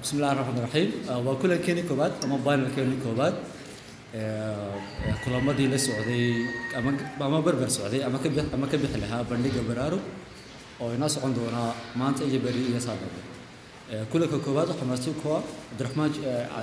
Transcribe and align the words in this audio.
bismi 0.00 0.18
illahi 0.18 0.36
raxmaan 0.38 0.62
raxiim 0.66 0.90
uh, 1.10 1.20
waa 1.26 1.36
kulankeeni 1.40 1.82
koowaad 1.88 2.12
ama 2.24 2.36
baynalkeeni 2.46 2.96
koowaad. 3.04 3.34
Uh, 4.14 4.20
uh, 5.08 5.16
Kulamadii 5.24 5.68
la 5.72 5.78
socday 5.78 6.46
ama 6.78 6.90
ama 7.20 7.42
berber 7.42 7.68
socday 7.70 8.00
ama 8.06 8.18
ka 8.18 8.28
ama 8.54 8.66
ka 8.66 8.76
bixi 8.82 8.98
lahaa 9.02 9.24
bandhiga 9.30 9.60
baraarug 9.68 10.00
oo 10.80 10.92
inoo 10.96 11.08
socon 11.08 11.34
doonaa 11.34 11.74
maanta 12.00 12.24
iyo 12.24 12.40
beri 12.40 12.62
iyo 12.70 12.80
saadooda 12.80 13.22
kulanka 14.10 14.38
koowaad 14.44 14.68
waxaa 14.72 14.88
martiib 14.92 15.16
ku 15.22 15.28
ah 15.36 15.42
cabdiraxmaan 15.68 16.10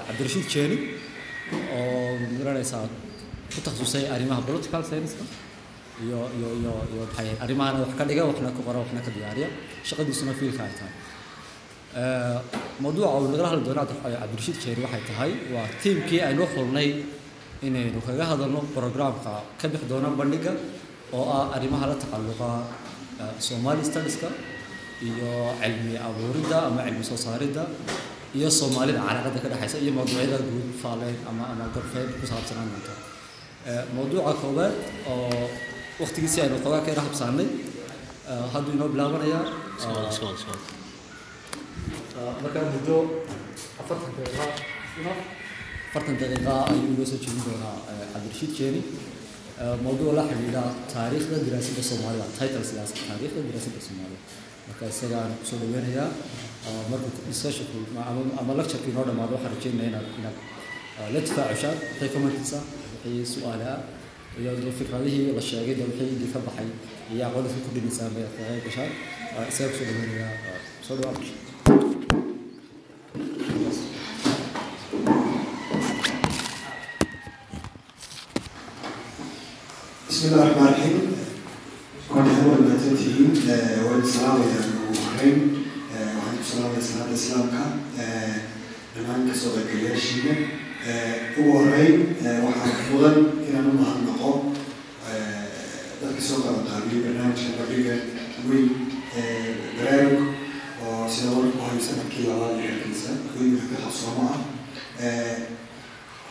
cabdirashiid 0.08 0.48
jeeni 0.54 0.78
oo 1.78 2.18
garanaysaa 2.40 2.86
ku 3.54 3.60
takhasusay 3.66 4.04
arrimaha 4.16 4.42
political 4.48 4.82
science-ka 4.90 5.24
iyo 6.06 6.20
iyo 6.38 6.50
iyo 6.62 6.74
iyo 6.94 7.02
maxay 7.06 7.30
arrimahana 7.44 7.78
wax 7.86 7.92
ka 8.00 8.04
dhiga 8.10 8.24
waxna 8.30 8.50
ku 8.58 8.62
qora 8.68 8.80
waxna 8.84 9.00
ka 9.06 9.12
diyaariya. 9.16 9.48
Shaqadiisuna 9.88 10.34
fiilka 10.40 10.64
ay 10.66 10.74
tahay 10.80 10.94
mawduuca 12.84 13.08
uu 13.18 13.28
nagala 13.32 13.50
hadli 13.54 13.64
doono 13.68 13.84
cabdirashiid 13.86 14.58
jeeri 14.64 14.82
waxay 14.86 15.04
tahay 15.10 15.32
waa 15.54 15.68
tiimkii 15.82 16.22
aynu 16.28 16.44
xulnay 16.54 16.90
inaynu 17.68 18.00
kaga 18.08 18.24
hadalno 18.32 18.60
programka 18.76 19.34
ka 19.60 19.66
bixi 19.72 19.86
doona 19.92 20.10
bandhiga 20.20 20.52
oo 21.18 21.26
ah 21.38 21.46
arrimaha 21.56 21.86
la 21.92 21.96
tacalluqa 22.04 22.50
somali 23.48 23.84
studieska 23.90 24.28
iyo 25.08 25.32
cilmi 25.62 25.94
abuuridda 26.08 26.58
ama 26.68 26.82
cilmi 26.88 27.04
soo 27.10 27.18
saaridda 27.26 27.64
iyo 28.38 28.50
soomaalida 28.60 29.00
calaaqada 29.08 29.40
ka 29.44 29.48
dhexaysa 29.54 29.78
iyo 29.84 29.92
mawduucyada 29.98 30.38
guud 30.50 30.68
faaleyn 30.82 31.18
ama 31.30 31.44
ama 31.54 31.66
gorfeed 31.76 32.10
ku 32.20 32.26
saabsanaan 32.32 32.70
doonta 32.74 32.94
mawduuca 33.96 34.34
koowaad 34.42 34.74
oo 35.14 35.46
waqtigiisii 36.02 36.42
aynu 36.46 36.58
xoogaa 36.64 36.82
ka 36.86 36.90
yara 36.94 37.04
habsaanay 37.08 37.48
hadduu 38.54 38.74
inoo 38.78 38.90
bilaabanayaa 38.94 39.44
markaa 42.44 42.66
muddo 42.76 42.98
afartan 43.82 44.12
daqiiqa 44.18 44.46
afartan 45.90 46.16
daqiiqa 46.22 46.54
ayuu 46.72 46.94
uga 46.96 47.06
soo 47.12 47.20
jeedin 47.24 47.44
doonaa 47.48 47.76
cabdirashiid 48.14 48.52
jeeni 48.60 48.82
mawduuc 49.86 50.14
la 50.18 50.24
xidhiidha 50.30 50.64
taariikhda 50.94 51.36
diraasadda 51.46 51.84
soomaalida 51.90 52.26
title 52.40 52.64
sidaas 52.70 52.92
taariikhda 53.08 53.40
diraasadda 53.48 53.80
soomaalida 53.88 54.20
marka 54.68 54.84
isaga 54.94 55.18
aan 55.24 55.34
ku 55.40 55.46
soo 55.50 55.58
dhaweynayaa 55.62 56.08
markuu 56.92 57.10
discussionku 57.30 57.78
ama 58.42 58.52
lectureki 58.60 58.90
inoo 58.94 59.06
dhamaado 59.10 59.34
waxaan 59.38 59.54
rajeynaya 59.56 59.90
inaad 59.92 60.08
inaad 60.20 60.38
la 61.14 61.20
tifaacushaan 61.28 61.78
wixii 61.82 62.10
commentiisa 62.16 62.60
wixii 63.04 63.26
su'aale 63.34 63.66
ah 63.76 63.80
iyo 64.42 64.52
dee 64.66 64.74
fikradihii 64.80 65.26
la 65.38 65.42
sheegay 65.50 65.76
dee 65.80 65.88
wixii 65.92 66.30
ka 66.34 66.40
baxay 66.48 66.68
iyo 67.14 67.24
aqoonta 67.28 67.58
ku 67.66 67.70
dhinaysaan 67.76 68.12
bay 68.16 68.26
kaga 68.38 68.54
gashaan 68.68 68.92
isaga 69.52 69.70
ku 69.72 69.76
soo 69.80 69.88
dhaweynayaa 69.90 70.32
soo 70.88 70.96
dhawaad 71.00 71.20
بسم 80.11 80.29
الله 80.29 80.43
الرحمن 80.43 80.67
الرحيم 80.67 80.97
كنت 82.09 82.29
أول 82.45 82.59
ما 82.69 82.75
تنتهين 82.83 83.31
والسلام 83.85 84.37
يا 84.43 84.61
المحرم 84.65 85.39
وعليكم 85.95 86.41
السلام 86.41 86.71
يا 86.77 86.81
سلام 86.81 87.09
الإسلام 87.09 87.45
كان 87.51 87.71
لما 88.97 89.33
كسر 89.33 89.51
الجياشين 89.61 90.25
هو 91.39 91.61
الرئيم 91.61 92.15
وحنا 92.25 92.73
فضل 92.93 93.17
إلى 93.49 93.59
نوم 93.61 93.85
النقاط 93.99 94.41
ذلك 96.03 96.21
سوق 96.21 96.47
القابل 96.47 97.03
برنامج 97.05 97.39
القابل 97.39 98.01
وي 98.51 98.69
برامج 99.81 100.19
وسنور 100.87 101.45
وهي 101.45 101.52
سنة 101.83 102.05
كلا 102.17 102.35
والي 102.35 102.69
الكنيسة 102.69 103.11
وي 103.41 103.47
محكي 103.47 103.83
حصومها 103.87 104.37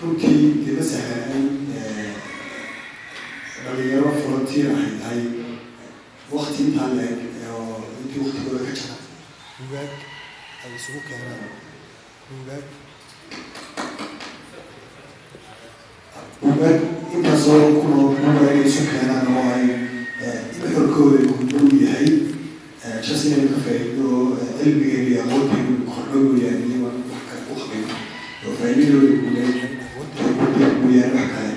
كنت 0.02 0.25
لبس 0.67 0.93
هاي 0.93 1.41
dhalinyaro 3.67 4.09
frontier 4.23 4.70
ahayd 4.71 4.99
hay 5.08 5.21
wakti 6.31 6.61
intaa 6.67 6.87
leeg 6.98 7.20
oo 7.52 7.83
intii 8.02 8.21
waktigooda 8.23 8.59
ka 8.67 8.71
jara 8.80 8.95
bugaag 9.59 9.92
ay 10.64 10.71
isugu 10.77 10.99
keenaan 11.08 11.42
bugaag 12.30 12.65
bugaag 16.43 16.80
intaasoo 17.15 17.59
kunoo 17.81 18.05
bugaag 18.14 18.48
ay 18.52 18.59
isu 18.70 18.81
keenaan 18.92 19.27
oo 19.36 19.43
ay 19.55 19.65
nuxurkooda 20.61 21.20
uu 21.58 21.67
yahay 21.83 22.08
jas 23.08 23.21
inay 23.27 23.45
ka 23.52 23.58
faa'iido 23.65 24.08
cilmigeeda 24.64 25.08
iyo 25.11 25.20
aqoonteedu 25.24 25.73
kordho 25.90 26.18
weeyaan 26.33 26.61
iyo 26.68 26.78
wax 26.86 26.96
kale 27.28 27.40
ku 27.48 27.52
qabin 27.61 27.84
oo 28.46 28.52
faa'iidadooda 28.58 29.08
uu 29.24 29.30
leeyahay 29.36 29.70
aqoonteedu 29.84 30.77
uu 30.84 30.90
yahay 30.98 31.12
wax 31.18 31.28
kale 31.36 31.52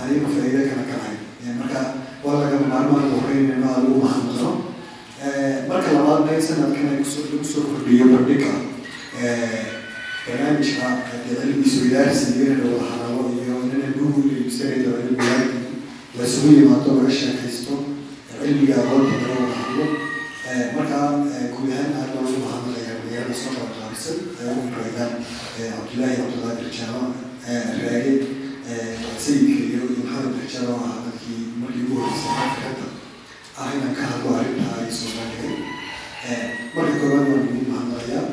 aniga 0.00 0.28
faa'iido 0.34 0.60
kala 0.70 0.84
kalahay 0.90 1.16
marka 1.60 1.80
waa 2.24 2.36
lagama 2.42 2.66
maarmaan 2.72 3.08
horeynayno 3.14 3.66
aada 3.72 3.86
ugu 3.90 4.00
mahadnaqo 4.06 4.50
marka 5.70 5.88
labaadna 5.96 6.32
sanadkan 6.48 6.86
ay 6.92 6.98
ku 7.02 7.06
soo 7.14 7.24
lagu 7.30 7.44
soo 7.52 7.62
kordhiyo 7.70 8.04
bandhiga 8.14 8.52
barnaamijka 10.26 10.86
cilmigiisa 11.26 11.82
widaarsi 11.84 12.24
inana 12.42 12.64
wada 12.72 12.84
hadalo 12.90 13.22
iyo 13.34 13.54
inana 13.66 13.88
nugu 13.96 14.20
iibsanaydo 14.30 14.90
cilmigaadi 15.00 15.58
lasugu 16.18 16.48
yimaado 16.56 16.90
laga 16.98 17.10
sheekaysto 17.18 17.74
cilmiga 18.42 18.74
aqoonta 18.82 19.16
laga 19.22 19.34
wada 19.42 19.56
hadlo 19.62 19.86
marka 20.76 20.98
guud 21.54 21.68
ahaan 21.72 21.92
aad 22.00 22.10
baan 22.14 22.26
ugu 22.30 22.40
mahadnaqaya 22.46 22.92
dhalinyarada 22.96 23.34
soo 23.42 23.52
qaabqaabisan 23.58 24.16
ay 24.40 24.46
ugu 24.52 24.66
horeeyaan 24.74 25.12
cabdullaahi 25.76 26.16
cabdulqaadir 26.20 26.70
jaama 26.78 27.06
raage 27.84 28.14
sayidka 29.24 29.62
iyo 29.68 29.82
maxamed 30.00 30.34
xijaro 30.50 30.72
ahaa 30.80 30.98
dadkii 31.06 31.40
markii 31.60 31.84
ugu 31.86 31.94
horeysay 32.00 32.32
afrikada 32.44 32.86
ah 33.60 33.68
inaan 33.76 33.94
ka 33.98 34.04
hadlo 34.10 34.28
arrinta 34.38 34.66
ay 34.80 34.88
soo 34.98 35.10
bandhigay 35.16 35.56
marka 36.76 36.94
koowaad 37.00 37.26
waan 37.30 37.44
idin 37.48 37.66
mahadnaqayaa 37.72 38.26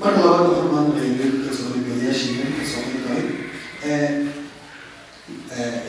marka 0.00 0.18
labaad 0.24 0.46
waxaan 0.48 0.70
mahadnaqaya 0.72 1.12
ka 1.46 1.50
soo 1.58 1.68
qaybgalayaashiina 1.74 2.44
ka 2.58 2.64
soo 2.72 2.82
qaybgalay 2.86 3.24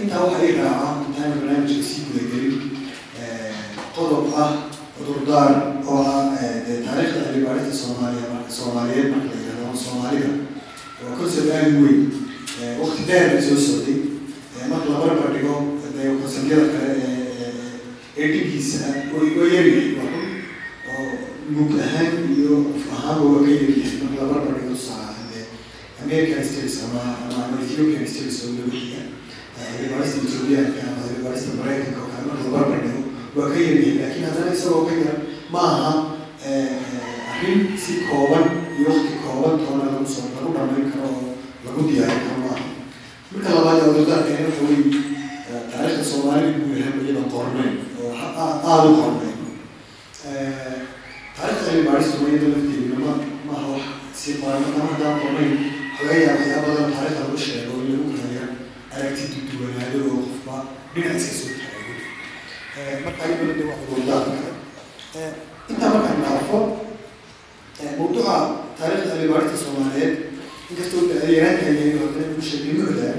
intaa 0.01 0.21
waxaa 0.25 0.45
ii 0.47 0.55
raacaa 0.61 0.93
intaan 1.07 1.31
barnaamijka 1.39 1.83
sii 1.89 2.01
gudagelin 2.07 2.55
qodob 3.95 4.25
ah 4.43 4.51
cudurdaar 4.95 5.51
oo 5.91 5.99
ah 6.13 6.23
taariikhda 6.85 7.21
cilmibaarinta 7.25 7.73
soomaaliya 7.81 8.27
soomaaliyeed 8.57 9.07
marka 9.13 9.29
la 9.35 9.37
yidhahdo 9.41 9.77
soomaalida 9.85 10.29
waa 11.03 11.15
concept 11.19 11.49
aada 11.55 11.69
u 11.79 11.83
weyn 11.85 12.01
waqti 12.81 13.01
dheer 13.09 13.27
ay 13.35 13.41
soo 13.47 13.48
socday 13.67 13.97
marka 14.71 14.87
la 14.93 14.97
barbar 15.03 15.29
dhigo 15.35 15.55
dee 15.95 16.09
konsantyada 16.21 16.65
kale 16.73 16.91
ee 18.21 18.27
dhigiisa 18.33 18.85
oo 19.15 19.45
yaryahay 19.55 19.87
oo 20.91 21.05
mug 21.55 21.71
ahaan 21.85 22.13
iyo 22.37 22.53
af 22.75 22.83
ahaanba 22.95 23.25
waa 23.33 23.43
ka 23.45 23.51
yaryahay 23.57 23.95
marka 24.03 24.21
la 24.21 24.27
barbar 24.33 24.53
dhigo 24.57 24.73
tusaale 24.75 25.21
dee 25.31 25.43
american 26.03 26.43
states 26.49 26.75
ama 26.87 27.01
ama 27.25 27.37
ama 27.45 27.55
ethiopian 27.65 28.05
states 28.13 28.37
oo 28.45 28.51
lagu 28.57 28.71
xiga 28.79 29.01
ciidamarista 29.57 30.17
ethiopianka 30.25 30.79
ama 30.89 31.01
ciidamarista 31.07 31.51
maraykanka 31.59 31.99
oo 32.03 32.09
kale 32.13 32.23
marka 32.29 32.43
la 32.47 32.51
barbar 32.57 32.79
dhigo 32.85 33.01
waa 33.37 33.49
ka 33.53 33.57
yaryahay 33.65 33.95
laakiin 34.01 34.25
haddana 34.27 34.51
isagoo 34.57 34.83
ka 34.89 34.93
yar 35.03 35.17
ma 35.53 35.61
aha 35.73 35.91
arrin 37.33 37.59
si 37.83 37.93
kooban 38.09 38.45
iyo 38.79 38.87
waqti 38.93 39.13
kooban 39.23 39.55
toona 39.63 39.83
lagu 39.91 40.05
soo 40.15 40.27
lagu 40.35 40.49
dhamayn 40.55 40.87
karo 40.93 41.07
oo 41.17 41.29
lagu 41.65 41.79
diyaarin 41.89 42.21
karo 42.27 42.37
maaha 42.45 42.65
marka 43.31 43.49
labaad 43.55 43.77
ee 43.81 43.87
wadadaarkeena 43.89 44.47
waxa 44.49 44.63
weeye 44.69 45.01
taariikhda 45.71 46.03
soomaalida 46.11 46.51
guud 46.59 46.77
ahaan 46.81 46.99
iyada 47.05 47.23
qornayn 47.35 47.73
oo 48.01 48.09
aada 48.71 48.87
u 48.91 48.95
qornayn 49.01 49.37
taariikhda 51.37 51.65
cilmi 51.65 51.83
baarista 51.89 52.17
iyada 52.29 52.47
lafteeduna 52.53 52.97
ma 53.05 53.13
maaha 53.47 53.67
wax 53.73 53.83
si 54.21 54.29
qoran 54.41 54.63
ama 54.69 54.81
haddaan 54.91 55.17
qornayn 55.23 55.53
yaaba 55.99 56.33
waxyaa 56.37 56.61
badan 56.65 56.91
taariikhda 56.95 57.21
lagu 57.25 57.37
sheego 57.45 57.73
in 57.83 57.87
lagu 57.93 58.09
kaleeya 58.17 58.45
aragti 58.95 59.23
duduwanaado 59.33 59.97
oo 60.11 60.19
qofba 60.27 60.55
dhinac 60.93 61.15
iska 61.21 61.33
soo 61.39 61.53
taago 61.61 61.91
marka 63.05 63.21
iyaduna 63.27 63.53
de 63.59 63.63
wadadaarka 63.91 64.51
intaa 65.71 65.89
markaan 65.95 66.19
dhaafo 66.25 66.59
mawduuca 67.97 68.35
taariikhda 68.77 69.11
cilmi 69.13 69.29
baarista 69.33 69.57
soomaaliyeed 69.63 70.13
inkastoo 70.69 71.01
yaraanka 71.35 71.65
yahay 71.69 71.91
bulshadnimada 72.35 73.09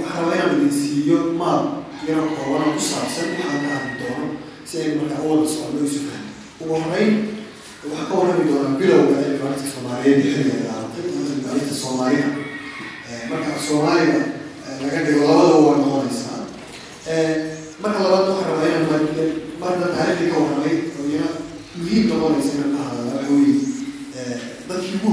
waxaa 0.00 0.20
rabaa 0.20 0.34
inaan 0.36 0.70
siiyo 0.80 1.18
maab 1.40 1.64
yaro 2.08 2.24
kooban 2.36 2.62
oo 2.68 2.72
ku 2.76 2.82
saabsan 2.90 3.28
waxaan 3.38 3.60
ka 3.66 3.70
hadli 3.76 3.94
doono 4.00 4.26
si 4.68 4.74
ay 4.82 4.88
markaa 4.98 5.20
u 5.24 5.28
wada 5.30 5.46
isu 5.88 6.00
fahmo 6.08 6.30
ugu 6.62 6.74
horeyn 6.84 7.12
waxaan 7.84 8.06
ka 8.08 8.14
warrami 8.18 8.44
doonaa 8.50 8.78
bilowga 8.80 9.14
cilmibaarinta 9.22 9.66
soomaaliyeed 9.74 10.20
iyo 10.24 10.32
xilliga 10.34 10.74
cilmibaarinta 10.94 11.74
soomaalida 11.82 12.28
marka 13.30 13.50
soomaaliga 13.68 14.20
laga 14.82 14.98
dhigo 15.06 15.20
labadaba 15.28 15.58
waa 15.66 15.76
noqonaysaa 15.82 16.40
marka 17.82 17.98
labaad 18.04 18.26
waxaan 18.30 18.48
rabaa 18.50 18.68
inaan 18.70 18.86
marna 19.60 19.86
taariikhdii 19.96 20.30
ka 20.32 20.36
warramay 20.42 20.74
oo 20.98 21.04
muhiim 21.78 22.04
noqonaysa 22.10 22.50
inaan 22.56 22.72
ka 22.76 22.82
hadala 22.88 23.10
waxa 23.16 23.32
weeye 23.34 23.56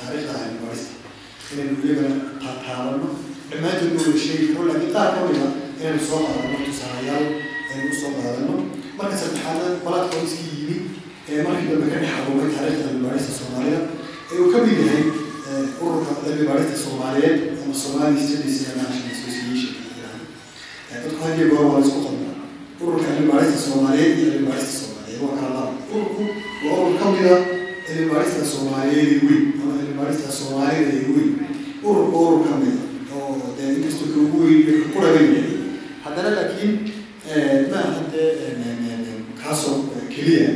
taariikhda 0.00 0.34
cilmibaarista 0.40 0.92
inaynu 1.52 1.74
iyagana 1.84 2.16
taataabano 2.44 3.08
dhammaantood 3.50 3.92
ma 3.96 4.00
wada 4.06 4.18
sheegi 4.24 4.46
karo 4.54 4.64
laakiin 4.68 4.92
qaar 4.96 5.08
ka 5.14 5.20
mid 5.28 5.38
a 5.44 5.48
inaynu 5.80 6.00
soo 6.08 6.20
qaadano 6.26 6.58
tusaalayaal 6.66 7.26
aynu 7.72 7.86
u 7.92 8.00
soo 8.00 8.10
qaadano 8.18 8.54
marka 8.98 9.16
saddexaadna 9.22 9.68
platformskii 9.86 10.50
yimid 10.58 10.82
ee 11.32 11.40
markii 11.46 11.68
dambe 11.70 11.86
ka 11.92 11.98
dhex 12.02 12.12
abuuray 12.20 12.50
taariikhda 12.56 12.84
cilmibaarista 12.88 13.32
soomaalida 13.40 13.80
ee 14.32 14.36
uu 14.42 14.50
ka 14.54 14.58
mid 14.66 14.78
yahay 14.84 15.04
ururka 15.84 16.12
cilmibaarista 16.24 16.76
soomaaliyeed 16.84 17.38
ama 17.62 17.74
somali 17.84 18.16
studies 18.26 18.56
international 18.60 19.10
association 19.16 19.72
dadku 20.92 21.16
had 21.24 21.34
iyo 21.38 21.46
goor 21.52 21.66
waa 21.72 21.80
isku 21.86 21.98
qodnaa 22.06 22.34
ururka 22.82 23.06
cilmibaarista 23.14 23.58
soomaaliyeed 23.66 24.14
iyo 24.18 24.30
cilmibaarista 24.32 24.74
soomaaliyeed 24.80 25.22
waa 25.24 25.36
kala 25.40 25.50
laba 25.56 25.67
cilmibaarista 27.98 28.44
soomaaliyeed 28.52 29.08
ee 29.12 29.20
weyn 29.28 29.44
ama 29.62 29.72
cilmibaarista 29.80 30.30
soomaalida 30.38 30.92
ee 30.98 31.06
weyn 31.16 31.30
ururka 31.88 32.18
urur 32.24 32.40
ka 32.46 32.52
oo 33.18 33.54
dee 33.58 33.68
inkastoo 33.76 34.08
ka 34.14 34.18
ugu 34.24 34.38
weyn 34.44 34.60
ku 34.92 34.98
dhagan 35.04 35.26
yahay 35.34 35.56
haddana 36.04 36.30
laakiin 36.36 36.72
ma 37.70 37.78
aha 37.88 38.00
dee 38.12 38.28
kaasoo 39.42 39.76
keliya 40.14 40.48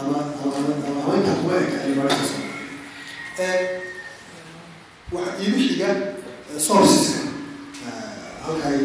ama 0.00 0.16
ama 0.42 0.58
ama 1.02 1.12
intaa 1.18 1.36
kuma 1.40 1.54
eka 1.62 1.76
cilmibaarista 1.82 2.24
soomaaliyeed 2.30 3.70
waxaa 5.12 5.38
iigu 5.44 5.58
xiga 5.68 5.88
sourceska 6.66 7.20
halka 8.44 8.68
ay 8.68 8.80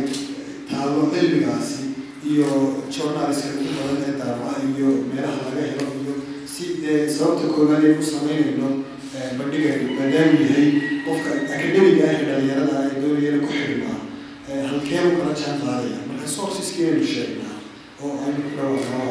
taalo 0.71 1.01
cilmigaasi 1.13 1.83
iyo 2.31 2.47
journaliska 2.95 3.47
ugu 3.59 3.69
badan 3.77 4.03
ee 4.07 4.13
daabaca 4.19 4.61
iyo 4.75 4.87
meelaha 5.09 5.37
laga 5.45 5.61
helo 5.71 5.87
iyo 6.03 6.13
si 6.53 6.63
dee 6.81 6.99
sababta 7.15 7.47
koowaad 7.55 7.83
ee 7.85 7.95
u 7.99 8.03
samaynayno 8.11 8.67
bandhigaynu 9.37 9.87
maadaamuu 9.99 10.41
yahay 10.47 10.67
qofka 11.05 11.29
academiga 11.55 12.03
ah 12.09 12.13
ee 12.15 12.25
dhalinyarada 12.29 12.75
ee 12.87 13.01
doonayana 13.01 13.39
ku 13.45 13.49
xidhnaa 13.59 13.97
halkeenu 14.69 15.09
kala 15.19 15.33
jaan 15.41 15.57
qaadaya 15.63 15.99
marka 16.09 16.27
sourceski 16.35 16.79
aynu 16.89 17.05
sheegnaa 17.13 17.55
oo 18.03 18.11
aynu 18.25 18.39
ku 18.45 18.49
dhawaaqaa 18.57 19.05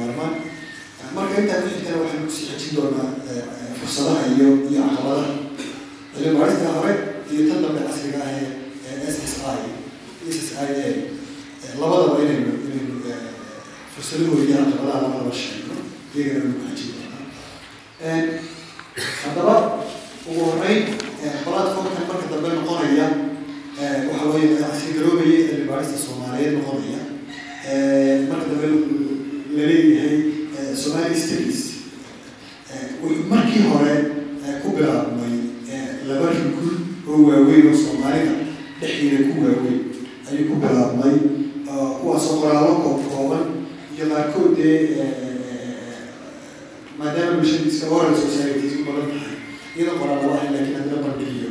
maarmaan 0.00 0.34
marka 1.16 1.34
intaa 1.42 1.60
ku 1.62 1.68
xigtana 1.74 1.98
waxaynu 2.02 2.26
ku 2.28 2.32
sii 2.36 2.46
xejin 2.50 2.74
doonaa 2.76 3.08
fursadaha 3.78 4.22
iyo 4.34 4.48
iyo 4.70 4.82
caqabadaha 4.88 5.30
cilmibaarista 6.14 6.68
hore 6.76 6.92
iyo 7.32 7.42
tan 7.48 7.58
dambe 7.64 7.80
casriga 7.88 8.18
ah 8.26 8.32
ee 8.40 9.10
s 9.14 9.16
s 9.32 9.34
i 9.56 10.30
s 10.34 10.36
s 10.48 10.50
i 10.68 10.70
a 10.86 11.68
labadaba 11.80 12.16
inaynu 12.24 12.50
inaynu 12.66 12.94
fursadahooda 13.94 14.42
iyo 14.48 14.56
caqabadaha 14.70 14.98
labadaba 15.04 15.32
sheegno 15.42 15.74
iyagana 16.14 16.40
aynu 16.44 16.54
ku 16.60 16.64
xejin 16.70 16.90
doonaa 16.96 17.22
haddaba 19.22 19.54
ugu 20.30 20.40
horreyn 20.48 20.80
platformkan 21.44 22.04
marka 22.08 22.26
dambe 22.32 22.48
noqonaya 22.56 23.06
waxaa 24.08 24.24
loo 24.28 24.38
yaqaan 24.44 24.70
casri 24.70 24.90
garoobaya 24.96 25.38
cilmibaarista 25.48 25.96
soomaaliyeed 26.04 26.54
noqonaya 26.58 27.00
marka 28.30 28.46
dambe 28.50 28.68
la 29.56 29.62
leeyahay 29.70 30.16
somali 30.82 31.16
studies 31.24 31.60
markii 33.32 33.62
hore 33.70 33.94
ku 34.62 34.68
bilaabmay 34.76 35.34
laba 36.08 36.26
rugul 36.38 36.70
oo 37.10 37.18
waaweyn 37.28 37.66
oo 37.70 37.76
soomaalida 37.84 38.32
dhexdeeda 38.80 39.18
ku 39.30 39.34
waaweyn 39.44 39.80
ayuu 40.28 40.46
ku 40.50 40.54
bilaabmay 40.62 41.14
kuwaasoo 42.00 42.36
qoraallo 42.42 42.74
koob 42.84 43.00
kooban 43.12 43.44
iyo 43.96 44.04
qaarkood 44.12 44.52
dee 44.58 44.78
maadaama 46.98 47.36
bulshada 47.40 47.66
iska 47.70 47.86
oral 47.96 48.14
societies 48.24 48.72
u 48.80 48.84
badan 48.86 49.08
tahay 49.14 49.36
iyadoo 49.76 49.98
qoraallo 50.00 50.28
ahay 50.36 50.48
laakiin 50.54 50.76
haddana 50.78 51.02
bandhigiyo 51.06 51.50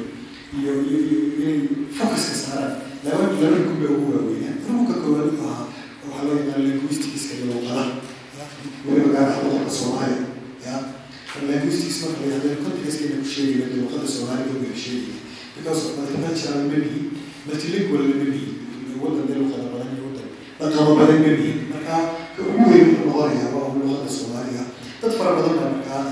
iyo 0.60 0.72
iyo 0.88 0.98
iyo 1.08 1.20
inay 1.42 1.60
focuska 1.98 2.34
saaraan 2.44 2.74
laba 3.06 3.24
laba 3.42 3.48
rugul 3.58 3.78
bay 3.82 3.90
ugu 3.96 4.08
waaweynaa 4.16 4.56
rugulka 4.68 4.96
koowaad 5.04 5.28
wuxuu 5.30 5.48
ahaa 5.50 5.66
waxaa 6.04 6.24
loo 6.28 6.36
yaqaan 6.40 6.62
linguisticska 6.68 7.34
iyo 7.38 7.46
luqadaha 7.52 7.86
weliba 8.86 9.10
gaar 9.16 9.28
ahaan 9.30 9.46
luqadka 9.48 9.72
soomaaliya 9.80 10.24
ya 10.66 10.74
linguistics 11.50 11.98
marka 12.04 12.22
la 12.22 12.34
yidhahdo 12.36 12.64
contextkeena 12.66 13.16
ku 13.24 13.28
sheegayna 13.34 13.66
dee 13.72 13.80
luqada 13.84 14.08
sheegaya 14.92 15.20
because 15.56 15.82
of 15.88 15.92
multicultural 15.98 16.62
mani 16.72 16.92
multilingual 17.48 18.04
mani 18.22 18.42
wadan 19.02 19.26
dee 19.30 19.38
luqada 19.42 19.66
badan 19.74 19.90
iyo 19.96 20.04
wadan 20.08 20.28
dhaqamo 20.60 20.92
badan 21.00 21.20
mani 21.26 21.48
marka 21.72 21.96
ka 22.36 22.42
ugu 22.50 22.64
weyn 22.72 22.86
wuxuu 22.88 23.06
noqonayaa 23.10 23.50
waa 23.56 23.74
luqada 23.80 24.10
soomaaliga 24.18 24.64
dad 25.02 25.12
fara 25.18 25.32
badan 25.38 25.56
baa 25.60 25.70
markaa 25.76 26.04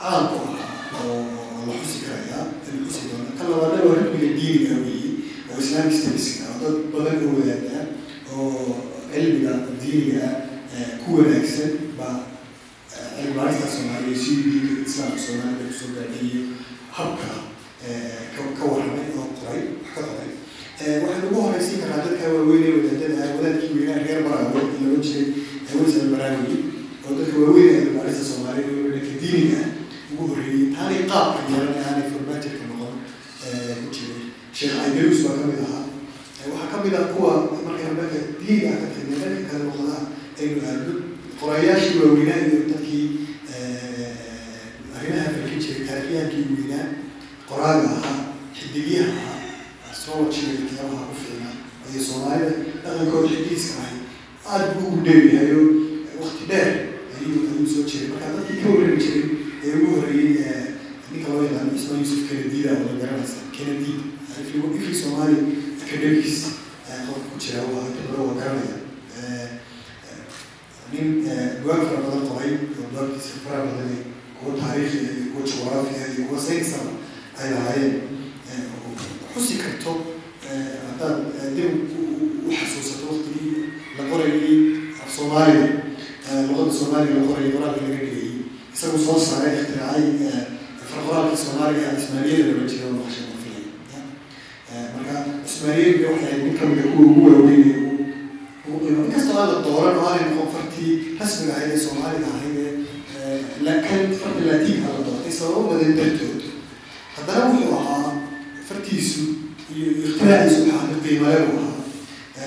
caan 0.00 0.24
ku 0.30 0.36
ah 0.56 1.04
oo 1.04 1.64
la 1.68 1.72
xusi 1.82 1.98
karaya 2.06 2.38
la 2.64 2.78
xusi 2.86 3.02
doona 3.10 3.30
kan 3.38 3.46
labaadna 3.52 3.80
waa 3.88 3.96
rilmiga 3.98 4.28
diiniga 4.38 4.74
weeye 4.84 5.10
oo 5.50 5.58
islamic 5.64 5.92
studieska 5.98 6.44
oo 6.52 6.58
dad 6.62 6.76
badan 6.94 7.16
oo 7.26 7.32
wadaagaan 7.38 7.86
oo 8.32 8.76
cilmiga 9.12 9.52
diiniga 9.82 10.26
ku 11.02 11.08
wanaagsan 11.18 11.70
baa 11.98 12.16
cilmibaarista 13.16 13.66
soomaaliya 13.76 14.16
si 14.22 14.30
diinka 14.44 14.72
islaamka 14.88 15.18
soomaalida 15.26 15.64
ku 15.68 15.74
soo 15.80 15.90
gaadhiyo 15.96 16.42
habka 16.96 17.30
ka 18.58 18.64
warramay 18.70 19.08
oo 19.20 19.26
qoray 19.38 19.62
wax 19.76 19.88
ka 19.94 20.00
qoray 20.08 20.30
waxaan 21.02 21.24
ugu 21.28 21.38
horeysiin 21.44 21.80
karaa 21.82 22.00
dadka 22.06 22.24
waaweyn 22.34 22.64
ee 22.68 22.72
wadaadada 22.78 23.16
ah 23.24 23.30
wadaadkii 23.36 23.72
weynaa 23.78 23.98
reer 24.06 24.20
baraawe 24.26 24.48
laga 24.54 24.98
jiray 25.06 25.26
awas 25.72 25.94
albaraawi 26.02 26.56
oo 27.06 27.12
dadka 27.18 27.36
waaweyn 27.44 27.68
ee 27.74 27.80
cilmibaarista 27.82 28.24
soomaalida 28.30 28.72
weynaka 28.76 29.12
diiniga 29.22 29.58
ah 29.64 29.68
ugu 30.12 30.22
horreeyey 30.30 30.66
taanay 30.76 31.02
qaabka 31.12 31.40
yeelan 31.52 31.76
aanay 31.86 32.06
formatirka 32.12 32.62
noqon 32.70 32.94
ku 33.82 33.88
jiray 33.96 34.22
sheekh 34.58 34.76
aidarus 34.84 35.20
baa 35.26 35.36
ka 35.40 35.44
mid 35.50 35.60
ahaa 35.66 35.84
waxaa 36.52 36.68
ka 36.72 36.76
mid 36.84 36.94
ah 37.00 37.04
kuwa 37.14 37.32
markayna 37.66 37.92
dhanka 37.98 38.18
diiniga 38.40 38.68
ah 38.74 38.78
ka 38.82 38.86
tagnay 38.94 39.18
dhanka 39.22 39.44
kale 39.50 39.62
luqadaha 39.68 40.00
aynu 40.40 40.58
aadno 40.70 40.92
qorayaashii 41.40 41.98
waaweynaa 42.02 42.38
iyo 42.46 42.58
dadkii 42.72 43.06
arrimaha 44.96 45.28
falkin 45.34 45.60
jiray 45.64 45.82
taarikhyahankii 45.88 46.44
weynaa 46.58 46.86
qoraaga 47.48 47.88
ahaa 47.98 48.18
xidigyaha 48.58 49.12
ahaa 49.20 49.38
astrologiga 49.92 50.52
kitaabaha 50.68 51.04
ku 51.10 51.14
fiicnaa 51.22 51.54
iyo 51.92 52.00
soomaalida 52.08 52.50
dhaqankooda 52.84 53.28
xidiiska 53.36 53.74
ahay 53.82 53.96
aada 54.52 54.66
buu 54.74 54.86
ugu 54.88 55.00
dheeryahay 55.06 55.50
oo 55.60 55.66
wakti 56.22 56.44
dheer 56.50 56.68
ayuu 57.16 57.40
ayuu 57.52 57.68
soo 57.74 57.84
jiray 57.90 58.08
marka 58.12 58.28
dadkii 58.36 58.58
ka 58.62 58.68
warrami 58.74 58.98
jiray 59.04 59.24
ee 59.64 59.72
ugu 59.78 59.88
horreeyey 59.94 60.34
ninka 61.12 61.28
loo 61.32 61.42
yaqaano 61.48 61.72
ismaan 61.78 62.00
yusuf 62.04 62.20
kenedida 62.28 62.70
oo 62.78 62.84
la 62.88 62.94
garanaysa 63.00 63.38
kenedi 63.56 63.92
ifri 64.78 64.94
soomaali 65.02 65.36
academics 65.84 66.36
qofka 67.06 67.26
ku 67.30 67.36
jira 67.42 67.60
waa 67.72 67.86
khibro 67.96 68.20
waa 68.28 68.36
garanaya 68.40 68.78
nin 70.92 71.08
bugaag 71.62 71.82
fara 71.88 72.00
badan 72.06 72.22
qoray 72.30 72.52
oo 72.54 72.86
bugaagtiisa 72.90 73.38
fara 73.44 73.58
badan 73.66 73.90
kuwa 74.38 74.52
taariikhiga 74.60 75.10
iyo 75.16 75.26
kuwa 75.32 75.42
jugraafiga 75.50 76.04
iyo 76.14 76.22
kuwa 76.28 76.40
saynsaba 76.46 76.90
ay 77.40 77.48
lahaayeen 77.54 77.94
xusi 79.34 79.54
karto 79.62 79.92
haddaad 80.86 81.18
dib 81.56 81.72
u 82.48 82.50
xasuusato 82.58 83.04
waktigii 83.12 83.54
la 83.98 84.02
qorayay 84.10 84.56
af 85.30 85.48
soomaaliga 85.48 85.68
luqada 86.48 86.72
soomaaliga 86.78 87.14
la 87.20 87.26
qorayay 87.28 87.52
qoraalka 87.54 87.80
laga 87.84 87.96
dhigayay 87.96 88.30
isagu 88.74 88.98
soo 89.06 89.18
saaray 89.26 89.52
ikhtiraacay 89.60 90.04
farqoraalka 90.90 91.36
soomaaliga 91.44 91.86
cismaaniyada 91.98 92.44
loola 92.50 92.66
jeeda 92.70 92.86
oo 92.88 92.94
maqashay 92.98 93.24
mafilay 93.30 93.64
marka 94.94 95.14
cismaaniyada 95.48 96.06
waxay 96.12 96.34
mid 96.44 96.54
kamida 96.60 96.82
kuwa 96.92 97.06
ugu 97.10 97.20
waaweyn 97.26 97.68
inkastoo 99.06 99.36
aan 99.40 99.48
la 99.54 99.58
dooran 99.66 99.96
oo 99.98 100.06
aanay 100.08 100.24
noqon 100.30 100.48
fartii 100.54 100.92
rasmiga 101.20 101.52
ahayd 101.56 101.70
ee 101.74 101.80
soomaaliga 101.86 102.26
ahayd 102.36 102.56
ee 102.62 102.72
laakiin 103.66 104.10
farta 104.22 104.40
laatiinka 104.50 104.88
la 104.96 105.00
doortay 105.06 105.32
sababo 105.38 105.60
badan 105.70 105.92
dartood 106.00 106.40
haddana 107.16 107.44
wuxuu 107.52 107.74
ahaa 107.80 108.12
fartiisu 108.68 109.22
iyo 109.76 109.86
ikhtiraacdiisu 110.08 110.60
waxaa 110.68 111.02
qiimale 111.04 111.40
buu 111.48 111.58
ahaa. 111.62 111.78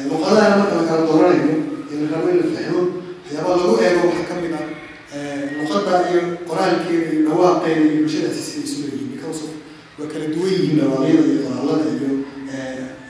Luqadaha 0.10 0.56
marka 0.60 0.76
la 0.80 0.84
kala 0.90 1.04
ee 1.94 2.00
la 2.04 2.08
rabo 2.16 2.28
in 2.34 2.38
la 2.42 2.48
fahmo 2.56 2.82
waxyaabaa 3.24 3.56
lagu 3.62 3.74
eego 3.86 4.02
waxaa 4.10 4.28
ka 4.30 4.36
mid 4.44 4.54
ah 4.60 4.66
luqadda 5.60 5.94
iyo 6.12 6.22
qoraalkeeda 6.50 7.06
iyo 7.14 7.22
dhawaaqeeda 7.30 7.82
iyo 7.90 7.96
bulshadaasi 8.04 8.42
siday 8.50 8.64
isu 8.68 8.78
leeyihiin 8.84 9.10
because 9.16 9.42
waa 10.00 10.08
kala 10.12 10.26
duwan 10.36 10.52
yihiin 10.56 10.78
dhawaaqyada 10.82 11.24
iyo 11.32 11.40
qoraalada 11.48 11.86
iyo 11.98 12.10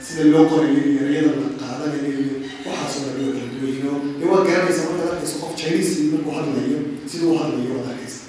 sida 0.06 0.22
loo 0.32 0.44
qorayo 0.52 0.78
iyo 0.90 1.00
ereyada 1.06 1.30
la 1.42 1.48
qaadanayo 1.60 2.10
iyo 2.24 2.34
waxaasoo 2.66 3.02
dhan 3.14 3.24
waa 3.26 3.34
kala 3.36 3.48
duwan 3.52 3.68
yihiin 3.70 3.86
oo 3.92 3.98
dee 4.18 4.28
waad 4.32 4.44
garanaysaa 4.48 4.86
markaad 4.90 5.10
arkayso 5.14 5.36
qof 5.42 5.52
chinese 5.60 5.92
markuu 6.12 6.32
hadlayo 6.38 6.78
siduu 7.10 7.30
u 7.34 7.38
hadlayo 7.42 7.70
waad 7.76 7.88
arkaysa 7.94 8.20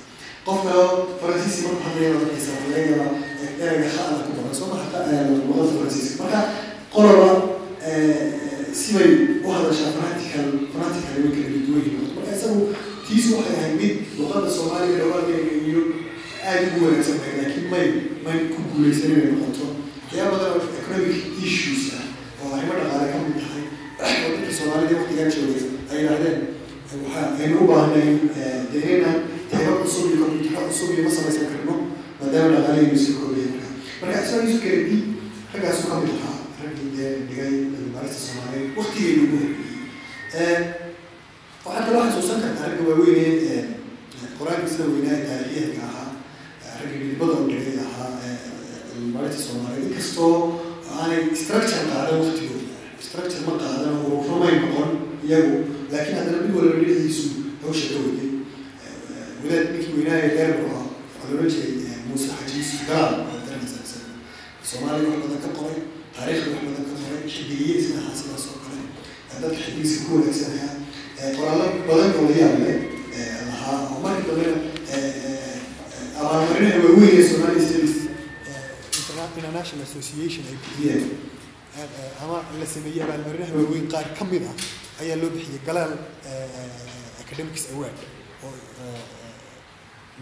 qof 0.47 0.57
kale 0.65 0.83
faransiisi 1.21 1.59
markuu 1.65 1.83
hadlayo 1.87 2.11
arkaysa 2.21 2.49
waxa 2.55 2.67
laga 2.71 2.81
yaabaa 2.91 3.11
ereyga 3.63 3.89
ku 4.25 4.31
badan 4.37 4.55
soo 4.59 4.67
maha 4.71 4.85
luqada 5.47 5.67
faransiiska 5.77 6.15
marka 6.23 6.39
qoloba 6.95 7.29
sibay 8.81 9.09
u 9.45 9.47
hadashaa 9.55 9.91
practical 9.97 10.45
practical 10.75 11.15
way 11.23 11.31
kala 11.35 11.59
duwan 11.67 11.81
yihiin 11.85 12.01
marka 12.15 12.33
bilowgiisu 13.25 13.37
waxay 13.37 13.57
ahayd 13.57 13.75
mid 13.81 13.93
luqada 14.19 14.49
soomaaliga 14.55 14.97
dhawaalkeega 15.01 15.53
iyo 15.69 15.81
aada 16.45 16.67
ugu 16.69 16.85
wanaagsan 16.85 17.17
tahay 17.19 17.33
laakiin 17.41 17.67
may 17.73 17.87
may 18.25 18.39
ku 18.53 18.59
guuleysan 18.69 19.11
inay 19.11 19.27
noqoto. 19.33 19.65
Waxyaaba 20.05 20.37
badan 20.37 20.51
oo 20.53 20.69
economic 20.81 21.17
issues 21.47 21.83
ah 21.97 22.05
oo 22.41 22.47
arrimo 22.55 22.73
dhaqaale 22.79 23.07
ka 23.13 23.17
mid 23.25 23.35
tahay 23.41 23.63
oo 24.25 24.29
dadka 24.35 24.51
soomaalida 24.57 24.93
waqtigan 25.01 25.29
joogay 25.33 25.61
ay 25.91 25.97
yidhahdeen 26.01 26.37
waxa 27.05 27.21
aynu 27.41 27.55
u 27.63 27.67
baahnay 27.69 28.07
dee 28.71 28.83
inaan 28.97 29.17
tayro 29.51 29.73
cusub 29.81 30.05
iyo 30.13 30.17
kombiyuutaro 30.25 30.67
cusub 30.69 30.89
iyo 30.93 31.01
ma 31.07 31.11
samaysan 31.17 31.47
karno 31.53 31.73
maadaama 32.21 32.49
dhaqaalahaynu 32.55 32.97
sii 33.03 33.13
koobayan 33.19 33.53
marka 34.01 34.17
isaga 34.25 34.43
isu 34.49 34.59
keendi 34.65 34.97
raggaasu 35.53 35.81
ka 35.89 35.95
mid 36.03 36.13
ahaa 36.21 36.37
raggii 36.61 36.89
dee 36.97 37.11
dhigay 37.27 37.51
cilmibaarista 37.73 38.19
soomaaliyeed 38.25 38.69
waqtigeedu 38.79 39.21
ugu 39.25 39.37
horreeyey 39.41 40.63
waxaad 41.65 41.85
kaloo 41.87 42.03
xasuusan 42.13 42.39
kartaa 42.45 42.54
ragga 42.85 43.01
waaweyne 43.01 43.65
qoraalka 44.37 44.67
sida 44.71 44.83
weynaa 44.93 45.17
ee 45.17 45.25
taariikhiyadka 45.27 45.81
ahaa 45.89 46.09
midibada 46.91 47.33
u 47.41 47.47
dhigay 47.49 47.77
ahaa 47.85 48.09
cilmibaarista 48.89 49.41
soomaaliyeed. 49.47 49.87
Inkastoo 49.91 50.33
aanay 50.99 51.21
structure 51.41 51.83
qaadan 51.91 52.19
waqtigooda 52.23 52.65
structure 53.07 53.41
ma 53.47 53.53
qaadan 53.61 53.93
oo 54.05 54.17
rumay 54.29 54.55
noqon 54.63 54.89
iyagu 55.27 55.55
laakiin 55.91 56.17
haddana 56.19 56.37
mid 56.43 56.53
walba 56.57 56.75
dhinaciisu 56.81 57.25
hawsha 57.63 57.85
ka 57.93 57.97
waday 58.05 58.29
wadaad 59.43 59.65
ninkii 59.73 59.93
weynaa 59.97 60.19
ee 60.25 60.31
dheer 60.37 60.51
buu 60.59 60.69
ahaa 60.75 60.87
waxaa 61.17 61.29
loola 61.33 61.49
jiray 61.53 61.73
muuse 62.07 62.27
xajiis 62.39 62.69
isaga 62.75 62.99
soomaaliya 64.69 65.09
wax 65.11 65.19
badan 65.23 65.41
ka 65.45 65.49
qoray 65.57 65.77
taariikhda 66.15 66.49
wax 66.53 66.63
badan 66.67 66.85
ka 66.89 66.93
qoray 67.01 67.21
xidigiye 67.33 67.73
isna 67.81 67.97
ahaa 68.01 68.15
sidaas 68.21 68.43
oo 68.51 68.57
kale 68.65 68.81
dadka 69.41 69.57
xidigiisa 69.65 69.97
ku 70.05 70.11
wanaagsanaya 70.17 70.69
qoraallo 71.37 71.65
badan 71.87 72.11
oo 72.19 72.25
la 72.29 72.35
yaab 72.41 72.55
leh 72.65 72.77
lahaa 73.49 73.77
oo 73.91 73.99
markii 74.05 74.27
dambena 74.29 74.57
abaalmarinaha 76.19 76.77
waaweyn 76.85 77.13
ee 77.19 77.23
Somali 77.29 77.59
Studies 77.67 77.95
International 79.37 79.83
Association 79.89 80.43
ay 80.51 80.55
bixiyeen. 80.63 81.03
Ama 82.23 82.37
la 82.59 82.65
sameeyey 82.73 83.01
abaalmarinaha 83.05 83.51
waaweyn 83.59 83.87
qaar 83.93 84.05
ka 84.17 84.23
mid 84.31 84.43
ah 84.51 84.55
ayaa 85.03 85.17
loo 85.21 85.29
bixiyey 85.35 85.59
galaal 85.67 85.93
academics 87.23 87.65
award 87.73 87.97
oo 88.45 88.53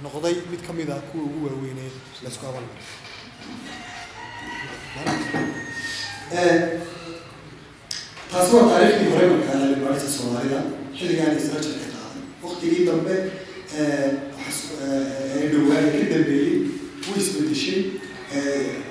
noqday 0.04 0.36
mid 0.52 0.62
ka 0.68 0.72
mid 0.80 0.90
ah 0.96 1.02
kuwa 1.10 1.24
ugu 1.28 1.40
waaweynee 1.48 1.92
la 2.24 2.30
isku 2.34 2.46
abaalmariyo 2.50 2.88
taasi 8.32 8.56
waa 8.56 8.70
taariikhdii 8.70 9.10
hore 9.14 9.28
markaa 9.28 10.10
soomaalida 10.18 10.60
xilligaan 10.98 11.40
structure 11.46 11.78
ka 11.82 11.88
qaaday 11.96 12.24
waqtigii 12.44 12.86
dambe 12.90 13.16
ee 13.80 14.10
ka 15.52 16.06
dambeeyey 16.14 16.58
wuu 17.06 17.16
isbedeshay 17.22 17.80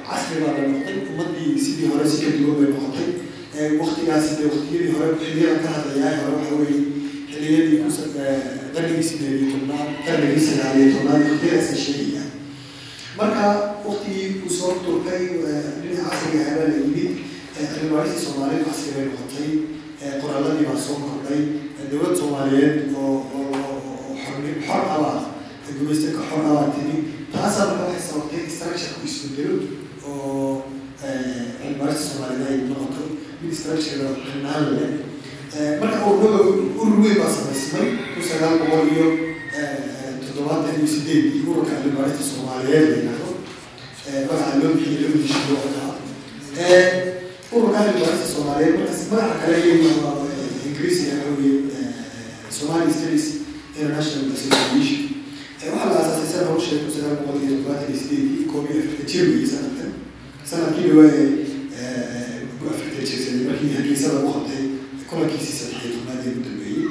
casri 0.08 0.36
baa 0.42 0.52
la 0.58 0.62
noqday 0.72 0.96
ummaddii 1.10 1.58
sidii 1.64 1.88
hore 1.92 2.04
si 2.10 2.16
ka 2.24 2.30
duwan 2.38 2.56
bay 2.60 2.68
noqotay 2.74 3.08
waqtigaasi 3.80 4.30
dee 4.38 4.48
waqtiyadii 4.54 4.92
hore 4.96 5.08
xilliyada 5.22 5.58
ka 5.64 5.68
hadlayaa 5.76 6.16
hore 6.24 6.34
waxa 6.38 6.54
weeye 6.60 6.80
xilliyadii 7.32 7.78
ku 7.82 7.88
qarnigii 8.74 9.06
sideed 9.10 9.34
iyo 9.40 9.48
tobnaad 9.54 9.88
qarnigii 10.06 10.44
sagaal 10.48 10.74
iyo 10.80 10.88
tobnaad 10.96 11.22
waqtiyadaasa 11.30 11.74
sheegaya 11.84 12.24
marka 13.18 13.44
waqtigii 13.88 14.28
uu 14.44 14.50
soo 14.58 14.72
turkay 14.86 15.22
dhinaca 15.82 16.04
casriga 16.10 16.40
ahaa 16.46 16.58
la 16.70 16.74
yimid 16.80 17.10
cilmibaarista 17.72 18.20
soomaalida 18.24 18.64
casri 18.68 18.90
bay 18.96 19.04
noqotay 19.10 19.50
qoraaladii 20.22 20.66
baa 20.70 20.80
soo 20.86 20.96
kordhay 21.06 21.42
dowlad 21.90 22.14
soomaaliyeed 22.20 22.76
oo 22.96 23.12
xor 24.66 24.82
abaa 24.94 25.18
gumaysta 25.78 26.08
ka 26.16 26.22
xor 26.30 26.42
abaa 26.50 26.68
timi 26.74 26.96
taasaa 27.32 27.66
marka 27.68 27.84
waxay 27.88 28.02
sababtay 28.08 28.44
structure 28.56 28.92
ku 28.94 29.00
isbedelo 29.08 29.56
oo 30.06 30.62
cilmibaarista 31.60 32.04
soomaalida 32.08 32.44
ay 32.50 32.58
noqoto 32.70 33.02
mid 33.42 33.52
structure 33.60 34.06
xirnaan 34.26 34.64
leh. 34.76 34.90
Marka 35.80 35.98
ururada 36.10 36.40
urur 36.80 36.98
weyn 37.02 37.16
baa 37.20 37.30
samaysmay 37.36 37.86
kun 38.14 38.22
sagaal 38.30 38.54
boqol 38.62 38.86
iyo 38.94 39.06
toddobaatan 40.24 40.74
iyo 40.78 40.86
sideed 40.94 41.24
ururka 41.48 41.72
cilmibaarista 41.80 42.24
soomaaliyeed 42.30 42.86
la 42.90 42.96
yidhahdo 42.96 43.30
magaca 44.28 44.54
loo 44.60 44.72
bixiyay 44.76 45.02
loo 45.02 45.18
dishiyo 45.22 45.56
ahaa 45.68 45.92
ururka 47.56 47.78
cilmibaarista 47.86 48.28
soomaaliyeed 48.34 48.74
markaas 48.78 49.00
magaca 49.10 49.34
kale 49.42 49.56
iyo 49.66 49.74
ingiriisiga 50.66 51.14
xoogiye 51.22 51.54
Somali 52.62 52.92
Studies 52.96 53.26
International 53.76 54.30
Association 54.36 55.00
waxaa 55.62 55.90
la 55.90 55.98
aasaasay 55.98 56.28
sana 56.32 56.46
hor 56.50 56.60
sheeg 56.66 56.80
kun 56.84 56.92
sagaal 56.94 57.16
boqol 57.22 57.38
iyo 57.42 57.50
toddobaatan 57.56 57.88
iyo 57.90 57.98
sideedii 58.02 58.44
koob 58.52 58.64
iyo 58.70 58.80
afarta 58.82 59.04
jir 59.12 59.24
weeye 59.30 59.46
sanadkan 59.52 59.90
sannadkii 60.50 60.86
dhawaaye 60.90 61.24
ku 62.58 62.62
afarta 62.72 62.98
jirsaday 63.08 63.42
markii 63.48 63.70
hargeysa 63.76 64.08
lagu 64.14 64.28
qabtay 64.34 64.62
kulankiisii 65.08 65.56
saddex 65.58 65.80
iyo 65.84 65.92
tobnaad 65.96 66.20
ee 66.26 66.30
ugu 66.34 66.42
dambeeyey 66.48 66.86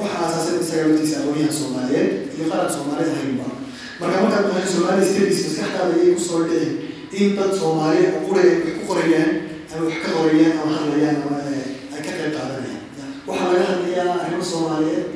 waxaa 0.00 0.22
aasaasay 0.26 0.56
isaga 0.64 0.82
laftiisa 0.88 1.16
aqoonyahan 1.20 1.54
soomaaliyeed 1.60 2.10
iyo 2.36 2.44
qaran 2.50 2.70
soomaaliyed 2.76 3.12
ahaynba 3.14 3.46
marka 4.00 4.16
markaad 4.24 4.44
maqasho 4.48 4.72
Somali 4.74 5.04
Studies 5.10 5.38
maskaxdaada 5.46 5.94
ayay 5.96 6.14
ku 6.16 6.22
soo 6.28 6.40
dhici 6.50 6.68
in 7.20 7.28
dad 7.38 7.52
Soomaali 7.60 8.00
ah 8.10 8.20
qura 8.26 8.42
wax 8.50 8.60
ku 8.78 8.82
qorayaan 8.90 9.30
ama 9.72 9.82
wax 9.88 9.96
ka 10.04 10.08
qorayaan 10.16 10.54
ama 10.62 10.72
hadlayaan 10.78 11.16
ama 11.26 11.36
ay 11.94 12.00
ka 12.06 12.10
qayb 12.18 12.32
qaadanayaan 12.36 12.84
waxaa 13.28 13.48
laga 13.52 13.64
hadlayaa 13.70 14.14
arrimo 14.24 14.44
Soomaaliyeed 14.70 15.06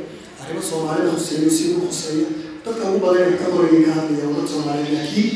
arrimo 0.43 0.63
Soomaalida 0.63 1.11
khuseeyo 1.13 1.51
si 1.51 1.65
uu 1.75 1.87
khuseeyo 1.87 2.27
dadka 2.67 2.91
ugu 2.91 2.99
badan 3.07 3.39
ka 3.39 3.47
ka 3.87 3.93
hadlaya 3.99 4.27
waa 4.35 4.47
dad 4.51 4.91
laakiin 4.95 5.31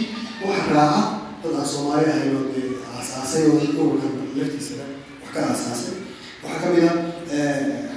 waxa 0.47 0.75
raaca 0.75 1.03
dad 1.43 1.55
aan 1.59 1.67
Soomaali 1.73 2.07
ahayn 2.11 2.37
oo 2.37 2.45
dee 2.55 2.71
aasaasay 2.97 3.45
oo 3.47 3.61
ururkan 3.79 4.13
laftiisa 4.39 4.75
wax 5.23 5.31
ka 5.35 5.41
aasaasay 5.51 5.95
waxaa 6.43 6.61
ka 6.63 6.69
mid 6.75 6.85
ah 6.91 6.97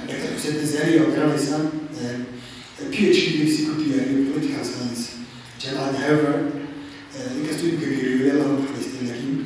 Dr. 0.08 0.30
Xuseen 0.36 0.54
Tanzania 0.60 1.02
oo 1.02 1.10
garanaysaan 1.16 1.64
PhD-giisi 2.92 3.60
ku 3.66 3.72
diyaariyay 3.82 4.24
political 4.30 4.64
jaamacadda 5.62 5.98
Harvard 6.06 6.44
inkastoo 7.38 7.66
imika 7.68 7.86
geeriyooday 7.90 8.34
lama 8.38 8.54
maxkaystay 8.62 9.02
laakiin 9.10 9.38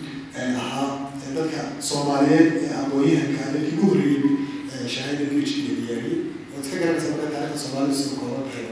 ahaa 0.61 0.89
dadka 1.37 1.61
Soomaaliyeed 1.89 2.49
ee 2.65 2.71
aqoonyahanka 2.85 3.43
dadkii 3.55 3.75
ugu 3.79 3.87
horreeyey 3.91 4.89
shahaada 4.95 5.25
PhD-ga 5.33 5.75
diyaariyey 5.81 6.21
oo 6.53 6.61
iska 6.63 6.77
garanaysa 6.81 7.09
marka 7.13 7.29
taariikhda 7.35 7.59
Soomaalida 7.65 7.95
sida 8.01 8.15
kooban 8.21 8.45
tahay 8.49 8.67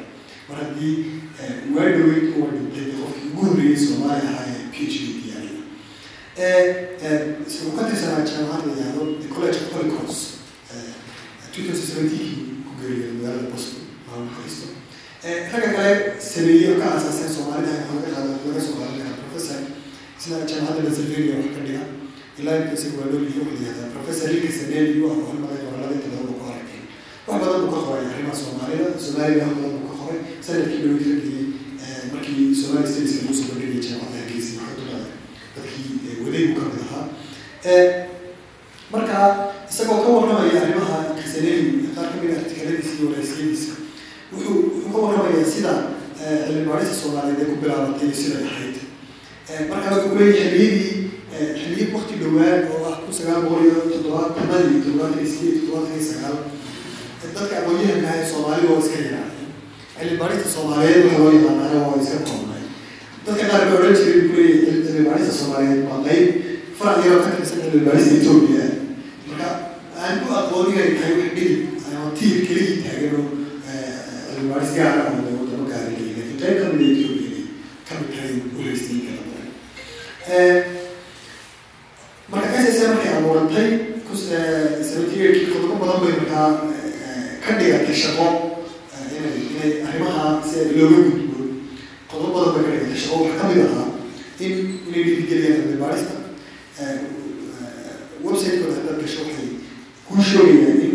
mar 0.49 0.57
haddii 0.63 0.95
waa 1.77 1.89
dhaweyd 1.97 2.25
uu 2.39 2.47
dhintay 2.55 2.87
qofkii 3.01 3.29
ugu 3.33 3.43
horreeyey 3.47 3.79
Soomaali 3.87 4.27
ahaa 4.31 4.47
ee 4.53 4.65
PhD 4.75 5.03
diyaariya 5.23 5.63
wuxuu 7.41 7.71
ka 7.79 7.83
tirsanaa 8.35 8.59
jaamacad 8.59 8.67
la 8.67 8.75
yihahdo 8.77 9.05
the 9.23 9.29
College 9.35 9.57
of 9.63 9.73
Holy 9.75 9.91
Cross 9.91 10.19
2017 11.55 12.67
ku 12.67 12.71
geeriyooday 12.81 13.13
magaalada 13.19 13.51
Boston 13.53 13.83
maamul 14.07 14.35
haysto 14.39 14.67
ragga 15.53 15.69
kale 15.77 15.93
sameeyey 16.33 16.69
oo 16.73 16.79
ka 16.81 16.87
aasaaseen 16.95 17.31
Soomaalida 17.37 17.73
waxaa 17.73 17.95
laga 17.95 18.11
qaada 18.15 18.31
laga 18.47 18.61
soo 18.67 18.75
qaadan 18.81 18.99
karaa 18.99 19.19
professor 19.23 19.59
isna 20.19 20.37
jaamacadda 20.51 20.83
Pennsylvania 20.87 21.35
wax 21.41 21.51
ka 21.57 21.61
dhiga 21.67 21.83
ilaa 22.41 22.57
inta 22.61 22.73
isagu 22.79 22.97
waa 23.01 23.09
loo 23.13 23.21
lihi 23.27 23.39
wuxuu 23.41 23.59
yihahdaa 23.63 23.89
professor 23.97 24.27
Rika 24.35 24.51
Saneli 24.59 25.01
waa 25.05 25.15
oo 25.23 25.35
magay 25.43 25.61
qoraalada 25.67 25.95
inta 25.99 26.09
badan 26.13 26.35
ku 26.41 26.45
arkay 26.55 26.81
wax 27.29 27.39
badan 27.43 27.61
buu 27.63 27.73
ka 27.77 27.81
qoray 27.87 28.05
arrimaha 28.13 28.37
Soomaalida 28.43 28.87
Soomaalida 29.05 29.45
wax 29.47 29.55
badan 29.61 29.73
buu 29.83 29.89
ka 29.91 29.97
qoray 30.03 30.19
sannadkii 30.47 30.81
loo 30.87 30.97
dhigay 31.03 31.45
markii 32.13 32.43
Somali 32.61 32.87
Studies 32.91 33.15
lagu 33.23 33.35
soo 33.39 33.47
bandhigay 33.51 33.81
jaamacadda 33.87 34.19
Hargeysa 34.23 34.53
waxaa 34.61 34.77
dulada 34.81 35.07
dadkii 35.55 35.87
waday 36.25 36.45
buu 36.51 36.59
ka 36.61 36.67
mid 36.73 36.83
ahaa 36.87 37.05
marka 38.93 39.17
isagoo 39.71 39.99
ka 40.05 40.09
warramaya 40.17 40.59
arrimaha 40.63 40.97
Saneli 41.33 41.89
qaar 41.97 42.07
ka 42.13 42.17
mid 42.23 42.31
ah 42.35 42.39
artikaladiisa 42.43 42.93
iyo 42.99 43.07
waraysiyadiisa 43.11 43.73
wuxuu 44.33 44.55
wuxuu 44.55 44.91
ka 44.93 44.99
warramayaa 45.05 45.49
sida 45.55 45.73
cilmi 46.47 46.65
baarista 46.69 46.95
Soomaaliyeed 47.01 47.41
ay 47.43 47.49
ku 47.53 47.57
bilaabatay 47.63 48.07
iyo 48.09 48.17
sida 48.23 48.37
ay 48.41 48.47
ahayd 48.53 48.77
marka 49.71 49.89
wuxuu 49.97 50.19
leeyahay 50.21 50.69
xilliyadii 51.59 51.93
waqti 52.15 52.25
dhowaan 52.25 52.71
oo 52.71 52.85
ah 52.91 52.97
kun 53.03 53.15
sagaal 53.15 53.43
boqol 53.43 53.65
iyo 53.67 53.81
toddobaatanadii 53.91 54.83
toddobaatan 54.85 55.19
iyo 55.19 55.51
toddobaatan 55.59 55.95
iyo 55.99 56.05
sagaal 56.13 56.37
dadka 57.35 57.55
aqoonyahanka 57.61 58.09
ah 58.09 58.17
ee 58.21 58.27
Soomaalida 58.31 58.69
waa 58.71 58.79
iska 58.83 58.97
yaraadeen 59.03 59.51
cilmi 59.99 60.53
Soomaaliyeed 60.55 61.05
waxaa 61.05 61.19
loo 61.19 61.33
yaqaanaa 61.37 61.87
waa 61.89 62.03
iska 62.03 62.19
koobnay 62.29 62.63
dadka 63.27 63.45
qaar 63.51 63.63
baa 63.69 63.79
odhan 63.79 63.97
jiray 63.99 64.21
buu 64.29 64.37
leeyahay 64.39 64.79
cilmi 64.87 65.33
Soomaaliyeed 65.41 65.83
waa 65.89 65.99
qayb 66.07 66.27
farac 66.79 66.99
yaroo 67.05 67.23
ka 67.25 67.31
tirsan 67.37 67.59
cilmi 67.65 67.81
Etoobiya 68.19 68.65
marka 69.29 69.49
aan 70.03 70.15
ku 70.23 70.27
aqoon 70.41 70.67
inay 70.73 70.91
tahay 70.99 71.15
wax 71.21 71.31
dhigi 71.37 71.49
ama 71.91 72.09
tiir 72.19 72.39
keligii 72.47 72.83
taagan 72.85 73.13
oo 73.19 73.27
cilmibaaris 74.29 74.73
gaar 74.79 74.95
ah 75.03 75.07
oo 75.11 75.67
ah 75.77 75.83
leeyahay 75.91 76.35
qayb 76.41 76.57
ka 76.63 76.67
mid 76.79 76.87
ah 76.87 76.95
Ethiopia 76.95 77.43
ka 77.89 77.93
mid 77.99 78.09
tahay 78.15 78.33
guulaystay 78.55 78.99
kala 79.07 79.23
badan 79.29 79.45
marka 82.33 82.57
SSM 82.57 82.91
markay 82.97 83.13
abuurantay 83.19 83.69
sabatiyeerkii 84.89 85.47
qodobo 85.53 85.75
badan 85.83 86.01
bay 86.03 86.13
markaa 86.21 86.49
ka 87.45 87.51
dhigatay 87.59 87.97
shaqo 88.03 88.27
inay 89.17 89.37
si 90.49 90.59
looga 90.77 90.99
gudbo 91.05 91.37
qodob 92.11 92.31
badan 92.35 92.53
bay 92.65 92.65
ka 92.65 92.71
dhigay 92.81 92.99
shaqo 93.03 93.17
waxaa 93.25 93.39
ka 93.41 93.49
mid 93.49 93.61
ahaa 93.67 93.87
in 94.41 94.53
inay 94.89 95.03
dhiirigeliyaan 95.05 95.61
cilmi 95.63 95.77
baarista 95.83 96.15
website-kooda 98.25 98.75
haddaad 98.79 98.99
gasho 99.03 99.21
waxay 99.29 99.49
kuu 100.09 100.23
sheegayaan 100.31 100.81
in 100.87 100.95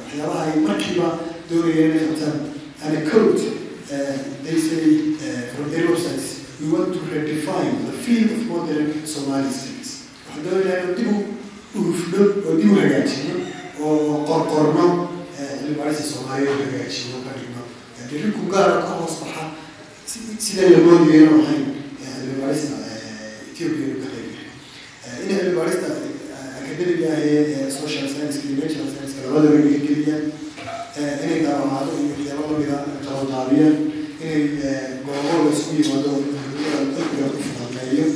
waxyaabaha 0.00 0.42
ay 0.48 0.60
markiiba 0.68 1.08
doonayeen 1.50 1.90
inay 1.92 2.06
qabtaan 2.08 2.36
and 2.84 2.96
a 2.96 3.10
code 3.10 3.40
uh, 3.92 4.16
they 4.44 4.56
say 4.66 4.84
uh, 5.20 5.42
from 5.52 5.66
their 5.70 5.84
websites 5.92 6.26
we 6.60 6.66
want 6.72 6.88
to 6.96 7.00
redefine 7.14 7.74
the 7.86 7.94
field 8.04 8.30
of 8.36 8.40
modern 8.52 8.88
Somali 9.14 9.50
studies 9.58 9.90
waxaan 10.28 10.44
doonayaa 10.46 10.82
inuu 10.82 10.94
dib 10.98 11.76
u 11.76 11.80
hufno 11.88 12.20
oo 12.48 12.56
dib 12.60 12.70
u 12.72 12.74
hagaajino 12.80 13.34
oo 13.80 14.24
qorqorno 14.28 14.86
cilmi 15.36 15.74
baarista 15.78 16.04
soomaaliya 16.12 16.52
u 16.52 16.58
hagaajino 16.64 17.16
ka 17.26 17.30
dhigno 17.38 17.62
dirinku 18.10 18.42
gaara 18.52 18.74
ka 18.86 18.92
hoos 18.98 19.14
baxa 19.22 19.44
sida 20.44 20.62
la 20.70 20.78
moodaya 20.86 21.20
inuu 21.22 21.40
ahayn 21.44 21.64
cilmi 22.18 22.34
baarista 22.42 22.74
ethiopia 23.50 23.94
ka 24.02 24.08
qayb 24.14 24.28
in 25.22 25.28
cilmi 25.36 25.54
baarista 25.58 25.88
academiga 26.60 27.08
ah 27.16 27.20
ee 27.30 27.70
social 27.80 28.06
science 28.12 28.36
iyo 28.44 28.54
natural 28.62 28.88
science 28.92 29.14
labadaba 29.24 29.56
dhiirigeliyaan 29.64 30.24
inay 31.24 31.40
daawacado 31.46 31.90
iyo 32.02 32.10
waxyaabo 32.12 32.44
lamida 32.52 32.76
qaladaabiyaan 33.06 33.76
inay 34.22 34.42
goobo 35.06 35.34
la 35.44 35.50
isku 35.56 35.70
yimaado 35.78 36.10
cilmiga 36.94 37.26
u 37.36 37.42
fudameeyo 37.48 38.06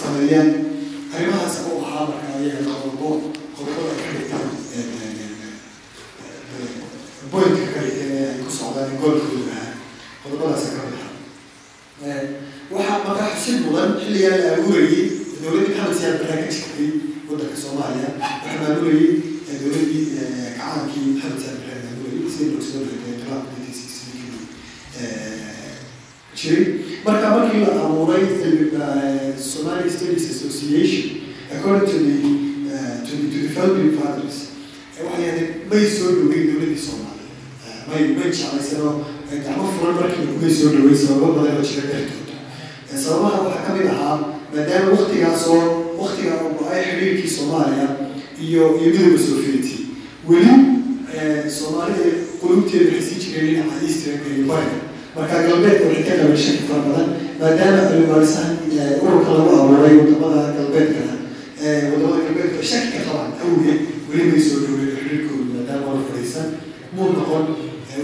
sameeyaan 0.00 0.50
arrimahaas 1.14 1.56
u 1.68 1.84
ahaa 1.84 2.04
marka 2.10 2.28
ayaga 2.38 2.72
qodobo 2.82 3.08
qodobada 3.56 3.92
ka 4.00 4.08
dhigtaan 4.14 4.48
boynka 7.32 7.64
ka 7.74 7.80
dhigtan 7.84 8.10
ee 8.16 8.28
ay 8.32 8.38
ku 8.44 8.50
socdaan 8.58 8.96
goolkooda 9.00 9.52
ahaa 9.52 9.72
qodobadaas 10.22 10.64
ka 10.76 10.80
mid 10.88 11.00
ah 11.04 11.10
waxaa 12.72 12.98
marka 13.06 13.24
xusid 13.34 13.58
mudan 13.64 13.90
xilligaa 14.00 14.36
la 14.42 14.48
abuurayay 14.56 15.04
dowladdii 15.42 15.74
maxamed 15.76 15.98
siyaad 15.98 16.16
barraa 16.20 16.40
ka 16.42 16.48
jirtay 16.54 16.88
waddanka 17.28 17.56
soomaaliya 17.64 18.08
waxaa 18.20 18.56
maamulayay 18.62 19.10
dowladdii 19.60 20.04
kacaankii 20.56 21.06
maxamed 21.14 21.38
siyaad 21.42 21.58
barraa 21.62 21.84
maamulayay 21.84 22.30
sida 22.34 22.50
loo 22.54 22.64
soo 22.68 22.80
reebay 22.88 23.12
inqilaab 23.14 23.44
nineteen 23.50 23.76
sixty 23.80 24.02
jiray 26.40 26.64
marka 27.04 27.30
markii 27.30 27.60
la 27.60 27.82
abuuray 27.84 28.22
Somali 29.38 29.90
Studies 29.90 30.30
Association 30.30 31.20
according 31.54 31.86
to 31.90 31.98
the 31.98 32.16
uh, 32.74 33.06
to 33.06 33.16
the 33.16 33.26
to 33.32 33.38
the 33.48 33.54
founding 33.54 33.90
fathers 33.98 34.36
waxay 35.04 35.28
ahayd 35.30 35.48
may 35.70 35.84
soo 35.90 36.10
dhaweyn 36.16 36.46
dowladdii 36.48 36.78
soomaaliya 36.86 37.28
may 37.90 38.02
may 38.16 38.30
jeclaysanoo 38.30 38.92
gacmo 39.44 39.64
furan 39.78 39.94
markii 40.00 40.26
kumay 40.32 40.50
soo 40.58 40.68
dhaweyn 40.74 40.96
sababo 41.02 41.32
badan 41.36 41.56
oo 41.58 41.64
jira 41.70 41.86
dartood 41.92 42.28
sababaha 43.04 43.38
waxaa 43.46 43.64
ka 43.66 43.72
mid 43.76 43.86
ahaa 43.94 44.16
maadaama 44.54 44.90
waktigaasoo 44.96 45.60
waktiga 46.02 46.32
uu 46.44 46.54
go'ay 46.60 46.82
xidhiirkii 46.88 47.30
soomaaliya 47.36 47.86
iyo 48.46 48.62
iyo 48.78 48.90
midowda 48.92 49.18
sovieti. 49.28 49.76
Weli 50.28 50.54
soomaalida 51.58 52.10
qulubteeda 52.40 52.90
waxay 52.96 53.08
sii 53.08 53.20
jireen 53.24 53.46
dhinaca 53.50 53.74
easternka 53.86 54.28
iyo 54.36 54.44
bariga 54.50 54.78
marka 55.16 55.36
galbeedka 55.46 55.84
waxay 55.88 56.04
ka 56.08 56.14
qaban 56.20 56.36
shaki 56.44 56.62
fara 56.68 56.82
badan 56.88 57.08
maadaama 57.40 57.82
cilmibaarisahan 57.88 58.56
ururka 59.04 59.30
lagu 59.36 59.50
abuuray 59.60 59.94
waddamada 60.00 60.42
galbeedkana 60.56 61.14
waddamada 61.92 62.20
galbeedka 62.26 62.62
shaki 62.70 62.88
ka 62.96 63.00
qabaan 63.06 63.30
awgeed 63.44 63.80
weli 64.08 64.24
may 64.32 64.40
soo 64.48 64.58
dhaweyn 64.64 64.90
xidhiirkooda 64.96 65.44
maadaama 65.56 65.86
wala 65.88 66.02
fadhiisan 66.08 66.46
muu 66.96 67.08
noqon 67.16 67.44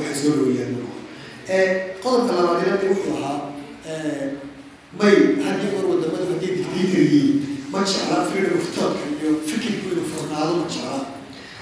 waxay 0.00 0.16
soo 0.22 0.32
dhaweeyaan 0.38 0.70
muu 0.76 0.84
noqon 0.84 1.04
qodobka 2.02 2.33
labaadina 2.38 2.74
wuxuu 2.92 3.14
ahaa 3.16 3.38
may 5.00 5.14
haddii 5.44 5.70
or 5.78 5.85
wadamadu 5.92 6.24
haddii 6.33 6.52
dictator 6.56 7.00
yihiin 7.04 7.37
ma 7.72 7.80
jecla 7.90 8.18
freedom 8.28 8.54
of 8.61 8.66
thought 8.76 8.96
iyo 9.22 9.30
fikirku 9.48 9.87
inuu 9.96 10.06
furnaado 10.12 10.52
ma 10.61 10.66
jecla 10.74 10.98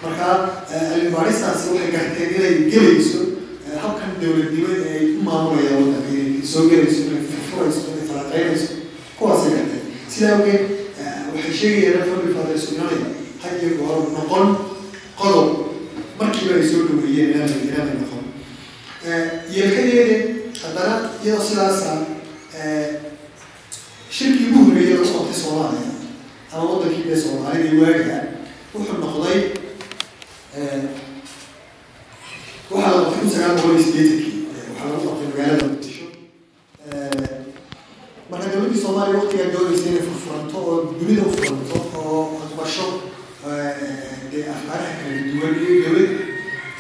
marka 0.03 0.27
cilmibaaristaasi 0.71 1.64
waxay 1.75 1.90
garteen 1.97 2.31
inay 2.37 2.55
gelayso 2.73 3.21
habkan 3.83 4.11
dowladnimo 4.21 4.69
ay 4.93 5.05
u 5.19 5.23
maamulayaan 5.29 5.83
waddanka 5.83 6.11
inay 6.12 6.43
soo 6.53 6.65
gelayso 6.71 7.01
inay 7.09 7.23
furfurayso 7.31 7.81
inay 7.93 8.05
falaqeynayso 8.11 8.69
kuwaasay 9.19 9.51
garteen 9.57 9.85
sidaa 10.12 10.33
awgeed 10.39 10.62
waxay 11.35 11.55
sheegayaan 11.61 12.09
family 12.11 12.33
fathers 12.37 12.65
inanay 12.73 13.01
had 13.43 13.55
iyo 13.62 13.71
goor 13.81 13.99
noqon 14.17 14.47
qodob 15.21 15.49
markiiba 16.21 16.55
ay 16.61 16.67
soo 16.71 16.83
dhaweeyeen 16.89 17.31
inaanay 17.35 17.61
inaanay 17.69 17.97
noqon 18.03 18.25
yeelkadeeda 19.55 20.17
haddana 20.62 20.95
iyadoo 21.25 21.45
sidaasa 21.49 21.91
shirkii 24.17 24.47
ugu 24.51 24.65
horreeyay 24.65 24.95
lagu 24.97 25.12
qabtay 25.15 25.39
soomaaliya 25.43 25.91
ama 26.53 26.65
waddankii 26.71 27.05
dee 27.09 27.19
soomaalida 27.25 27.83
waagaa 27.83 28.21
wuxuu 28.75 28.99
noqday 29.05 29.41
waxaa 32.70 32.94
la 33.00 33.11
kun 33.11 33.31
sagaal 33.31 33.55
boqol 33.57 33.74
iyo 33.76 33.83
sideetankii 33.85 34.35
waxaa 34.68 34.88
lagu 34.92 35.07
qabtay 35.07 35.29
magaalada 35.31 35.66
muqdisho. 35.70 36.07
Marka 38.31 38.48
dowladdii 38.52 38.83
soomaaliya 38.83 39.18
waqtigaa 39.20 39.52
doonaysa 39.55 39.88
inay 39.90 40.05
furfuranto 40.09 40.57
oo 40.70 40.76
dunida 40.98 41.22
u 41.22 41.31
furanto 41.37 41.76
oo 41.98 42.22
aqbasho 42.46 42.87
dee 44.31 44.44
afkaaraha 44.55 44.92
kala 45.00 45.16
duwan 45.33 45.55
iyo 45.62 45.74
dowlad 45.85 46.11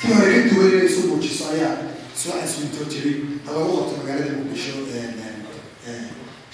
tii 0.00 0.12
hore 0.14 0.32
ka 0.34 0.48
duwan 0.50 0.68
inay 0.72 0.86
isu 0.88 1.00
muujiso 1.08 1.44
ayaa 1.52 1.74
soo 2.20 2.32
caswintoo 2.40 2.86
jiray 2.92 3.14
ha 3.46 3.50
lagu 3.54 3.70
qabto 3.76 3.94
magaalada 4.00 4.32
muqdisho 4.38 4.72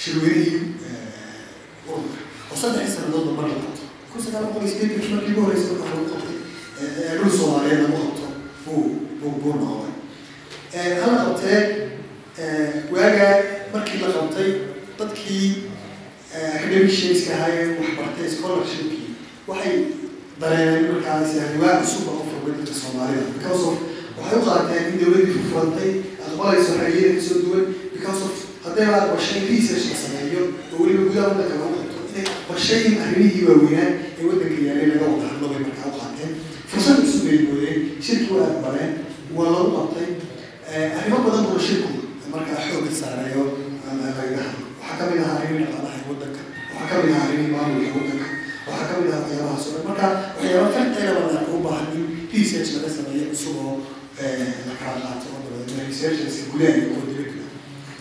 shirweynihii 0.03 0.61
ururka 1.89 2.19
oo 2.51 2.57
saddexdii 2.63 2.95
sanadoodba 2.95 3.33
mar 3.39 3.47
la 3.51 3.57
qabto. 3.65 3.83
Kun 4.13 4.21
sagaal 4.25 4.45
boqol 4.47 4.63
iyo 4.67 4.73
sideetankii 4.73 5.13
markii 5.15 5.33
ugu 5.33 5.41
horreysay 5.45 5.77
waxa 5.81 5.95
lagu 5.97 6.07
qabtay. 6.13 6.37
Dhul 7.19 7.31
soomaaliyeed 7.39 7.81
lagu 7.85 7.97
qabto 8.05 8.27
buu 9.23 9.31
buu 9.43 9.53
buu 9.53 9.55
noqday 9.65 10.95
hala 11.03 11.17
qabtee 11.25 11.61
waaga 12.95 13.29
markii 13.75 13.99
la 14.03 14.09
qabtay 14.17 14.51
dadkii 14.99 15.49
academicianska 16.57 17.33
ahaa 17.37 17.49
ee 17.59 17.67
waxbartay 17.81 18.29
scholarshipkii 18.37 19.09
waxay 19.49 19.77
dareeneen 20.41 20.87
markaas 20.93 21.31
riwaa 21.55 21.77
cusub 21.81 22.09
oo 22.13 22.25
furmay 22.31 22.55
dadka 22.59 22.75
soomaalida 22.83 23.25
because 23.37 23.63
of 23.71 23.77
waxay 24.19 24.39
u 24.41 24.45
qaateen 24.49 24.85
in 24.93 24.99
dowladdii 25.01 25.35
furfurantay 25.37 25.91
aqbalayso 26.27 26.73
ra'yiyada 26.83 27.15
ka 27.19 27.23
soo 27.29 27.39
duwan 27.45 27.65
because 27.97 28.21
of 28.29 28.33
hadday 28.65 28.87
la 28.93 28.99
aqbashay 29.05 29.41
research 29.53 29.85
la 29.93 29.97
sameeyo 30.05 30.43
oo 30.73 30.79
weliba 30.83 31.03
gudaha 31.09 31.29
waddanka 31.29 31.55
lagu 31.61 31.75
qabto 31.81 32.01
inay 32.13 32.27
aqbashay 32.41 32.83
arrimihii 33.05 33.45
waaweynaa 33.49 33.91
ee 34.19 34.25
waddanka 34.31 34.59
yaalay 34.69 34.87
laga 34.93 35.07
wada 35.13 35.27
hadlo 35.31 35.47
bay 35.53 35.61
markaa 35.69 35.89
u 35.93 35.99
qaateen. 36.01 36.33
Fursad 36.71 36.97
cusub 37.05 37.23
bay 37.29 37.39
moodeen 37.49 37.79
shirki 38.07 38.29
waa 38.35 38.47
aqbaleen 38.53 38.93
waa 39.37 39.49
lagu 39.55 39.71
qabtay 39.77 40.09
arrimo 40.99 41.19
badan 41.27 41.45
oo 41.53 41.59
shirku 41.67 41.91
markaa 42.33 42.61
xoogga 42.69 42.93
saarayo 43.01 43.43
lagaga 44.03 44.41
hadlo 44.47 44.67
waxaa 44.81 44.97
ka 44.99 45.05
mid 45.11 45.21
ahaa 45.25 45.37
arrimihii 45.41 45.69
dhaqaalaha 45.73 45.97
ee 46.01 46.09
waddanka 46.11 46.41
waxaa 46.77 46.89
ka 46.91 46.95
mid 47.05 47.13
ahaa 47.15 47.25
arrimihii 47.29 47.53
maamulka 47.55 47.91
waddanka 47.99 48.27
waxaa 48.69 48.87
ka 48.91 48.95
mid 49.01 49.11
ahaa 49.13 49.23
waxyaabahaas 49.25 49.65
marka 49.89 50.07
waxyaaba 50.37 50.69
farteeda 50.77 51.13
badan 51.21 51.45
u 51.55 51.59
baahan 51.67 51.89
in 51.97 52.05
research 52.37 52.71
laga 52.77 52.91
sameeyo 52.97 53.25
cusub 53.33 53.57
oo 53.65 53.75
la 54.69 54.75
kala 54.81 54.99
qaato 55.07 55.27
oo 55.35 55.41
dabadeedna 55.45 55.83
researcherska 55.91 56.43
gudaha 56.53 56.73
iyo 56.79 56.87
kuwa 56.93 57.05
dibadda 57.09 57.41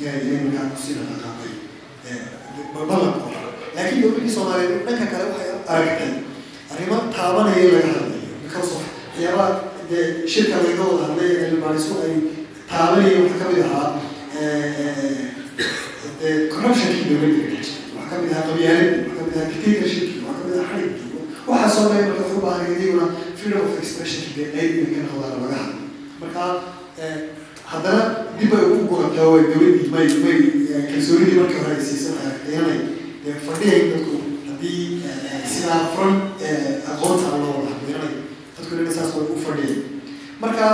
inay 0.01 0.41
markaa 0.45 0.65
ku 0.73 0.77
sii 0.83 0.93
dhaqaaqaaqay 0.99 1.53
ballan 2.89 3.13
oo 3.23 3.29
laakiin 3.75 4.01
dowladdii 4.03 4.33
soomaaliyeed 4.35 4.83
dhanka 4.87 5.05
kale 5.11 5.23
waxay 5.31 5.49
aragtay 5.73 6.11
arrimo 6.73 6.97
taabanaya 7.15 7.65
laga 7.75 7.89
hadlayo 7.95 8.35
because 8.43 8.69
waxyaabaha 8.77 9.49
dee 9.91 10.27
shirka 10.33 10.55
laga 10.65 10.83
wada 10.89 11.03
hadlay 11.07 11.31
cilmibaarisku 11.41 11.93
ay 12.05 12.13
taabanaya 12.71 13.17
waxaa 13.23 13.39
ka 13.41 13.45
mid 13.51 13.61
ahaa 13.67 13.87
dee 16.21 16.35
corruptionkii 16.53 17.05
dowladda 17.09 17.43
ka 17.51 17.55
jirta 17.55 17.79
waxaa 17.97 18.09
ka 18.09 18.15
mid 18.23 18.31
ahaa 18.33 18.47
qabyaaladii 18.49 18.99
waxaa 19.07 19.17
ka 19.17 19.23
mid 19.27 19.35
ahaa 19.37 19.49
dictatorshipkii 19.51 20.19
waxaa 20.27 20.39
ka 20.39 20.47
mid 20.47 20.57
ahaa 20.61 20.69
xadhigkii 20.71 21.09
waxaasoo 21.51 21.85
dhan 21.91 22.03
marka 22.07 22.23
wuxuu 22.33 23.07
freedom 23.39 23.61
of 23.67 23.73
expressionkii 23.83 24.35
dee 24.37 24.47
qayb 24.55 24.71
inay 24.81 24.93
ka 24.95 25.01
noqdaan 25.07 25.41
laga 25.43 25.57
hadlo 25.63 25.83
marka 26.21 26.43
haddana 27.71 28.03
dib 28.39 28.51
ay 28.57 28.65
ugu 28.73 28.83
guratay 28.91 29.25
oo 29.27 29.37
dowladdii 29.51 29.89
may 29.95 30.07
may 30.25 30.37
kalsoonidii 30.91 31.37
markii 31.41 31.59
hore 31.63 31.73
ay 31.77 31.83
siisan 31.89 32.15
aragtay 32.21 32.55
inay 32.59 32.79
dee 33.23 33.35
fadhiyay 33.47 33.81
dadku 33.91 34.15
haddii 34.49 34.83
sidaa 35.53 35.79
furan 35.93 36.15
aqoonta 36.91 37.29
loo 37.43 37.50
inay 38.79 38.93
saas 38.97 39.11
way 39.15 39.25
u 39.35 39.37
fadhiyay 39.45 39.75
marka 40.41 40.67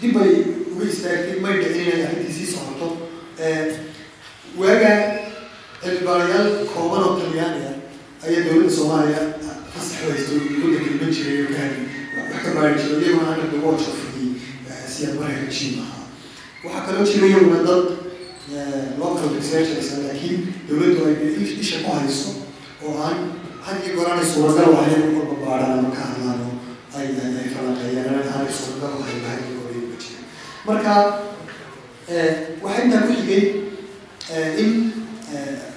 dib 0.00 0.12
bay 0.16 0.32
uga 0.72 0.84
istaagtay 0.92 1.36
may 1.44 1.54
dhicin 1.62 1.86
inay 1.86 2.32
sii 2.36 2.46
socoto 2.54 2.88
waaga 4.60 4.92
cilmibaarayaal 5.82 6.48
kooban 6.74 7.02
oo 7.08 7.14
talyaani 7.20 7.60
ah 7.70 7.76
ayaa 8.26 8.42
dowladda 8.46 8.70
soomaaliya 8.76 9.22
fasax 9.74 9.98
haysto 10.10 10.32
kaloo 16.86 17.04
jira 17.12 17.26
iyaguna 17.30 17.58
dad 17.68 17.84
local 19.02 19.28
researchers 19.38 19.88
laakiin 20.04 20.38
dowladdu 20.68 21.00
ay 21.06 21.14
isha 21.64 21.78
ku 21.84 21.90
hayso 21.98 22.30
oo 22.86 22.92
aan 23.06 23.18
had 23.66 23.78
iyo 23.84 23.92
goor 23.96 24.08
aanay 24.10 24.26
suuragal 24.32 24.72
ahayn 24.80 25.02
in 25.08 25.14
baadhaan 25.44 25.78
ama 25.78 25.90
ka 25.96 26.02
hadlaan 26.10 26.40
ay 27.00 27.08
ay 27.40 27.48
falanqeeyaan 27.54 28.06
marka 30.66 30.94
waxaa 32.62 32.84
intaa 32.84 33.02
ku 33.06 33.12
xigay 33.18 33.44
in 34.62 34.70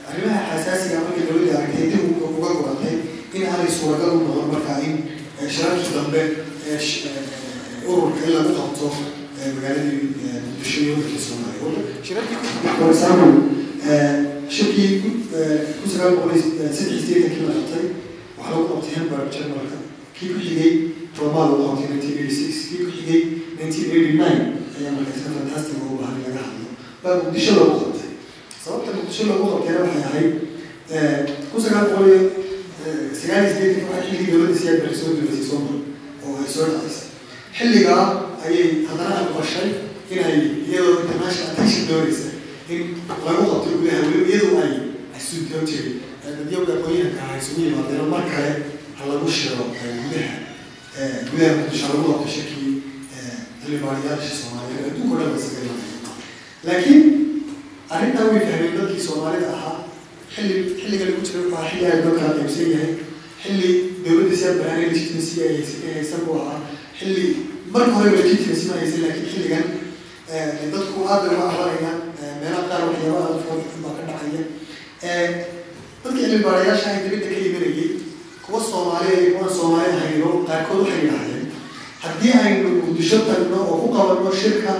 arrimaha 0.09 0.41
xasaasiga 0.51 0.97
markii 1.05 1.25
dowladda 1.29 1.55
aragtay 1.59 1.87
dib 1.91 2.05
uga 2.37 2.49
goratay 2.59 2.95
in 3.35 3.43
aanay 3.49 3.69
suuragal 3.77 4.11
u 4.17 4.19
noqon 4.27 4.47
markaa 4.53 4.79
in 4.87 4.95
shirarkii 5.55 5.93
dambe 5.97 6.21
ururka 7.91 8.21
in 8.27 8.31
lagu 8.35 8.51
qabto 8.59 8.87
magaaladii 9.55 9.99
muqdisho 10.45 10.79
iyo 10.83 10.93
waddanka 10.97 11.19
soomaaliya 11.27 11.81
shirarkii 12.07 12.37
for 12.79 12.89
example 12.93 13.33
shirkii 14.55 14.89
kun 15.01 15.87
sagaal 15.93 16.13
boqol 16.17 16.39
saddex 16.77 16.99
sideetankii 17.05 17.45
la 17.47 17.53
qabtay 17.59 17.85
waxaa 18.37 18.51
lagu 18.55 18.65
qabtay 18.71 18.93
hamburg 18.99 19.27
generalka 19.35 19.77
kii 20.15 20.29
ku 20.33 20.39
xigay 20.47 20.71
roma 21.19 21.39
lagu 21.49 21.63
qabtay 21.67 21.87
nineteen 21.91 22.15
eighty 22.21 22.35
six 22.39 22.53
kii 22.69 22.79
ku 22.85 22.91
xigay 22.97 23.19
nineteen 23.59 23.87
eighty 23.95 24.13
nine 24.21 24.39
ayaa 24.77 24.91
markaasna 24.97 25.29
fantastic 25.37 25.75
ugu 25.83 25.95
baahan 26.01 26.19
laga 26.25 26.41
hadlo 26.47 26.67
baa 27.03 27.15
muqdisho 27.23 27.51
lagu 27.59 27.75
qabtay 27.83 28.09
sababta 28.63 28.89
muqdisho 28.97 29.23
lagu 29.31 29.43
qabtayna 29.53 29.79
waxay 29.85 30.03
ahayd 30.09 30.31
kun 31.51 31.59
sagaal 31.65 31.85
boqol 31.91 32.07
iyo 32.09 32.19
sagaal 33.19 33.43
iyo 33.45 33.51
sideetanki 33.53 33.85
waxaa 33.91 34.05
xilligii 34.09 34.31
dowladda 34.33 34.55
siyaad 34.61 34.79
bari 34.83 34.95
soo 34.99 35.09
dulasay 35.17 35.45
soomar 35.49 35.75
oo 36.25 36.33
ay 36.41 36.47
soo 36.55 36.65
dhacaysay 36.71 37.07
xilligaa 37.57 38.03
ayay 38.45 38.67
haddana 38.89 39.15
aqbashay 39.23 39.69
inay 40.13 40.35
iyadoo 40.69 40.95
international 41.03 41.47
attention 41.53 41.83
doonaysa 41.89 42.29
in 42.73 42.79
lagu 43.27 43.43
qabto 43.51 43.69
gudaha 43.79 43.99
weliba 44.07 44.27
iyadoo 44.31 44.57
ay 44.65 44.71
xasuuntoo 45.15 45.61
jiray 45.69 45.93
dadyowga 46.37 46.73
aqoonyahanka 46.77 47.21
ah 47.29 47.37
isugu 47.41 47.59
yimaadeen 47.67 48.07
mar 48.13 48.23
kale 48.33 48.51
ha 48.97 49.01
lagu 49.11 49.27
shiro 49.37 49.55
gudaha 49.71 50.33
gudaha 51.31 51.53
muqdisho 51.59 51.87
lagu 51.93 52.03
qabto 52.13 52.29
shirkii 52.35 52.73
xildhibaanayaasha 53.61 54.31
soomaaliyeed 54.41 54.85
adduunka 54.89 55.15
o 55.15 55.19
dhan 55.21 55.31
basaga 55.35 55.59
imanaya 55.65 55.97
laakiin 56.67 57.01
arrintaa 57.95 58.25
way 58.31 58.41
fahmeen 58.49 58.75
dadkii 58.79 59.03
soomaalida 59.07 59.49
ahaa 59.57 59.77
xilli 60.35 60.55
xilliga 60.81 61.05
lagu 61.09 61.21
jiro 61.27 61.41
waxaa 61.55 61.69
xilli 61.71 61.85
aad 61.91 62.01
loo 62.05 62.13
kala 62.19 62.31
qaybsan 62.39 62.67
yahay 62.73 62.91
xilli 63.43 63.69
dowladda 64.05 64.35
siyaad 64.41 64.57
baraanay 64.61 64.85
legitimacy 64.91 65.35
ay 65.45 65.51
haysatay 65.57 65.91
haysan 65.97 66.21
buu 66.27 66.37
ahaa 66.43 66.59
xilli 66.99 67.25
marka 67.73 67.93
hore 67.97 68.11
legitimacy 68.19 68.63
ma 68.69 68.75
haysan 68.81 69.01
laakiin 69.05 69.29
xilligan 69.33 69.65
dadku 70.73 70.99
aad 71.11 71.21
bay 71.25 71.35
uga 71.37 71.45
aranayaan 71.53 71.99
meelaha 72.41 72.63
qaar 72.69 72.81
waxyaaba 72.89 73.19
aad 73.27 73.39
foolxun 73.47 73.81
baa 73.85 73.93
ka 73.97 74.03
dhacaya 74.09 74.43
dadkii 76.03 76.23
cilmi 76.25 76.39
baarayaasha 76.47 76.87
ay 76.93 76.99
dibadda 77.03 77.27
ka 77.31 77.35
imanayay 77.49 77.89
kuwa 78.45 78.59
soomaaliya 78.69 79.19
iyo 79.21 79.31
kuwan 79.37 79.53
soomaali 79.57 79.91
ahayno 79.97 80.29
qaarkood 80.47 80.79
waxay 80.81 80.99
yidhaahdeen 81.03 81.45
haddii 82.03 82.33
aynu 82.45 82.69
muqdisho 82.77 83.17
tagno 83.27 83.57
oo 83.71 83.77
ku 83.83 83.87
qabanno 83.95 84.31
shirka 84.41 84.71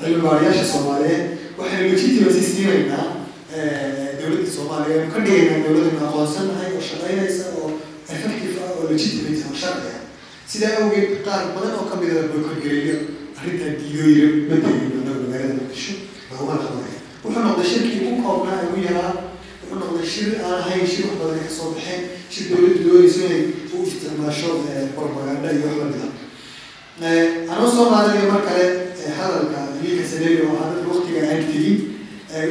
cilmi 0.00 0.20
baarayaasha 0.24 0.64
soomaaliyeed 0.72 1.24
waxaynu 1.58 1.88
legitimacy 1.92 2.42
siinaynaa 2.50 3.06
dowladda 4.20 4.50
soomaaliya 4.56 4.96
aynu 5.00 5.12
ka 5.14 5.18
dhigaynaa 5.24 5.62
dowladaynu 5.64 6.00
aqoonsanahay 6.08 6.70
oo 6.76 6.82
shaqaynaysa 6.90 7.44
oo 7.60 7.68
effective 8.14 8.54
ah 8.64 8.70
oo 8.76 8.82
legitimate 8.92 9.42
oo 9.48 9.56
sharci 9.62 9.88
ah. 9.94 9.98
Sidaa 10.50 10.72
awgeed 10.82 11.10
qaar 11.26 11.42
badan 11.54 11.74
oo 11.80 11.84
ka 11.90 11.94
mid 12.00 12.10
ah 12.20 12.24
bokorgareeyo 12.32 12.96
arrintaa 13.38 13.72
diidooyira 13.80 14.28
ma 14.50 14.56
tegin 14.64 14.92
anaga 15.00 15.18
magaalada 15.24 15.54
muqdisho 15.60 15.92
laguma 16.30 16.54
qabanaya 16.62 16.98
wuxuu 17.24 17.42
noqday 17.46 17.66
shirkii 17.72 18.00
ugu 18.08 18.22
koobnaa 18.26 18.62
ugu 18.68 18.78
yaraa. 18.88 19.12
Wuxuu 19.60 19.78
noqday 19.82 20.06
shir 20.14 20.28
aan 20.46 20.54
ahayn 20.62 20.86
shir 20.92 21.04
wax 21.08 21.16
badan 21.22 21.40
ka 21.46 21.50
soo 21.58 21.68
baxeen 21.74 22.02
shir 22.32 22.44
dowladdu 22.50 22.80
doonayso 22.88 23.20
inay 23.26 23.44
u 23.74 23.86
isticmaasho 23.86 24.48
propaganda 24.96 25.52
iyo 25.52 25.66
wax 25.68 25.78
la 25.80 25.86
mid 25.92 26.02
ah 26.08 27.52
anoo 27.52 27.70
soo 27.76 27.86
qaadanayo 27.92 28.32
mar 28.32 28.42
kale 28.48 28.66
hadalka 29.18 29.60
liika 29.82 30.04
saneeri 30.12 30.42
oo 30.46 30.56
ahaa 30.56 30.74
dadka 30.74 30.90
waqtiga 30.92 31.20
aan 31.30 31.42
tegin 31.52 31.78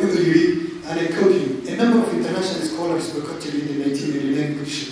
wuxuu 0.01 0.23
yidhi 0.27 0.69
you, 0.89 1.61
a 1.67 1.75
number 1.75 1.99
of 1.99 2.13
international 2.13 2.65
scholars 2.65 3.09
boycotted 3.13 3.53
in 3.53 3.67
the 3.67 3.85
1989 3.85 4.55
British 4.55 4.89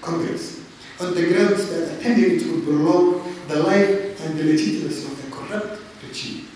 Congress. 0.00 0.60
On 1.00 1.14
the 1.14 1.26
grounds 1.26 1.68
that 1.68 1.98
attending 1.98 2.36
it 2.38 2.64
prolong 2.64 3.22
the 3.48 3.58
life 3.58 4.20
and 4.24 4.38
the 4.38 4.44
legitimacy 4.44 5.04
of 5.06 5.18
a 5.18 5.30
corrupt 5.34 5.80
regime. 6.06 6.46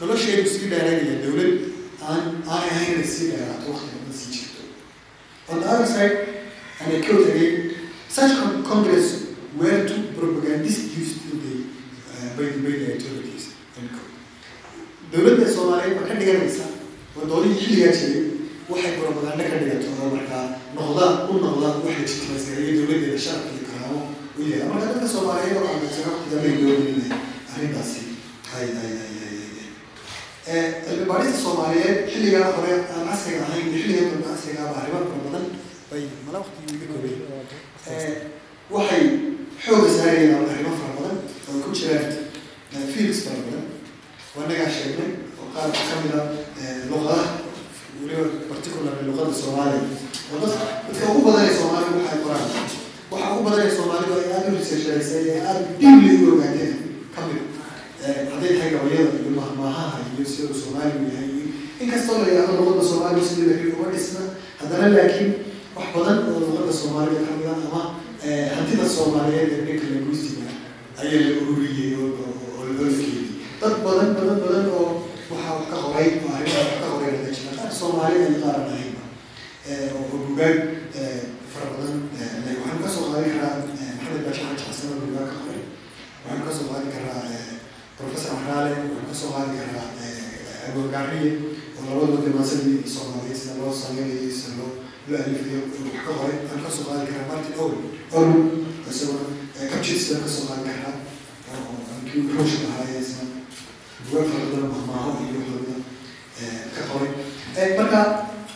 nolosheedu 0.00 0.50
sii 0.50 0.68
dheeraynaya 0.70 1.16
dowlad 1.24 1.52
aan 2.10 2.22
aan 2.52 2.62
ahayn 2.70 2.92
inay 2.94 3.06
sii 3.06 3.26
dheeraato 3.32 3.66
waqtiga 3.72 3.98
ma 4.06 4.14
sii 4.20 4.30
jirto 4.36 4.62
on 5.50 5.60
the 5.62 5.68
other 5.74 5.86
side 5.86 6.16
and 6.84 6.92
I 6.96 7.00
quote 7.06 7.28
again 7.32 7.54
such 8.08 8.32
con 8.40 8.62
congress 8.70 9.06
were 9.60 9.80
to 9.90 9.94
propagandist 10.18 10.96
used 10.98 11.18
to 11.24 11.36
the 11.44 11.54
uh, 12.12 12.28
by 12.36 12.44
the 12.52 12.92
authorities 12.96 13.44
dowladda 15.12 15.46
soomaaliyeed 15.54 15.96
ma 16.00 16.06
ka 16.08 16.14
dhiganaysa? 16.20 16.64
Wadoodihii 17.16 17.60
xilligaa 17.64 17.92
jiray 18.00 18.22
waxay 18.70 18.92
propaganda 19.00 19.44
ka 19.50 19.56
dhigato 19.60 19.88
oo 20.02 20.08
markaa 20.14 20.44
noqda 20.76 21.06
u 21.30 21.34
noqda 21.44 21.68
wax 21.84 21.96
legitimaysgareeya 22.00 22.72
dowladdeeda 22.78 23.18
sharaf 23.24 23.44
iyo 23.54 23.64
karaamo 23.70 24.00
u 24.38 24.42
yahay 24.50 24.68
marka 24.70 24.86
dadka 24.92 25.08
soomaaliyeed 25.14 25.56
oo 25.60 25.66
aaminsan 25.72 26.04
waqtiga 26.10 26.36
bay 26.44 26.52
doonayeen 26.60 26.96
inay 26.96 27.18
arrintaasi 27.54 28.00
cilmi 30.86 31.04
baarista 31.10 31.38
soomaaliyeed 31.44 31.98
xilligaa 32.12 32.46
hore 32.56 32.72
aan 32.94 33.04
casriga 33.10 33.42
ahayn 33.46 33.66
iyo 33.68 33.78
xilliga 33.82 34.02
dambe 34.10 34.26
casriga 34.32 34.60
ah 34.70 34.78
arrimo 34.80 34.98
fara 35.10 35.20
badan 35.26 35.44
waxay 38.70 39.04
xooga 39.64 39.88
saarayaan 39.96 40.48
arrimo 40.52 40.72
fara 40.80 40.92
badan 40.98 41.18
oo 41.48 41.60
ku 41.64 41.70
jiraan 41.76 42.12
fields 42.92 43.20
fara 43.24 43.40
badan. 43.46 43.64
Waa 44.34 44.46
nagaa 44.48 44.70
sheegnay 44.76 45.10
oo 45.40 45.46
qaar 45.54 45.68
ka 45.72 45.94
mid 46.02 46.14
a 46.16 46.22
luqadaha 46.90 47.24
weliba 48.00 48.24
particularly 48.50 49.04
luqada 49.08 49.32
soomaaliya 49.42 49.84
oo 50.32 50.38
dad 50.40 50.52
dadka 50.88 51.04
ugu 51.12 51.20
badan 51.28 51.44
ee 51.48 51.54
soomaaliga 51.60 51.96
waxay 52.00 52.18
qoraan. 52.24 52.48
Waxa 53.12 53.28
ugu 53.34 53.42
badan 53.46 53.66
ee 53.66 53.74
soomaalidu 53.76 54.12
ay 54.20 54.26
aada 54.34 54.48
u 54.52 54.56
researcharaysay 54.58 55.24
ee 55.32 55.40
aada 55.48 55.60
deeply 55.80 56.14
u 56.24 56.32
ogaateen 56.34 56.72
ka 57.14 57.20
mid 57.28 57.40
hadday 58.32 58.52
tahay 58.56 58.70
gabayada 58.74 59.10
iyo 59.20 59.30
mahmaahaha 59.40 59.96
iyo 60.16 60.24
sida 60.32 60.48
uu 60.52 60.60
soomaaligu 60.64 61.04
yahay. 61.12 61.30
Inkastoo 61.82 62.16
la 62.22 62.26
yidhahdo 62.30 62.52
luqada 62.60 62.82
soomaaliga 62.90 63.26
sidii 63.28 63.46
la 63.50 63.74
uma 63.76 63.88
dhisna 63.94 64.22
haddana 64.60 64.86
laakiin 64.96 65.30
wax 65.76 65.86
badan 65.94 66.18
oo 66.28 66.38
luqada 66.44 66.72
soomaaliga 66.80 67.22
ka 67.28 67.32
mid 67.38 67.46
a 67.48 67.54
ama 67.66 67.82
hantida 68.56 68.86
soomaaliyeed 68.96 69.50
ee 69.52 69.62
dhanka 69.66 69.86
linguistiga 69.92 70.46
ayaa 71.00 71.20
la 71.26 71.30
ururiyey 71.42 71.90
oo 72.00 72.08
oo 72.58 72.64
loo 72.76 72.88
keediyey 72.96 73.26
dad 73.60 73.74
badan 73.86 74.08
badan 74.18 74.38
badan 74.44 74.66
oo 74.78 74.86
waxaa 75.30 75.54
wax 75.58 75.64
ka 75.72 75.76
qoray 75.84 76.08
oo 76.24 76.30
arrimaha 76.36 76.74
ka 76.82 76.86
qoray 76.92 77.12
laga 77.16 77.52
qaar 77.58 77.70
soomaaliya 77.80 78.26
iyo 78.28 78.38
qaar 78.44 78.56
aan 78.60 78.68
ahaynba 78.74 79.04
oo 79.96 80.16
bugaag 80.26 80.58
fara 81.52 81.66
badan 81.76 81.96
waxaan 82.60 82.78
ka 82.84 82.88
soo 82.94 83.04
qaadi 83.12 83.28
karaa 83.34 83.54
maxamed 83.98 84.22
baashi 84.26 84.42
xaji 84.48 84.62
xasan 84.68 84.88
oo 84.92 85.00
bugaag 85.04 85.28
ka 85.32 85.36
qoray 85.44 85.62
waxaan 86.24 86.42
ka 86.46 86.50
soo 86.58 86.66
qaadi 86.72 86.88
karaa 86.94 87.20
professor 87.98 88.30
maxraale 88.36 88.70
waxaan 88.76 89.06
ka 89.10 89.14
soo 89.20 89.30
qaadi 89.34 89.54
karaa 89.60 89.86
agogaariye 90.68 91.30
oo 91.78 91.82
labadaba 91.88 92.18
dimaasadii 92.26 92.78
soomaaliyeed 92.94 93.38
sida 93.40 93.54
loo 93.60 93.72
sameynayay 93.82 94.30
sida 94.38 94.54
loo 94.60 94.70
loo 95.08 95.18
alifayo 95.24 95.60
wax 95.84 95.96
ka 96.06 96.12
qoray 96.18 96.36
waxaan 96.42 96.62
ka 96.64 96.70
soo 96.76 96.84
qaadi 96.88 97.04
karaa 97.12 97.28
martin 97.30 97.54
owen 98.16 98.32
isaguna 98.90 99.24
kabjidsa 99.72 100.14
ka 100.22 100.28
soo 100.34 100.44
qaadi 100.48 100.64
karaa 100.68 100.96
kii 102.08 102.22
ruushka 102.34 102.66
ahaa 102.72 103.00
isna 103.02 103.24
bugaag 104.06 104.26
fara 104.32 104.44
badan 104.52 104.68
mahmaaho 104.74 105.10
iyo 105.24 105.38
waxooda 105.40 105.76
ka 106.74 106.82
qoray 106.90 107.10
marka 107.78 108.00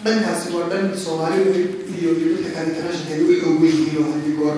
dhankaasi 0.04 0.46
waa 0.54 0.68
dhan 0.72 0.84
soomaalidu 1.04 1.50
iyo 1.96 2.10
dadka 2.20 2.50
kale 2.56 2.68
internationalka 2.70 3.24
u 3.32 3.34
xoog 3.40 3.56
weyn 3.62 3.76
yihiin 3.80 4.02
oo 4.02 4.10
haddii 4.12 4.34
goor 4.40 4.56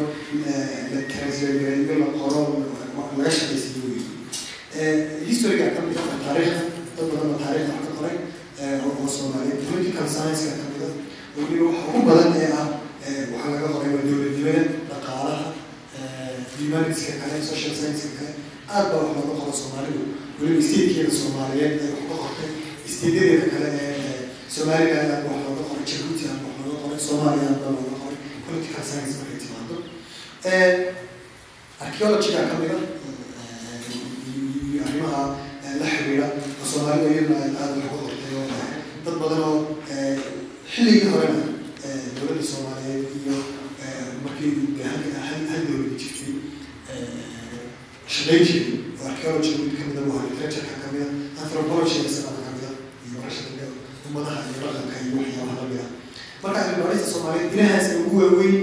la 0.95 1.01
translategareeyo 1.13 1.95
la 2.03 2.09
qoro 2.19 2.43
laga 3.19 3.31
shaqaysiyo 3.39 3.83
wey 3.87 4.03
historyga 5.29 5.67
ka 5.77 5.81
mid 5.87 5.97
ah 6.03 6.19
taariikhda 6.25 6.63
dad 6.97 7.07
badan 7.13 7.31
oo 7.33 7.39
taariikhda 7.45 7.73
wax 7.77 7.85
ka 7.87 7.93
qoray 7.99 8.17
oo 8.87 9.07
soomaaliyeed 9.17 9.61
political 9.71 10.07
science-ka 10.15 10.55
ka 10.61 10.67
mid 10.73 10.83
ah 10.87 10.93
oo 11.37 11.41
weliba 11.47 11.65
waxa 11.71 11.87
ugu 11.91 12.01
badan 12.11 12.31
ee 12.43 12.51
ah 12.61 12.67
waxaa 13.33 13.51
laga 13.55 13.69
qoray 13.75 13.91
waa 13.95 14.05
dowladnimada 14.09 14.63
dhaqaalaha 14.91 15.47
humanitiska 16.59 17.13
kale 17.23 17.37
social 17.51 17.73
science-ka 17.79 18.11
kale 18.19 18.33
aad 18.75 18.87
baa 18.93 19.03
wax 19.07 19.17
looga 19.19 19.35
qoro 19.41 19.53
soomaalidu 19.63 20.03
weliba 20.41 20.63
statekeeda 20.69 21.13
soomaaliyeed 21.21 21.75
ay 21.85 21.91
wax 21.97 22.05
ka 22.11 22.17
qortay 22.23 22.51
stateyadeeda 22.95 23.47
kale 23.55 23.69
ee 23.83 24.19
somaliland 24.57 25.11
aad 25.15 25.25
wax 25.31 25.41
looga 25.49 25.65
qoray 25.71 25.85
jabuuti 25.91 26.25
aad 26.33 26.41
wax 26.47 26.55
looga 26.67 26.79
qoray 26.85 27.01
soomaaliya 27.09 27.47
aad 27.53 27.61
baa 27.65 27.73
looga 27.79 27.95
qoray 28.03 28.19
political 28.47 28.83
science 28.91 29.13
markay 29.19 29.39
timaado 29.45 29.77
archaeologyga 31.85 32.41
ka 32.51 32.55
mid 32.61 32.71
a 32.77 32.79
iyo 34.73 34.81
arrimaha 34.89 35.23
la 35.81 35.87
xiriira 35.95 36.27
soomaalida 36.71 37.09
iyaduna 37.15 37.37
ay 37.45 37.51
aada 37.63 37.75
wax 37.81 37.89
ku 37.93 37.97
qortay 38.05 38.33
oo 38.41 38.47
dad 39.05 39.17
badan 39.23 39.41
oo 39.49 39.59
xilligii 40.73 41.11
horena 41.13 41.43
dowladda 42.17 42.45
soomaaliyeed 42.53 43.05
iyo 43.21 43.37
markii 44.25 44.53
hal 44.91 45.03
hal 45.51 45.61
dowladda 45.69 45.97
jirtay 46.01 46.35
shaqayn 48.14 48.42
jiray 48.49 48.66
oo 49.01 49.07
archaeology 49.11 49.51
mid 49.62 49.73
kamida 49.79 50.01
waa 50.11 50.23
literatureka 50.31 50.75
kamida 50.85 51.07
anthropology 51.42 51.99
sanada 52.16 52.40
kamida 52.47 52.68
iyo 53.07 53.14
barashada 53.21 53.64
ummadaha 54.07 54.40
iyo 54.51 54.59
dhaqanka 54.64 54.97
iyo 55.05 55.14
waxyaabaha 55.21 55.57
lamida 55.61 55.85
marka 56.42 56.61
cilmibaarista 56.66 57.07
soomaaliyeed 57.12 57.53
ilahaas 57.55 57.87
ugu 58.01 58.16
waaweyn 58.21 58.57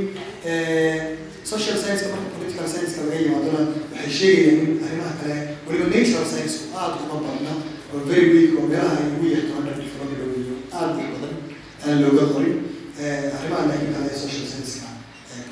social 1.52 1.78
science 1.82 2.04
marka 2.14 2.28
political 2.36 2.68
science 2.74 2.94
laga 3.00 3.16
yimaadona 3.22 3.62
waxay 3.94 4.12
sheegayaan 4.20 4.60
in 4.66 4.84
arrimaha 4.88 5.14
kale 5.22 5.36
weliba 5.68 5.88
natural 5.96 6.26
science 6.32 6.56
aada 6.82 6.98
uma 7.06 7.18
badna 7.26 7.54
oo 7.94 8.00
very 8.12 8.28
weak 8.36 8.52
oo 8.60 8.66
meelaha 8.72 8.96
ay 9.02 9.08
ugu 9.14 9.26
under 9.58 9.76
development 9.84 10.38
iyo 10.42 10.56
aada 10.78 10.94
wax 10.98 11.08
badan 11.14 11.36
aan 11.86 11.96
looga 12.04 12.24
qorin 12.34 12.56
arrimaha 13.38 13.64
laakiin 13.70 13.94
kale 13.96 14.10
social 14.24 14.46
science-ka 14.52 14.88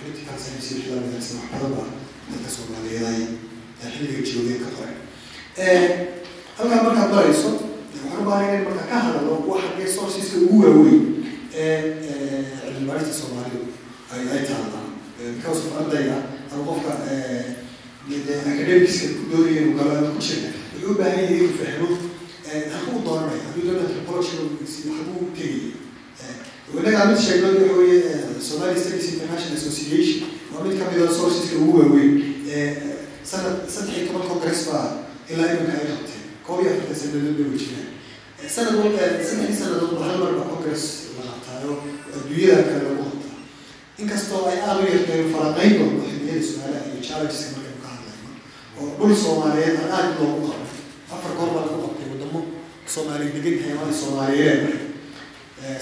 political 0.02 0.38
science 0.44 0.66
iyo 0.72 0.78
wixii 0.80 0.96
lamida 0.96 1.18
wax 1.20 1.50
badan 1.54 1.72
baa 1.78 1.88
dadka 2.32 2.50
soomaaliyeed 2.56 3.30
xilliga 3.94 4.22
joogeen 4.30 4.60
ka 4.64 4.70
halkaa 6.58 6.84
markaad 6.84 7.10
barayso 7.16 7.50
waxaan 7.50 8.22
u 8.22 8.26
baahan 8.30 8.56
in 8.56 8.64
marka 8.68 8.84
ka 8.92 8.98
hadalo 9.06 9.34
waxa 9.48 9.70
ee 9.82 9.88
sourceska 9.96 10.38
ugu 10.46 10.58
waaweyn 10.64 11.02
ee 11.54 11.80
cilmibaarista 12.66 13.14
soomaalidu 13.20 13.60
ay 14.14 14.42
taalaan. 14.50 14.90
Because 15.38 15.60
of 15.68 15.78
ardayga 15.80 16.16
ama 16.52 16.64
qofka 16.70 16.92
academicska 18.52 19.08
ku 19.18 19.24
doonaya 19.32 19.62
inuu 19.62 19.78
galo 19.78 19.92
ama 19.98 20.10
ku 20.16 20.20
jira 20.20 20.50
wuxuu 20.74 20.92
u 20.92 20.98
baahan 21.00 21.20
yahay 21.24 21.38
inuu 21.38 21.54
fahmo 21.60 21.88
halkuu 22.74 23.00
doonanaya 23.06 23.42
hadduu 23.48 23.64
doona 23.68 23.82
anthropology 23.88 24.32
halkuu 24.98 25.32
tegaya 25.38 25.72
inaga 26.80 27.06
mid 27.10 27.20
sheegno 27.26 27.48
waxa 27.48 27.76
weeye 27.80 28.02
Somali 28.50 28.80
Studies 28.80 29.08
International 29.14 29.58
Association 29.62 30.20
waa 30.54 30.64
mid 30.66 30.76
ka 30.80 30.86
mid 30.92 31.02
ah 31.08 31.12
sourceska 31.18 31.56
ugu 31.64 31.74
waaweyn 31.80 32.12
sanad 33.32 33.56
iyo 33.96 34.04
toban 34.08 34.28
congress 34.32 34.60
baa 34.70 34.88
ilaa 35.32 35.50
iminka 35.54 35.74
ay 35.80 35.88
qabteen 35.92 36.24
koob 36.46 36.60
iyo 36.62 36.72
afartan 36.74 36.98
sanadood 37.02 37.38
bay 37.40 37.58
jiraan 37.62 37.90
sanad 38.56 38.74
saddexdii 39.28 39.58
sanadood 39.62 39.94
hal 40.08 40.18
mar 40.24 40.32
baa 40.40 40.48
congress 40.54 40.84
la 41.18 41.24
qabtaayo 41.32 41.72
adduunyada 42.16 42.64
kale 42.70 42.82
lagu 42.88 43.04
qabtaa 43.12 43.38
inkastoo 44.02 44.42
ay 44.52 44.58
aada 44.68 44.82
u 44.84 44.92
yarteen 44.94 45.26
faraqayn 45.34 45.72
doonto 45.80 46.04
xilliyada 46.12 46.44
su'aalaha 46.50 46.84
iyo 46.92 47.00
challengeska 47.08 47.50
markaynu 47.56 47.80
ka 47.84 47.90
hadlayno 47.94 48.30
oo 48.80 48.86
dhul 49.00 49.14
soomaaliyeed 49.24 49.76
aan 49.82 49.92
aada 49.98 50.12
loogu 50.20 50.48
qabo 50.52 50.66
afar 51.16 51.32
goor 51.38 51.50
baa 51.56 51.64
lagu 51.68 51.80
qabtay 51.86 52.08
wadamo 52.14 52.40
soomaali 52.94 53.26
degan 53.36 53.56
tahay 53.60 53.74
ama 53.78 53.94
soomaaliyeed 54.02 54.62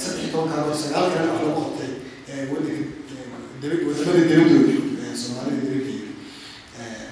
saddex 0.04 0.20
iyo 0.24 0.30
tobankaa 0.34 0.64
goor 0.66 0.78
sagaal 0.84 1.08
kale 1.14 1.28
wax 1.34 1.42
lagu 1.48 1.60
qabtay 1.66 1.92
wadanka 2.52 2.86
waddamada 3.88 4.22
dawladooda 4.30 5.08
soomaalida 5.22 5.62
dawladdeeda 5.68 6.01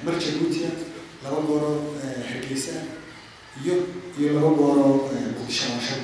mar 0.06 0.16
jabuutiya 0.24 0.70
laba 1.24 1.40
gooro 1.50 1.72
hargeysa 2.30 2.76
iyo 3.64 3.76
iyo 4.20 4.30
laba 4.38 4.50
gooro 4.60 4.86
muqdisho 5.38 5.66
ama 5.72 5.82
shan 5.88 6.02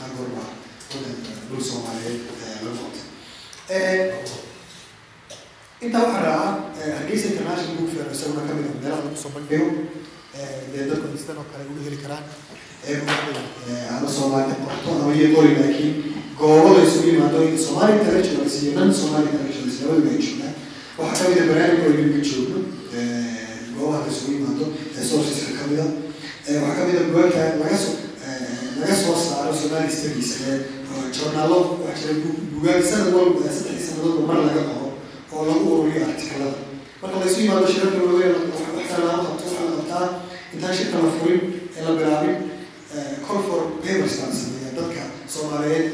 wadanka 0.00 1.32
dhul 1.48 1.62
soomaaliyeed 1.70 2.20
lagu 2.64 2.86
intaa 5.84 6.02
waxaa 6.04 6.22
raaca 6.26 6.82
hargeysa 6.98 7.26
international 7.32 7.74
book 7.78 7.90
fair 7.94 8.06
isaguna 8.14 8.42
ka 8.48 8.52
mid 8.56 8.66
ah 8.70 8.74
meelaha 8.82 9.02
lagu 9.04 9.16
soo 9.22 9.32
bandhigo 9.36 9.68
dee 10.72 10.84
dadku 10.90 11.06
instan 11.16 11.36
oo 11.40 11.46
kale 11.52 11.64
uga 11.72 11.82
heli 11.86 11.98
karaan 12.04 12.24
ama 13.96 14.08
soomaali 14.16 14.54
qorto 14.64 14.88
ama 15.02 15.12
iyo 15.18 15.28
qori 15.36 15.52
laakiin 15.60 15.94
goobo 16.40 16.68
la 16.76 16.82
isugu 16.88 17.06
yimaado 17.12 17.38
soomaali 17.66 17.92
intellectuals 18.00 18.54
iyo 18.62 18.72
non 18.78 18.90
somali 19.00 19.26
intellectuals 19.32 19.76
labadaba 19.80 20.10
ay 20.12 20.20
joogaan 20.26 20.49
waxaa 21.02 21.24
ka 21.24 21.28
mid 21.30 21.38
ah 21.42 21.46
barnaamijka 21.50 21.86
oo 21.86 21.92
iminka 21.94 22.20
joogno 22.28 22.58
goobaha 23.76 24.00
la 24.04 24.10
isugu 24.12 24.32
yimaado 24.34 24.64
ee 24.98 25.04
sourceska 25.10 25.52
ka 25.58 25.64
mid 25.70 25.80
ah 25.80 25.88
waxaa 26.64 26.76
ka 26.78 26.82
mid 26.88 26.96
ah 27.00 27.04
bugaagta 27.08 27.42
laga 27.62 27.76
soo 27.84 27.94
laga 28.80 28.94
soo 29.02 29.14
saaro 29.26 29.52
somali 29.60 29.90
studies 29.96 30.30
journalo 31.16 31.58
waxaa 31.86 32.12
jira 32.12 32.34
bugaag 32.54 32.82
sanad 32.90 33.14
walba 33.16 33.40
saddexdii 33.56 33.86
sanadoodba 33.88 34.22
mar 34.30 34.38
laga 34.46 34.62
qoro 34.70 34.88
oo 35.34 35.42
lagu 35.48 35.64
ururiyo 35.74 36.02
artikalada 36.10 36.58
marka 37.02 37.16
la 37.20 37.26
isu 37.30 37.40
yimaado 37.44 37.66
shirarka 37.72 37.98
waaweyn 38.06 38.34
waxaa 38.52 38.98
laga 39.06 39.18
qabto 39.26 39.44
waxaa 39.46 39.64
la 39.68 39.72
qabtaa 39.78 40.06
intaan 40.54 40.74
shirka 40.78 40.96
la 41.04 41.10
furin 41.18 41.40
ee 41.76 41.82
la 41.86 41.92
bilaabin 41.98 42.36
call 43.26 43.40
for 43.48 43.60
papers 43.84 44.14
baan 44.20 44.32
sameeya 44.40 44.70
dadka 44.78 45.02
soomaaliyeed 45.34 45.86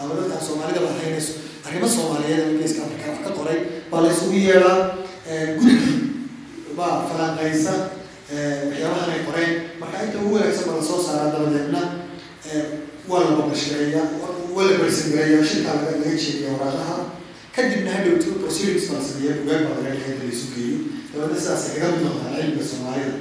ama 0.00 0.12
dadka 0.18 0.36
soomaalida 0.46 0.80
la 0.86 0.92
haynayso 1.00 1.32
arrimo 1.66 1.88
soomaaliyeed 1.96 2.40
ama 2.46 2.58
geeska 2.60 2.80
afrika 2.86 3.06
wax 3.12 3.20
ka 3.26 3.30
qoray 3.38 3.58
baa 3.90 4.00
la 4.04 4.08
isugu 4.14 4.36
yeedhaa 4.46 4.78
guddi 5.58 5.92
baa 6.78 6.94
falanqaysa 7.10 7.72
waxyaabahan 8.68 9.10
ay 9.14 9.20
qoreen 9.28 9.52
marka 9.80 9.96
inta 10.06 10.18
ugu 10.24 10.34
wanaagsan 10.36 10.66
baa 10.70 10.76
la 10.80 10.84
soo 10.90 11.00
saaraa 11.06 11.30
dabadeedna 11.34 11.80
waa 13.10 13.20
la 13.24 13.30
babashireeya 13.38 14.02
waa 14.54 14.64
la 14.70 14.74
barsangareeya 14.82 15.40
shirkaa 15.50 15.74
laga 15.78 15.90
laga 15.98 16.14
jeediya 16.22 16.50
waraaqaha 16.54 16.96
kadibna 17.56 17.90
hadhowto 17.96 18.28
proceedings 18.42 18.84
baa 18.90 18.98
la 19.00 19.04
sameeya 19.10 19.32
bugaag 19.40 19.62
baa 19.68 19.76
laga 19.82 19.90
dhigay 19.94 20.12
inta 20.14 20.24
la 20.26 20.32
isu 20.36 20.46
geeyo 20.54 20.78
dabeedna 21.12 21.40
sidaas 22.06 22.14
kaga 22.14 22.14
mid 22.14 22.14
noqdaan 22.14 22.34
cilmiga 22.36 22.64
soomaalida 22.70 23.12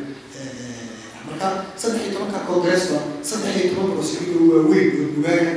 marka 1.28 1.48
saddex 1.82 2.04
tobanka 2.14 2.40
congressba 2.50 3.00
saddex 3.30 3.56
toban 3.74 3.90
oo 4.38 4.46
waaweyn 4.54 4.88
oo 5.02 5.08
bugaaga 5.16 5.52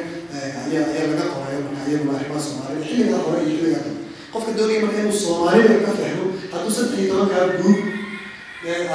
ayaa 0.65 0.85
ayaa 0.93 1.07
laga 1.13 1.25
qorayo 1.35 1.61
marka 1.67 1.83
iyaguna 1.91 2.13
arrimaha 2.19 2.41
soomaalida 2.47 2.85
xilligaa 2.89 3.21
hore 3.27 3.39
iyo 3.45 3.55
xilligaa 3.59 3.83
dambe 3.87 4.03
qofka 4.33 4.51
doonaya 4.59 4.81
marka 4.85 4.99
inuu 5.03 5.17
soomaalida 5.25 5.75
ka 5.87 5.93
fahmo 6.01 6.25
hadduu 6.53 6.73
saddex 6.77 6.99
iyo 7.01 7.09
tobankaa 7.13 7.45
guud 7.61 7.81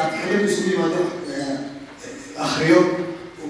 artikaladu 0.02 0.46
isugu 0.50 0.70
yimaado 0.74 1.02
akriyo 2.46 2.80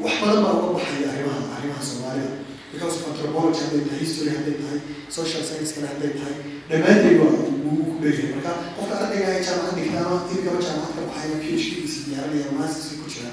wax 0.04 0.14
badan 0.22 0.40
baa 0.46 0.54
uga 0.60 0.70
baxaya 0.78 1.08
arrimaha 1.14 1.42
arrimaha 1.58 1.82
soomaalida 1.90 2.30
because 2.74 2.96
of 3.00 3.04
anthropology 3.12 3.60
hadday 3.66 3.82
tahay 3.88 4.00
history 4.06 4.30
hadday 4.36 4.56
tahay 4.62 4.80
social 5.18 5.44
science 5.50 5.72
kale 5.76 5.88
hadday 5.94 6.12
tahay 6.20 6.36
dhammaanteed 6.70 7.18
waa 7.22 7.32
uu 7.70 7.84
ku 7.90 7.96
dheeyahay 8.04 8.30
marka 8.36 8.52
qofka 8.78 8.96
ardayga 9.04 9.28
ay 9.36 9.42
jaamacad 9.48 9.76
dhigta 9.80 10.00
ama 10.06 10.18
tilkaba 10.30 10.60
jaamacad 10.68 10.94
ka 10.98 11.02
baxay 11.10 11.30
ama 11.32 11.38
phd 11.46 11.62
giisa 11.82 12.00
diyaarinaya 12.08 12.52
masterska 12.60 12.96
ku 13.04 13.08
jira 13.14 13.32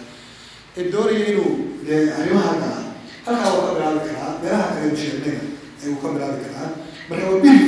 ee 0.78 0.84
doonaya 0.94 1.24
inuu 1.32 1.50
dee 1.88 2.02
arrimaha 2.20 2.52
kala 2.62 2.78
halkaa 3.26 3.50
uu 3.56 3.62
ka 3.66 3.72
bilaabi 3.76 4.00
karaa 4.08 4.30
meelaha 4.42 4.66
kale 4.74 4.86
musheegnaga 4.92 5.42
ayuu 5.82 5.96
ka 6.02 6.08
bilaabi 6.14 6.38
karaa 6.46 6.68
marka 7.10 7.24
waa 7.32 7.40
peer 7.44 7.58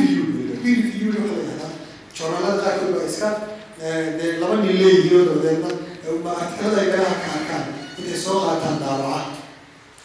review 0.67 1.09
waxaa 1.17 1.37
la 1.37 1.41
yidhahdaa 1.41 1.71
journalada 2.19 2.59
qaarkood 2.65 2.93
baa 2.99 3.07
iska 3.13 3.29
dee 4.19 4.31
laba 4.43 4.55
nin 4.63 4.75
leeyihiin 4.83 5.17
oo 5.21 5.25
dabeedna 5.35 5.69
artikalada 6.43 6.79
ay 6.83 6.89
meelaha 6.93 7.17
ka 7.25 7.31
arkaan 7.39 7.65
intay 7.99 8.19
soo 8.25 8.39
qaataan 8.47 8.77
daabaca 8.83 9.21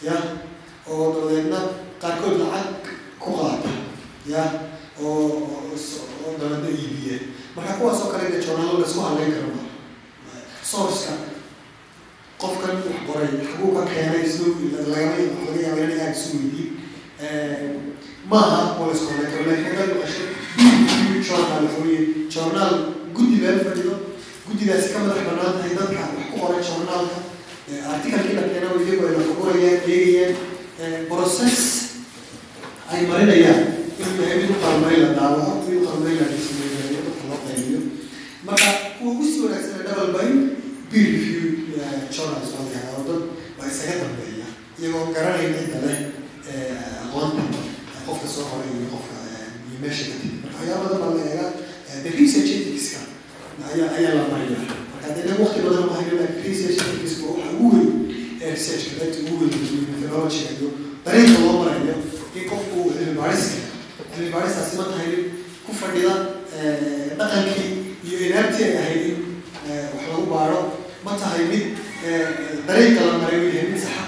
ya 0.07 0.15
oo 0.91 1.05
dabadeedna 1.15 1.59
qaarkood 2.01 2.35
lacag 2.41 2.85
ku 3.19 3.29
qaata 3.39 3.71
ya 4.33 4.43
oo 5.01 5.23
oo 6.25 6.31
dabeedna 6.41 6.69
iibiya 6.79 7.17
marka 7.55 7.73
kuwaas 7.79 7.99
oo 8.03 8.09
kale 8.13 8.25
dee 8.31 8.41
journalo 8.45 8.79
la 8.79 8.85
isku 8.87 9.01
haleyn 9.07 9.31
karo 9.35 9.49
ma 9.57 9.63
sourceka 10.71 11.13
qofkan 12.41 12.75
wax 12.85 12.97
qoray 13.07 13.29
xaguu 13.47 13.71
ka 13.77 13.81
keenay 13.91 14.23
siduu 14.31 14.53
lagama 14.91 15.15
laga 15.47 15.59
yaaba 15.65 15.81
in 15.85 15.99
aad 16.05 16.13
isu 16.17 16.29
weydiin 16.37 16.71
maaha 18.31 18.59
oo 18.79 18.85
la 18.87 18.93
isku 18.95 19.07
haleyn 19.11 19.31
karo. 19.31 19.43
Laakiin 19.49 19.65
haddaad 19.77 19.91
maqasho 19.95 20.23
journal 21.27 21.65
furiye 21.73 21.99
journal 22.33 22.73
guddi 23.15 23.35
meel 23.41 23.59
fadhido 23.65 23.93
guddigaasi 24.47 24.87
ka 24.93 24.99
madax 25.03 25.19
bannaan 25.27 25.53
tahay 25.57 25.71
dadka 25.79 26.01
wax 26.15 26.25
ku 26.31 26.35
qoray 26.41 26.61
journaalka 26.67 27.17
articalkii 27.93 28.35
la 28.37 28.43
keeno 28.51 28.69
iyagu 28.85 29.03
ay 29.07 29.13
lafagurayaan 29.17 29.81
eegayaan 29.95 30.35
process 31.09 31.59
ay 32.91 33.05
marinayaan. 33.09 33.89
Inuu 33.97 34.21
yahay 34.21 34.37
mid 34.45 34.51
u 34.53 34.57
qalmay 34.61 34.95
la 35.01 35.09
daawaco 35.17 35.65
la 35.65 35.91
loo 37.27 37.39
qaybiyo 37.49 37.79
marka 38.45 38.69
kuwa 38.99 39.11
ugu 39.11 39.23
sii 39.25 39.41
wanaagsan 39.43 39.81
double 39.87 40.13
by 40.13 40.27
peer 40.91 41.13
journals 42.13 42.53
oo 42.53 42.69
dad 43.07 43.21
waa 43.57 43.67
isaga 43.67 43.95
dambeeya 44.05 44.47
iyagoo 44.79 45.11
garanaya 45.13 45.49
inta 45.63 45.79
leh 45.85 45.99
aqoonta 47.03 47.41
qofka 48.05 48.27
soo 48.33 48.45
horay 48.53 48.69
iyo 48.77 48.87
qofka 48.93 49.15
iyo 49.67 49.77
meesha 49.81 50.03
ka 50.13 50.15
timi 50.21 50.37
marka 50.45 50.57
waxyaaba 50.61 50.85
badan 50.85 51.01
baa 51.01 51.17
la 51.17 51.23
eegaa 51.25 51.51
the 52.03 52.09
research 52.19 52.49
ethicska 52.57 52.99
ayaa 53.73 53.89
ayaa 53.97 54.13
la 54.19 54.23
mariya 54.31 54.59
marka 54.93 55.07
dee 55.17 55.35
waqti 55.41 55.59
badan 55.65 55.83
ma 55.89 55.93
hayo 55.99 56.13
research 56.47 56.77
ethicska 56.85 57.25
waxa 57.33 57.49
ugu 57.57 57.67
weyn 57.75 57.89
dadka 58.41 59.19
ugu 59.31 59.45
weyn 59.45 59.87
methodology 59.91 60.41
iyo 60.59 60.69
dariiqa 61.05 61.39
loo 61.41 61.63
marayo 61.63 61.95
in 62.35 62.43
qofku 62.49 62.79
cilmi 62.93 63.15
baariska 63.17 63.61
cilmi 64.13 64.29
baaristaasi 64.33 64.77
ma 64.77 64.83
tahay 64.91 65.11
ku 65.65 65.71
fadhida 65.73 66.13
dhaqankii 67.17 67.71
iyo 68.07 68.17
inaabtii 68.29 68.63
ay 68.63 68.77
ahayd 68.77 69.03
in 69.09 69.17
wax 69.93 70.05
lagu 70.09 70.25
baaro 70.33 70.61
ma 71.05 71.11
tahay 71.21 71.43
mid 71.51 71.65
dariiqa 72.67 73.01
la 73.09 73.17
maray 73.23 73.39
uu 73.41 73.49
yahay 73.55 73.67
mid 73.73 73.81
saxa 73.81 74.05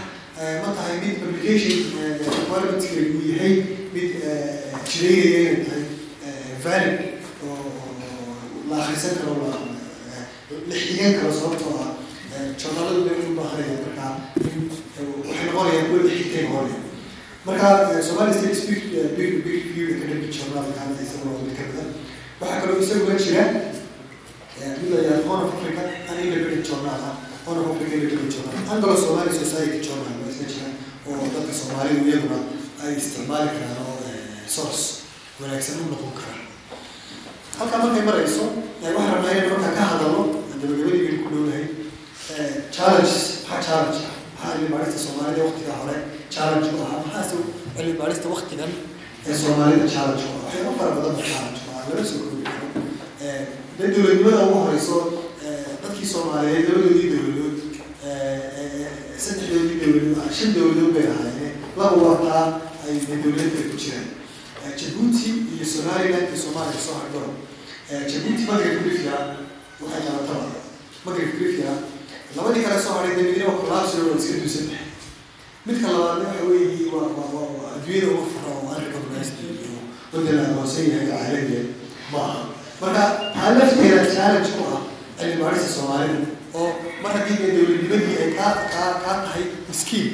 ma 0.63 0.69
tahay 0.77 0.95
mid 1.03 1.15
publication 1.23 1.77
requirements-ka 2.21 3.01
uu 3.01 3.21
yahay 3.33 3.53
mid 3.93 4.09
jireynaya 4.85 5.41
inay 5.41 5.65
tahay 5.65 5.83
valid 6.63 6.97
oo 7.41 7.57
la 8.69 8.75
akhrisan 8.83 9.15
karo 9.17 9.33
la 10.69 10.75
xigan 10.81 11.13
karo 11.17 11.31
sababtoo 11.39 11.73
ah 11.83 11.89
journaladu 12.61 12.99
bay 13.07 13.17
u 13.29 13.35
baahanayaan 13.39 13.81
markaa 13.85 14.11
waxay 15.27 15.45
noqonayaan 15.47 15.87
kuwa 15.89 16.01
xigtay 16.17 16.43
noqonaya 16.47 16.79
marka 17.45 17.67
somali 18.07 18.33
state 18.39 18.55
speak 18.61 18.83
big 19.17 19.33
big 19.45 19.61
view 19.73 19.87
academic 19.95 20.31
journal 20.37 20.65
kan 20.77 20.89
isaguna 21.05 21.31
waa 21.35 21.43
mid 21.47 21.55
ka 21.57 21.63
mid 21.69 21.77
ah 21.83 21.87
waxaa 22.41 22.59
kaloo 22.61 22.79
isaguna 22.85 23.15
jira 23.23 23.43
mid 24.79 24.89
la 24.93 24.97
yihahdo 25.03 25.23
horn 25.29 25.41
of 25.47 25.51
africa 25.57 25.81
an 26.11 26.17
independent 26.25 26.63
journal 26.69 26.99
ah 27.09 27.13
horn 27.45 27.57
of 27.61 27.67
africa 27.73 27.93
independent 27.99 28.31
journal 28.35 28.55
anglo 28.73 28.93
somali 29.05 29.31
society 29.43 29.77
journal 29.87 30.13
waa 30.21 30.29
isla 30.33 30.45
jira 30.53 30.67
oo 31.09 31.27
dadka 31.35 31.53
soomaalidu 31.59 32.01
iyaguna 32.09 32.37
ay 32.83 32.91
isticmaali 33.01 33.49
karaan 33.55 33.79
oo 33.87 33.97
source 34.55 34.83
wanaagsan 35.41 35.75
u 35.83 35.89
noqon 35.93 36.13
karaan 36.19 36.43
halkaa 37.59 37.79
markay 37.83 38.03
marayso 38.09 38.43
waxaan 38.83 39.11
rabnaa 39.15 39.31
inaynu 39.35 39.55
markaa 39.55 39.73
ka 39.79 39.83
hadalno 39.91 40.21
gabagabadii 40.61 41.19
ku 41.23 41.27
dhownahay 41.33 41.65
challenges 42.71 43.45
maxaa 43.49 43.61
challenge. 43.65 43.99
Ah 44.41 44.45
maxaa 44.45 44.53
cilmi 44.55 44.69
baarista 44.73 44.99
soomaalida 45.05 45.43
waqtiga 45.49 45.73
hore 45.81 45.95
challenge 46.29 46.67
u 46.75 46.81
ahaa. 46.85 47.01
Maxaase 47.05 47.35
cilmi 47.77 47.93
baarista 48.01 48.27
waqtigan 48.33 48.71
ee 49.27 49.33
soomaalida 49.43 49.87
challenge 49.95 50.23
u 50.27 50.29
ah 50.35 50.41
waxyaaba 50.45 50.71
fara 50.79 50.91
badan 50.97 51.15
ba 51.17 51.23
challenge 51.31 51.59
u 51.67 51.71
ah 51.77 51.83
lama 51.89 52.03
soo 52.09 52.19
koobi 52.23 52.43
karo. 52.49 52.67
De 53.77 53.85
dowladnimada 53.93 54.39
ugu 54.45 54.57
horeyso 54.63 54.97
dadkii 55.83 56.07
soomaaliyeed 56.13 56.65
labadoodii 56.69 57.09
dowladood 57.13 57.57
saddexdoodii 59.25 59.77
dowladood 59.81 60.33
shan 60.37 60.49
dowladood 60.55 60.91
bay 60.95 61.05
ahaayeen. 61.13 61.53
Laba 61.77 61.97
wataa 62.07 62.45
ay 62.85 62.95
dowladda 63.23 63.61
ku 63.71 63.77
jiraan 63.83 64.07
jabuuti 64.79 65.29
iyo 65.55 65.65
somaliland 65.73 66.27
iyo 66.29 66.37
soomaaliya 66.45 66.81
soo 66.87 66.95
hardho 67.01 67.21
jabuuti 68.11 68.43
magrib 68.49 68.75
grifia 68.83 69.15
waxay 69.81 70.01
qabataba 70.07 70.45
magrib 71.05 71.31
grifia 71.39 71.71
labadii 72.35 72.63
kale 72.65 72.79
soo 72.85 72.95
midna 73.17 73.45
waa 73.49 73.57
collapsio 73.61 73.99
oo 74.09 74.17
iska 74.19 74.33
duusan 74.41 74.67
midka 75.65 75.87
labaadna 75.93 76.25
waxa 76.29 76.43
weeye 76.49 76.85
waa 76.93 77.07
waa 77.17 77.27
waa 77.35 77.47
waa 77.57 77.69
adduunyada 77.75 78.07
uga 78.15 78.25
fara 78.33 78.49
oo 78.57 78.67
aan 78.73 78.81
recognized 78.85 79.35
iyo 79.43 79.79
waddan 80.13 80.35
la 80.37 80.43
aqoonsan 80.47 80.85
yahay 80.91 81.07
caalamiya 81.11 81.61
ma 82.11 82.19
aha 82.27 82.41
marka 82.81 83.03
taa 83.35 83.49
lafteeda 83.59 84.03
challenge 84.15 84.49
ku 84.57 84.61
ah 84.75 84.81
cilmi 85.19 85.37
baarista 85.43 85.69
soomaalida 85.75 86.27
oo 86.59 86.67
mar 87.03 87.11
haddii 87.17 87.37
dee 87.41 87.51
dowladnimadii 87.57 88.15
ay 88.23 88.31
kaa 88.39 88.51
kaa 88.73 88.89
kaa 89.05 89.17
tahay 89.25 89.43
miskiin. 89.69 90.09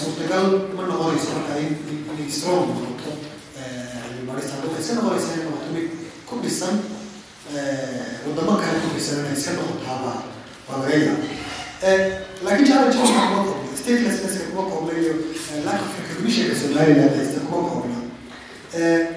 Suurtagal 0.00 0.44
ma 0.76 0.82
noqonayso 0.90 1.28
marka 1.36 1.54
in 1.64 1.72
inay 2.10 2.30
strong 2.38 2.60
noqoto 2.68 3.10
cilmi 4.02 4.22
baarista 4.28 4.54
waxay 4.62 4.80
iska 4.82 4.94
noqonaysaa 4.98 5.34
in 5.38 5.42
noqoto 5.48 5.68
mid 5.76 5.88
ku 6.28 6.34
dhisan 6.44 6.74
wadamo 8.26 8.52
kale 8.62 8.78
ku 8.84 8.88
dhisan 8.96 9.18
inay 9.22 9.34
iska 9.38 9.52
noqotaaba 9.58 10.12
laga 10.72 10.94
yaaba 11.04 11.24
laakiin 12.44 12.66
challenge 12.68 12.96
waxaa 13.02 13.26
kuma 13.28 13.42
koobna 13.44 13.76
statelessnesska 13.80 14.44
kuma 14.50 14.62
koobna 14.70 14.92
iyo 15.02 15.12
lack 15.66 15.80
of 15.86 15.90
recognitionka 16.00 16.54
somaliland 16.60 17.12
haysta 17.16 17.40
kuma 17.46 17.60
koobna 17.68 17.96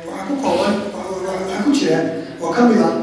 waxaa 0.08 0.26
ku 0.28 0.36
kooban 0.44 0.74
waxaa 0.94 1.64
ku 1.66 1.72
jira 1.80 2.00
oo 2.42 2.52
ka 2.56 2.62
mid 2.70 2.80
ah 2.88 2.94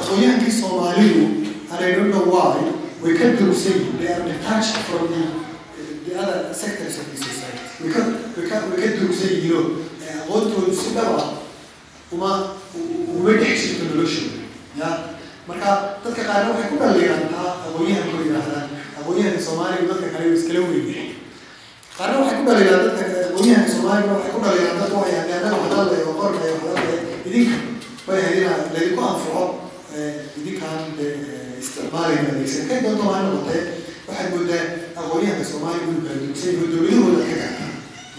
aqoonyahankii 0.00 0.52
soomaalidu 0.60 1.24
and 1.72 1.80
I 1.84 1.90
don't 1.96 2.10
know 2.14 2.24
why 2.34 2.54
way 3.02 3.12
ka 3.18 3.24
durugsan 3.38 3.72
yihiin 3.72 3.98
they 4.00 4.08
are 4.14 4.24
detached 4.32 4.76
from 4.88 5.02
the 5.12 5.22
the 6.06 6.12
other 6.20 6.54
sectors 6.54 6.94
of 7.00 7.04
the 7.12 7.16
society. 7.16 7.60
Way 7.84 7.90
ka 7.94 8.00
way 8.36 8.44
ka 8.50 8.56
way 8.70 8.78
ka 8.82 8.88
durugsan 9.00 9.28
yihiinoo 9.34 9.64
aqoontoodu 10.22 10.72
si 10.80 10.88
dhab 10.96 11.12
ah 11.20 11.28
uma 12.12 12.30
uma 13.18 13.32
dhex 13.40 13.56
jirto 13.66 13.84
noloshooda 13.90 14.38
ya 14.80 14.88
marka 15.48 15.70
dadka 16.04 16.22
qaarna 16.28 16.48
waxay 16.52 16.68
ku 16.72 16.76
dhaliirantaa 16.82 17.48
aqoonyahankoo 17.66 18.20
yidhaahdaan 18.26 18.66
aqoonyahanka 19.00 19.40
soomaaliga 19.46 19.84
dadka 19.92 20.06
kale 20.14 20.24
iskala 20.38 20.60
weynyahay 20.70 21.08
qaarna 21.98 22.16
waxay 22.22 22.36
ku 22.40 22.44
dhaliiraan 22.48 22.82
dadka 22.86 23.02
aqoonyahanka 23.28 23.70
soomaaliga 23.74 24.12
waxay 24.16 24.32
ku 24.34 24.40
dhaliiraan 24.44 24.76
dadka 24.82 24.96
waxay 25.00 25.18
annaga 25.22 25.48
hadalay 25.64 26.00
oo 26.08 26.14
qornay 26.20 26.50
oo 26.54 26.60
hadalay 26.68 26.98
idinka 27.28 27.56
way 28.08 28.18
ahayd 28.24 28.38
inaa 28.42 28.56
laydinku 28.74 29.02
anfaco 29.10 29.42
idinkaan 30.40 30.80
isticmaalayna 31.62 32.28
adeegsan 32.32 32.64
kay 32.68 32.78
doonto 32.84 33.04
waa 33.10 33.20
noqotee 33.24 33.62
waxaad 34.08 34.28
moodaa 34.34 34.64
aqoonyahanka 35.00 35.44
soomaaliga 35.50 35.86
inuu 35.88 36.02
kala 36.06 36.16
dugsan 36.24 36.52
yahay 36.54 36.68
dowladahooda 36.72 37.24
ka 37.30 37.34
garataa 37.40 37.70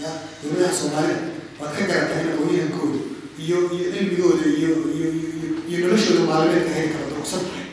ya 0.02 0.10
dowladaha 0.42 0.72
soomaalida 0.80 1.16
waad 1.60 1.72
ka 1.78 1.82
garataa 1.90 2.18
in 2.22 2.28
aqoonyahankooda 2.34 2.98
iyo 3.44 3.58
iyo 3.74 3.86
cilmigooda 3.94 4.44
iyo 4.58 4.70
iyo 4.96 5.08
iyo 5.68 5.76
noloshooda 5.82 6.22
maalimeedka 6.30 6.72
heli 6.76 6.90
kala 6.94 7.06
durugsan 7.20 7.40
tahay 7.44 7.66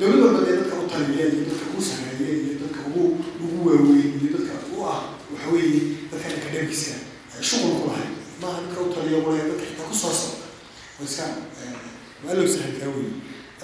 dowlad 0.00 0.20
walba 0.24 0.40
dee 0.46 0.56
dadka 0.58 0.74
u 0.82 0.86
taliya 0.90 1.24
iyo 1.32 1.42
dadka 1.48 1.64
ugu 1.70 1.82
sareeya 1.88 2.34
iyo 2.42 2.54
dadka 2.62 2.80
ugu 2.90 3.58
waaweyn 3.66 4.10
iyo 4.20 4.28
dadka 4.34 4.54
u 4.74 4.82
ah 4.92 5.00
waxa 5.32 5.48
weeye 5.54 5.80
dadka 6.10 6.26
academiska 6.38 6.94
shuqul 7.48 7.72
ku 7.78 7.86
lahay 7.90 8.08
maaha 8.42 8.58
dadka 8.66 8.80
u 8.82 8.88
taliya 8.94 9.18
wala 9.24 9.38
dadka 9.48 9.64
xitaa 9.70 9.86
ku 9.90 9.94
soo 10.02 10.10
socda 10.20 10.46
oo 10.98 11.04
iska 11.06 11.24
waa 12.26 12.34
loo 12.36 12.46
sahli 12.54 12.74
karaa 12.78 12.94
wey 12.98 13.08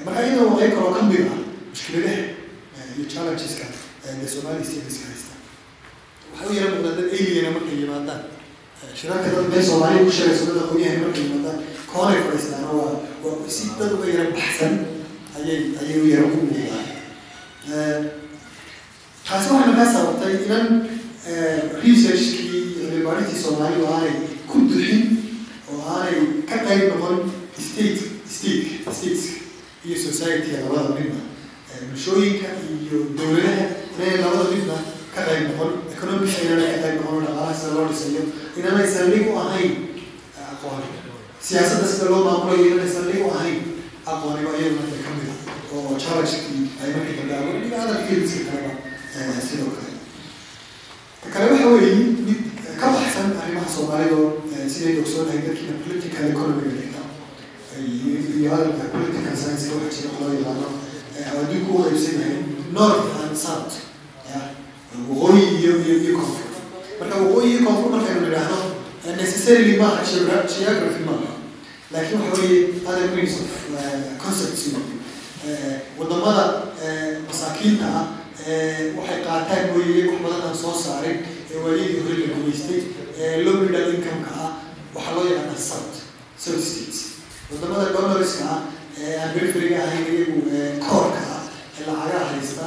marka 0.07 0.21
iyadoo 0.27 0.47
waa 0.51 0.59
qayb 0.61 0.73
kaloo 0.79 0.95
ka 0.97 1.03
mid 1.11 1.23
ah 1.27 1.39
mushkiladaha 1.71 2.23
iyo 2.97 3.05
challengeska 3.13 3.67
ee 4.07 4.27
somali 4.35 4.63
stateska 4.71 5.05
haysta 5.11 5.35
waxay 6.33 6.47
u 6.51 6.55
yara 6.59 6.69
muuqdaan 6.75 6.95
dad 6.99 7.09
aliena 7.19 7.51
markay 7.57 7.77
yimaadaan 7.83 8.23
shirarka 9.01 9.29
dad 9.35 9.47
meel 9.51 9.65
soomaaliya 9.69 10.05
ku 10.07 10.13
sheegayso 10.17 10.45
dad 10.49 10.59
aqoonyahan 10.65 11.01
markay 11.05 11.23
yimaadaan 11.27 11.59
koonay 11.93 12.19
fadhiistaan 12.25 12.65
waa 12.79 12.93
waa 13.25 13.49
si 13.57 13.65
dad 13.79 13.93
uga 13.97 14.07
yara 14.15 14.31
baxsan 14.37 14.75
ayay 15.39 15.61
ayay 15.81 15.99
u 16.03 16.07
yara 16.13 16.27
ku 16.33 16.39
muuqdaan 16.47 16.87
taasi 19.27 19.49
waxay 19.55 19.67
nagaa 19.71 19.93
sababtay 19.95 20.35
inan 20.47 20.67
researchkii 21.83 22.49
iyo 22.51 22.81
cilmibaaristii 22.81 23.43
soomaalidu 23.43 23.85
aanay 23.95 24.15
ku 24.51 24.57
duxin 24.71 25.03
oo 25.71 25.79
aanay 25.95 26.17
ka 26.51 26.57
qayb 26.67 26.83
noqon 26.93 27.17
state 27.67 28.01
state 28.37 28.67
states 28.97 29.23
iyo 29.87 29.97
society 30.07 30.49
labada 30.57 30.91
midna 30.99 31.21
bulshooyinka 31.91 32.49
iyo 32.75 32.99
dowladaha 33.19 33.65
inay 33.97 34.17
labada 34.23 34.45
midna 34.55 34.77
ka 35.15 35.21
qayb 35.29 35.43
noqon 35.53 35.71
economics 35.95 36.37
inana 36.45 36.65
ka 36.73 36.79
qayb 36.85 36.97
noqon 37.01 37.23
dhaqaalaha 37.27 37.55
sida 37.61 37.73
loo 37.77 37.87
dhisayo 37.93 38.23
inanay 38.59 38.87
saldhig 38.95 39.27
u 39.31 39.39
ahayn 39.45 39.73
aqooni 40.53 40.89
siyaasadda 41.47 41.87
sida 41.93 42.05
loo 42.13 42.23
maamulayo 42.25 42.65
inanay 42.67 42.91
saldhig 42.95 43.23
u 43.27 43.31
ahayn 43.37 43.59
aqooniba 44.13 44.51
iyaduna 44.59 44.97
ka 45.07 45.11
mid 45.19 45.29
oo 45.75 45.95
challengekii 46.03 46.63
ay 46.83 46.91
dambe 46.95 47.35
abuur 47.39 47.57
iyo 47.67 47.79
fieldska 48.09 48.53
kaleba 49.13 49.41
sidoo 49.49 49.71
kale 49.77 49.93
ka 51.23 51.29
kale 51.35 51.47
waxa 51.53 51.67
weeye 51.75 51.95
mid 52.27 52.41
ka 52.81 52.87
baxsan 52.97 53.29
arrimaha 53.43 53.69
soomaalida 53.77 54.15
oo 54.23 54.29
siday 54.73 54.95
ogsoonahay 55.03 55.41
dadkiina 55.47 55.75
political 55.85 56.25
economy 56.33 56.69
dhigta 56.77 57.01
iyo 58.39 58.49
hadalka 58.55 58.85
political 58.95 59.35
science 59.41 59.65
waxa 59.75 59.91
jira 59.97 60.11
loo 60.21 60.33
yaqaano 60.39 60.69
adduunku 61.41 61.71
u 61.79 61.83
qaybsan 61.85 62.15
yahay 62.23 62.39
north 62.79 63.09
and 63.25 63.35
south 63.47 63.73
waqooyi 65.11 65.45
iyo 65.61 65.73
iyo 65.85 65.95
iyo 66.05 66.13
koonfur 66.19 66.49
marka 67.01 67.17
waqooyi 67.25 67.49
iyo 67.53 67.61
koonfur 67.67 67.91
markaynu 67.95 68.21
nidhaahno 68.27 68.59
necessarily 69.05 69.77
maaha 69.77 70.03
geography 70.05 71.03
maaha 71.05 71.33
laakiin 71.93 72.21
waxa 72.21 72.43
weeye 72.43 72.65
other 72.87 73.09
means 73.17 73.35
of 73.41 73.49
concepts 74.25 74.65
waddamada 75.99 76.45
masaakiinta 77.29 77.87
ah 78.01 78.07
waxay 78.99 79.21
qaataan 79.27 79.65
mooye 79.73 80.03
wax 80.09 80.21
badan 80.25 80.43
aan 80.49 80.57
soo 80.63 80.75
saarin 80.85 81.19
ee 81.53 81.59
waayadii 81.65 82.01
hore 82.05 82.17
la 82.23 82.35
gumaystay 82.35 82.81
low 83.45 83.55
middle 83.63 83.85
income-ka 83.95 84.33
ah 84.47 84.51
waxaa 84.95 85.15
loo 85.17 85.25
yaqaana 85.33 85.57
south 85.71 85.97
south 86.45 86.65
states. 86.71 86.99
Wadamada 87.53 87.87
donorska 87.97 88.45
ah 88.55 88.61
ee 89.01 89.17
aan 89.23 89.31
periferiga 89.35 89.79
ahayn 89.87 90.05
iyagu 90.15 90.39
koorka 90.87 91.23
ah 91.37 91.43
ee 91.79 91.85
lacagaha 91.89 92.25
haysta 92.35 92.65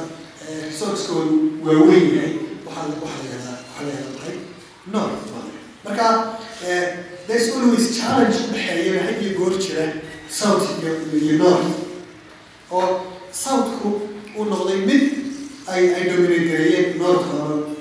resourcekoodu 0.68 1.36
waaweyn 1.66 2.06
yahay 2.16 2.34
waxaa 2.66 2.86
waxaa 3.04 3.22
la 3.22 3.30
yahdaa 3.34 3.56
waxaa 3.66 3.86
la 3.86 3.92
yahdaa 3.96 4.16
tahay 4.18 4.36
north 4.94 5.23
marka 5.98 6.38
there's 7.26 7.48
always 7.56 7.96
challenge 7.98 8.34
u 8.36 8.52
dhexeeya 8.52 9.02
had 9.02 9.22
iyo 9.22 9.38
goor 9.38 9.58
jira 9.58 9.92
south 10.28 10.68
iyo 10.82 11.18
iyo 11.20 11.38
north 11.38 11.66
oo 12.70 13.00
southku 13.32 14.00
uu 14.36 14.44
noqday 14.44 14.76
mid 14.86 15.02
ay 15.66 15.94
ay 15.94 16.04
dominate 16.10 16.48
gareeyeen 16.50 16.98
northka 16.98 17.34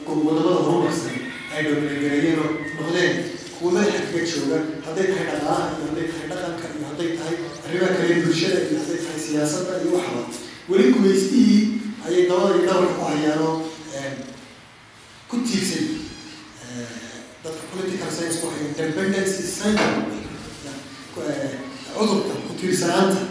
oo 0.07 0.15
waddamada 0.25 0.61
horumarsan 0.65 1.17
ay 1.55 1.63
dominate 1.63 1.99
gareeyeen 2.03 2.39
oo 2.39 2.49
noqdeen 2.81 3.13
kuwa 3.59 3.71
madaxa 3.71 3.99
kaga 4.11 4.25
jooga. 4.31 4.57
Hadday 4.85 5.07
tahay 5.07 5.25
dhaqaalaha 5.31 5.67
iyo 5.77 5.85
hadday 5.89 6.07
tahay 6.11 6.27
dhaqanka 6.29 6.65
iyo 6.77 6.85
hadday 6.89 7.09
tahay 7.17 7.35
arrimaha 7.65 7.93
kale 7.97 8.15
bulshada 8.25 8.59
iyo 8.69 8.77
hadday 8.81 8.97
tahay 9.05 9.19
siyaasadda 9.27 9.73
iyo 9.83 9.91
waxba. 9.97 10.21
Weli 10.69 10.91
gumaystihii 10.93 11.61
ayay 12.07 12.23
dabada 12.29 12.55
iyo 12.55 12.65
dhabarka 12.67 12.93
ku 12.99 13.03
hayaanoo 13.09 13.55
ku 15.29 15.35
tiirsan 15.47 15.85
dadka 16.69 17.02
political 17.75 18.09
science 18.17 18.37
waxay 18.45 18.67
dependency 18.77 19.43
syndrome 19.43 20.05
cudurka 21.95 22.33
ku 22.47 22.53
tiirsanaanta 22.59 23.21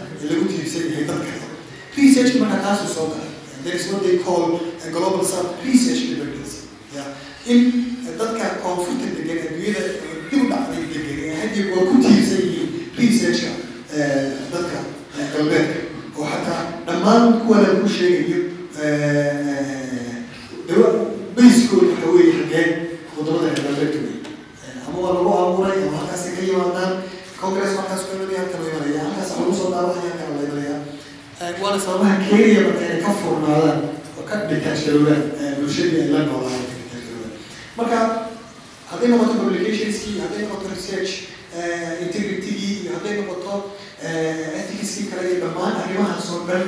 researchka 1.97 2.39
marka 2.39 2.77
there 3.63 3.75
is 3.79 3.85
what 3.91 4.01
they 4.03 4.17
call 4.25 4.59
a 4.85 4.89
global 4.91 5.23
south 5.23 5.51
research 5.65 6.01
dependency 6.11 6.59
ya 6.95 7.03
in 7.53 7.59
dadka 8.19 8.45
koonfurta 8.63 9.07
degan 9.17 9.37
adduunyada 9.45 9.83
dib 10.29 10.41
u 10.43 10.47
dhacday 10.51 10.83
degan 10.93 11.19
ee 11.27 11.35
had 11.41 11.51
iyo 11.57 11.65
goor 11.75 11.85
ku 11.91 11.95
tiirsan 12.05 12.41
yihiin 12.47 12.69
researchka 12.99 13.51
dadka 14.53 14.79
galbeedka 15.33 15.79
oo 16.19 16.25
xataa 16.31 16.61
dhammaan 16.87 17.23
kuwa 17.45 17.57
lagu 17.65 17.87
sheegayo 17.97 18.41
bayskooda 21.35 21.87
waxa 21.91 22.07
weeye 22.15 22.33
xageen 22.39 22.71
waddamada 23.17 23.49
galbeedka 23.65 23.99
ama 24.93 25.01
waa 25.01 25.13
lagu 25.17 25.29
abuuray 25.41 25.77
ama 25.87 25.97
halkaas 25.97 26.23
ka 26.37 26.41
yimaadaan 26.47 26.93
congress 27.41 27.73
halkaas 27.77 28.01
ku 28.05 28.11
imanaya 28.17 28.39
halkan 28.45 28.61
la 28.63 28.69
imanaya 28.71 29.01
halkaas 29.09 29.29
lagu 29.41 29.53
soo 29.59 29.69
daawacaya 29.73 30.11
halkan 30.13 30.29
la 30.37 30.43
waana 31.61 31.79
sababaha 31.81 32.15
keenaya 32.29 32.61
marka 32.67 32.83
inay 32.85 33.01
ka 33.05 33.11
furnaadaan 33.21 33.79
oo 34.19 34.23
ka 34.29 34.35
dhitaasharoobaan 34.49 35.23
bulshadii 35.59 36.01
ay 36.03 36.09
la 36.13 36.21
noolaayeen 36.29 36.67
ka 36.69 36.75
dhitaasharoobaan 36.79 37.33
marka 37.77 37.97
hadday 38.91 39.07
noqoto 39.11 39.33
publicationskii 39.41 40.13
hadday 40.23 40.41
noqoto 40.45 40.67
research 40.75 41.11
integritygii 42.05 42.73
iyo 42.83 42.91
hadday 42.95 43.15
noqoto 43.21 43.53
ethicskii 44.59 45.05
kale 45.11 45.27
iyo 45.31 45.39
dhammaan 45.45 45.75
arrimahaas 45.83 46.29
oo 46.35 46.41
dhan 46.49 46.63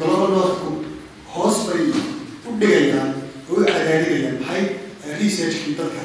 global 0.00 0.28
northku 0.36 0.68
hoos 1.34 1.56
bay 1.70 1.84
u 2.48 2.50
dhigayaan 2.60 3.10
oo 3.50 3.56
u 3.60 3.64
cadaadinayaan 3.70 4.36
maxay 4.42 4.64
researchkii 5.20 5.74
dadka 5.80 6.02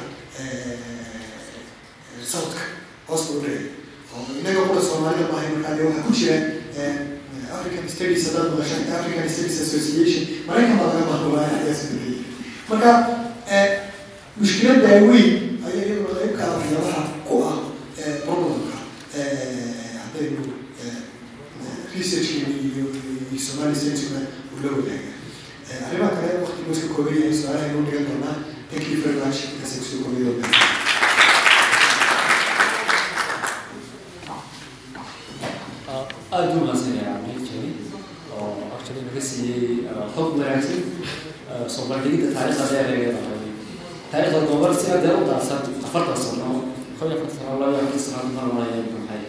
southka 2.32 2.62
hoos 3.08 3.24
bay 3.28 3.36
u 3.38 3.42
dhigaya 3.42 3.62
oo 4.16 4.22
inaga 4.40 4.62
qura 4.68 4.82
soomaalida 4.90 5.28
maahay 5.32 5.50
markaa 5.56 5.76
dee 5.78 5.86
waxaa 5.88 6.06
ku 6.08 6.14
jira 6.20 6.36
african 7.58 7.86
studies 7.94 8.24
haddaad 8.28 8.50
maqashaan 8.54 8.84
african 9.00 9.30
studies 9.34 9.58
association 9.66 10.24
maraykan 10.48 10.78
baa 10.80 10.88
laga 10.94 11.06
maamulaya 11.12 11.50
ayaa 11.62 11.76
sameeyey 11.82 12.18
marka 12.70 12.90
mushkiladda 14.40 14.90
weyn 15.10 15.30
ayaa 15.68 15.84
iyaduna 15.88 16.14
qayb 16.20 16.36
ah 16.46 16.50
waxyaabaha 16.58 17.02
ku 17.28 17.36
ah 17.50 17.58
problemka 18.26 18.78
haddaynu 20.04 20.42
researchkeeni 21.96 22.56
iyo 22.74 22.86
somali 23.48 23.76
science-kuna 23.82 24.22
uu 24.54 24.60
la 24.64 24.70
wadaaga 24.78 25.12
arrimaha 25.88 26.12
kale 26.18 26.34
waqtigu 26.44 26.72
iska 26.76 26.88
kooban 26.96 27.16
yahay 27.20 27.34
su'aalaha 27.42 27.66
inuu 27.72 27.86
dhigan 27.88 28.06
doonaa 28.10 28.36
thank 28.72 28.86
you 28.92 28.98
very 29.04 29.18
much 29.24 29.40
intaas 29.52 29.74
ku 29.80 29.86
soo 29.90 30.00
koobay 30.04 30.24
doonaa 30.28 30.54
aada 36.32 36.54
u 36.56 36.60
mahadsanaya 36.66 37.14
cabdil 37.14 37.42
jeli 37.50 37.70
oo 38.38 38.50
actually 38.76 39.02
naga 39.08 39.22
siiyey 39.30 39.90
xog 40.16 40.30
wanaagsan 40.40 40.82
soo 41.74 41.84
bandhigidda 41.90 42.28
taariikhda 42.36 42.66
dheer 42.72 42.88
ee 42.94 42.98
leedahay 43.02 43.42
taariikhda 44.12 44.40
gobol 44.50 44.74
si 44.82 44.86
aad 44.96 45.06
u 45.22 45.26
daadsan 45.32 45.62
afartan 45.88 46.18
sano 46.26 46.48
kow 47.00 47.08
iyo 47.10 47.16
afartan 47.18 47.38
sano 47.38 47.52
laba 47.62 47.72
iyo 47.74 47.82
afartan 47.82 48.04
sano 48.08 48.30
marmaya 48.38 48.78
maxay 48.96 49.24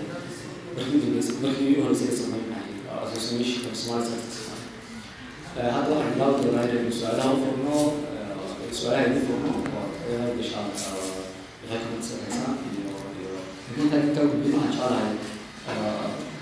markii 0.77 0.97
u 0.99 1.01
dambeysay 1.05 1.37
markii 1.45 1.75
u 1.79 1.83
horeysay 1.85 2.09
ka 2.11 2.17
samay 2.21 2.43
maxay 2.53 2.75
association 3.07 3.75
somali 3.83 4.05
science 4.07 4.39
hadda 5.75 5.91
waxaan 5.97 6.13
bilaabi 6.15 6.43
doonaa 6.45 6.65
inaynu 6.69 6.93
su'aalaha 6.99 7.31
u 7.35 7.39
furno 7.45 7.75
su'aalaha 8.79 9.03
idin 9.09 9.23
furno 9.29 9.51
oo 9.57 9.85
bishaan 10.39 10.67
waxay 10.71 11.79
kamadsanaysaa 11.83 12.53
iyo 12.77 12.93
iyo 13.73 13.83
intaan 13.85 14.03
intaa 14.09 14.25
gudbin 14.31 14.55
waxaan 14.61 14.73
jeclahay 14.73 15.13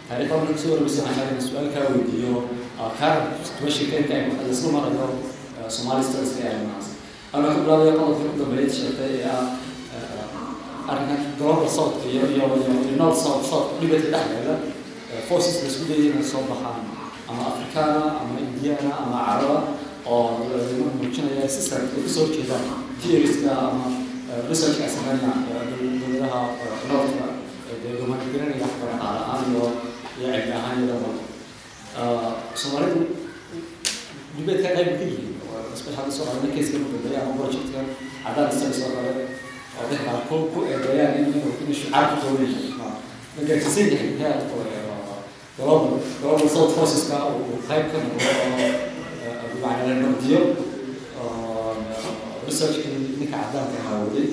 taariikhda 0.08 0.36
marka 0.36 0.52
ku 0.54 0.60
soo 0.62 0.70
warmaysay 0.74 1.02
waxaan 1.06 1.26
jeclahay 1.28 1.46
su'aal 1.48 1.68
kaa 1.74 1.86
weydiiyo 1.94 2.34
current 2.98 3.26
situation 3.48 3.86
keenta 3.90 4.12
ay 4.14 4.22
lasla 4.50 4.68
marayo 4.76 5.06
somali 5.76 6.02
studies 6.08 6.32
ee 6.40 6.46
arrimahaas 6.52 6.88
anaa 7.34 7.50
ka 7.54 7.60
bilaabaya 7.64 7.92
qodobka 8.00 8.28
u 8.34 8.38
dambeeyay 8.40 8.70
sheegtay 8.76 9.12
ee 9.20 9.26
ah 9.36 9.46
arrinkan 10.90 11.20
global 11.38 11.68
south 11.78 11.96
iyo 12.12 12.22
iyo 12.34 12.44
iyo 12.60 12.94
north 13.00 13.18
south 13.24 13.42
south 13.50 13.68
dhibata 13.80 14.08
dhexdeeda 14.14 14.54
forces 15.28 15.54
la 15.62 15.66
isku 15.70 15.84
dayay 15.90 16.06
inay 16.10 16.24
soo 16.32 16.42
baxaan 16.50 16.80
ama 17.30 17.42
afrikaana 17.50 18.00
ama 18.20 18.34
indiana 18.46 18.90
ama 19.02 19.18
caraba 19.26 19.58
oo 20.06 20.22
muujinaya 20.98 21.48
system 21.56 21.80
ay 21.96 22.02
ka 22.04 22.10
soo 22.14 22.22
horjeedaan 22.26 22.64
theorieska 23.02 23.50
ama 23.68 23.84
researchka 24.50 24.82
ay 24.86 24.92
sameynaya 24.96 25.32
dowladaha 26.00 26.40
northka 26.90 27.26
dee 27.82 27.92
gumanigaranaya 28.00 28.66
xagga 28.72 28.86
dhaqaale 28.92 29.20
ahaan 29.24 29.44
iyo 29.52 29.64
iyo 30.18 30.28
cilmi 30.34 30.52
ahaan 30.60 30.76
iyo 30.84 30.86
dhanba 30.90 31.10
soomaalidu 32.60 33.00
dibeedka 34.36 34.68
qayb 34.76 34.88
ka 34.98 35.04
yihiin 35.10 35.34
especially 35.76 36.12
soo 36.16 36.24
qaadana 36.28 36.54
keeska 36.56 36.76
ku 36.84 36.88
dambeeya 36.94 37.20
ama 37.24 37.32
projectka 37.40 37.80
cadaan 38.24 38.50
studies 38.56 38.80
oo 38.86 38.90
kale 38.96 39.12
dadka 39.78 39.98
qaar 40.06 40.20
ku 40.28 40.36
ku 40.52 40.58
eedeeyaan 40.72 41.14
in 41.20 41.26
inuu 41.34 41.74
shicaar 41.80 42.04
ku 42.10 42.16
toogan 42.22 42.50
yahay 42.54 42.72
magarsiisan 43.36 43.86
yahay 43.94 44.10
heer 44.20 44.36
global 45.56 45.98
global 46.22 46.48
south 46.54 46.72
forceska 46.76 47.16
uu 47.30 47.58
qayb 47.68 47.84
ka 47.92 47.98
noqdo 48.04 48.30
macnala 49.62 49.94
nabdiyo 50.02 50.40
research 52.46 52.76
in 52.86 52.92
ninka 53.20 53.38
cadaanka 53.42 53.78
haawaday 53.86 54.28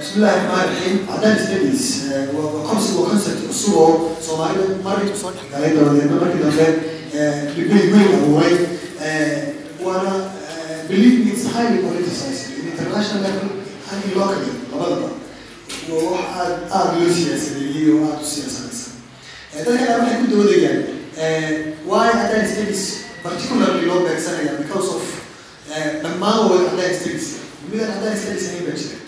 بسم 0.00 0.14
الله 0.16 0.34
الرحمن 0.34 0.60
الرحيم 0.64 0.96
عدالة 1.12 1.44
ستاديز 1.44 1.82
وكونسبت 2.34 2.96
وكونسبت 2.98 3.50
اسبوع 3.50 3.88
صومالي 4.22 4.58
مرة 4.84 5.14
صوت 5.22 5.34
حكاية 5.52 5.74
دولة 5.74 6.04
مرة 6.10 6.28
كده 6.34 6.48
لقيت 6.50 7.92
مين 7.92 8.08
أبوي 8.14 8.56
highly 11.56 11.78
politicized. 11.86 12.42
In 12.58 12.64
international 12.72 13.22
level 13.28 13.48
and 13.90 13.98
in 14.04 14.12
locally 14.18 14.52
labadaba 14.72 15.08
oo 15.92 16.10
wax 16.12 16.24
aad 16.40 16.52
aada 16.76 16.98
loo 17.00 17.10
siyaasadeeyey 17.18 17.90
oo 17.94 18.04
aada 18.08 18.22
u 18.24 18.28
siyaasanaysa 18.34 18.90
dadka 19.54 19.86
qaar 19.86 19.98
waxay 20.00 20.16
ku 20.22 20.26
doodayaan 20.34 20.80
why 21.90 22.06
addan 22.22 22.44
studies 22.52 22.82
particularly 23.26 23.86
loo 23.90 24.00
beegsanaya 24.08 24.52
uh, 24.52 24.58
because 24.62 24.88
of 24.96 25.02
dhammaan 26.02 26.40
way 26.50 26.60
addan 26.72 26.92
studies 27.00 27.26
midan 27.70 27.90
addan 27.96 28.16
studies 28.22 28.44
ahayn 28.50 28.64
baa 28.68 28.76
jira 28.82 28.98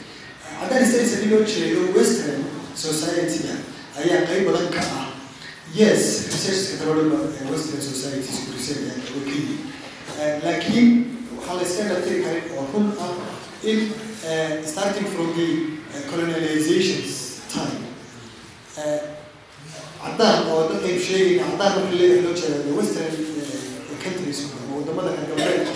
addan 0.64 0.82
studies 0.90 1.12
haddii 1.16 1.30
loo 1.34 1.42
jeedo 1.54 1.80
western 1.98 2.40
society-ga 2.86 3.54
uh, 3.58 4.00
ayaa 4.02 4.20
qeyb 4.30 4.42
badan 4.50 4.68
ka 4.76 4.82
ah 5.00 5.06
yes 5.80 6.02
researchka 6.32 6.74
talooda 6.84 7.18
uh, 7.18 7.50
western 7.52 7.82
societies 7.92 8.36
ku 8.46 8.50
research 8.58 8.82
ayaa 10.20 10.40
laakiin 10.46 10.88
waxaa 11.48 11.56
la 11.56 11.62
iska 11.68 11.82
dhatiri 11.90 12.22
karin 12.24 12.44
oo 12.56 12.64
run 12.72 12.86
ah 13.00 13.12
in 13.70 13.78
starting 14.72 15.06
from 15.14 15.28
the 15.38 15.48
colonializations 16.10 17.40
time. 17.54 17.78
Caddaan 20.02 20.46
oo 20.52 20.68
dadkaynu 20.70 21.00
sheegayna 21.06 21.44
caddaan 21.50 21.72
marka 21.80 21.96
leeyahay 22.00 22.22
loo 22.24 22.34
jeeda 22.40 22.76
western 22.78 23.12
countries 24.04 24.38
ama 24.44 24.76
waddamada 24.78 25.10
reer 25.16 25.26
galbeedka 25.30 25.72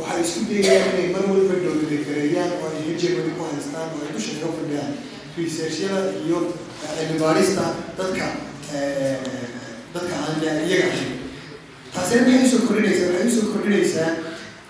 waxay 0.00 0.20
isku 0.24 0.40
dayayaan 0.50 0.90
inay 0.96 1.08
mar 1.14 1.22
waliba 1.30 1.54
dowladagareeyaan 1.64 2.50
oo 2.58 2.66
ay 2.72 2.80
hegemony 2.88 3.30
ku 3.36 3.42
haystaan 3.50 3.88
oo 3.94 4.00
ay 4.06 4.10
dusha 4.16 4.32
kaga 4.40 4.52
fadhiyaan. 4.58 4.92
Researchyada 5.38 6.00
iyo 6.26 6.38
cilmi 6.96 7.18
baarista 7.22 7.64
dadka 7.98 8.26
dadka 9.94 10.14
aan 10.24 10.36
iyaga 10.68 10.86
ahayn 10.90 11.12
taasina 11.94 12.22
maxay 12.26 12.44
u 12.46 12.50
soo 12.52 12.60
kordhinaysaa 12.66 13.08
waxay 13.14 13.28
u 13.30 13.34
soo 13.36 13.46
kordhinaysaa 13.54 14.10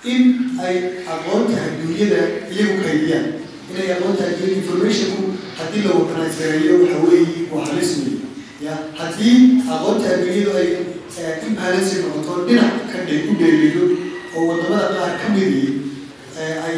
in 0.05 0.23
ay 0.65 0.77
aqoonta 1.05 1.57
adduunyada 1.67 2.21
iyagu 2.53 2.77
kaydiyaan 2.85 3.27
inay 3.71 3.89
aqoonta 3.97 4.23
adduunyada 4.25 4.61
informationku 4.61 5.23
haddii 5.59 5.83
la 5.85 5.91
organiseeyo 6.01 6.75
waxa 6.83 6.99
waa 7.53 7.67
halis 7.69 7.91
wey 8.01 8.15
ya 8.67 8.75
haddii 9.01 9.61
aqoonta 9.75 10.07
adduunyadu 10.15 10.53
ay 10.61 10.69
imbalance 11.49 11.95
noqoto 12.03 12.47
dhinac 12.49 12.75
ka 12.93 12.99
dhe 13.07 13.17
u 13.31 13.35
dheeliyo 13.41 13.85
oo 14.37 14.47
waddamada 14.49 14.89
qaar 14.97 15.13
ka 15.21 15.27
midii 15.35 15.69
ay 16.67 16.77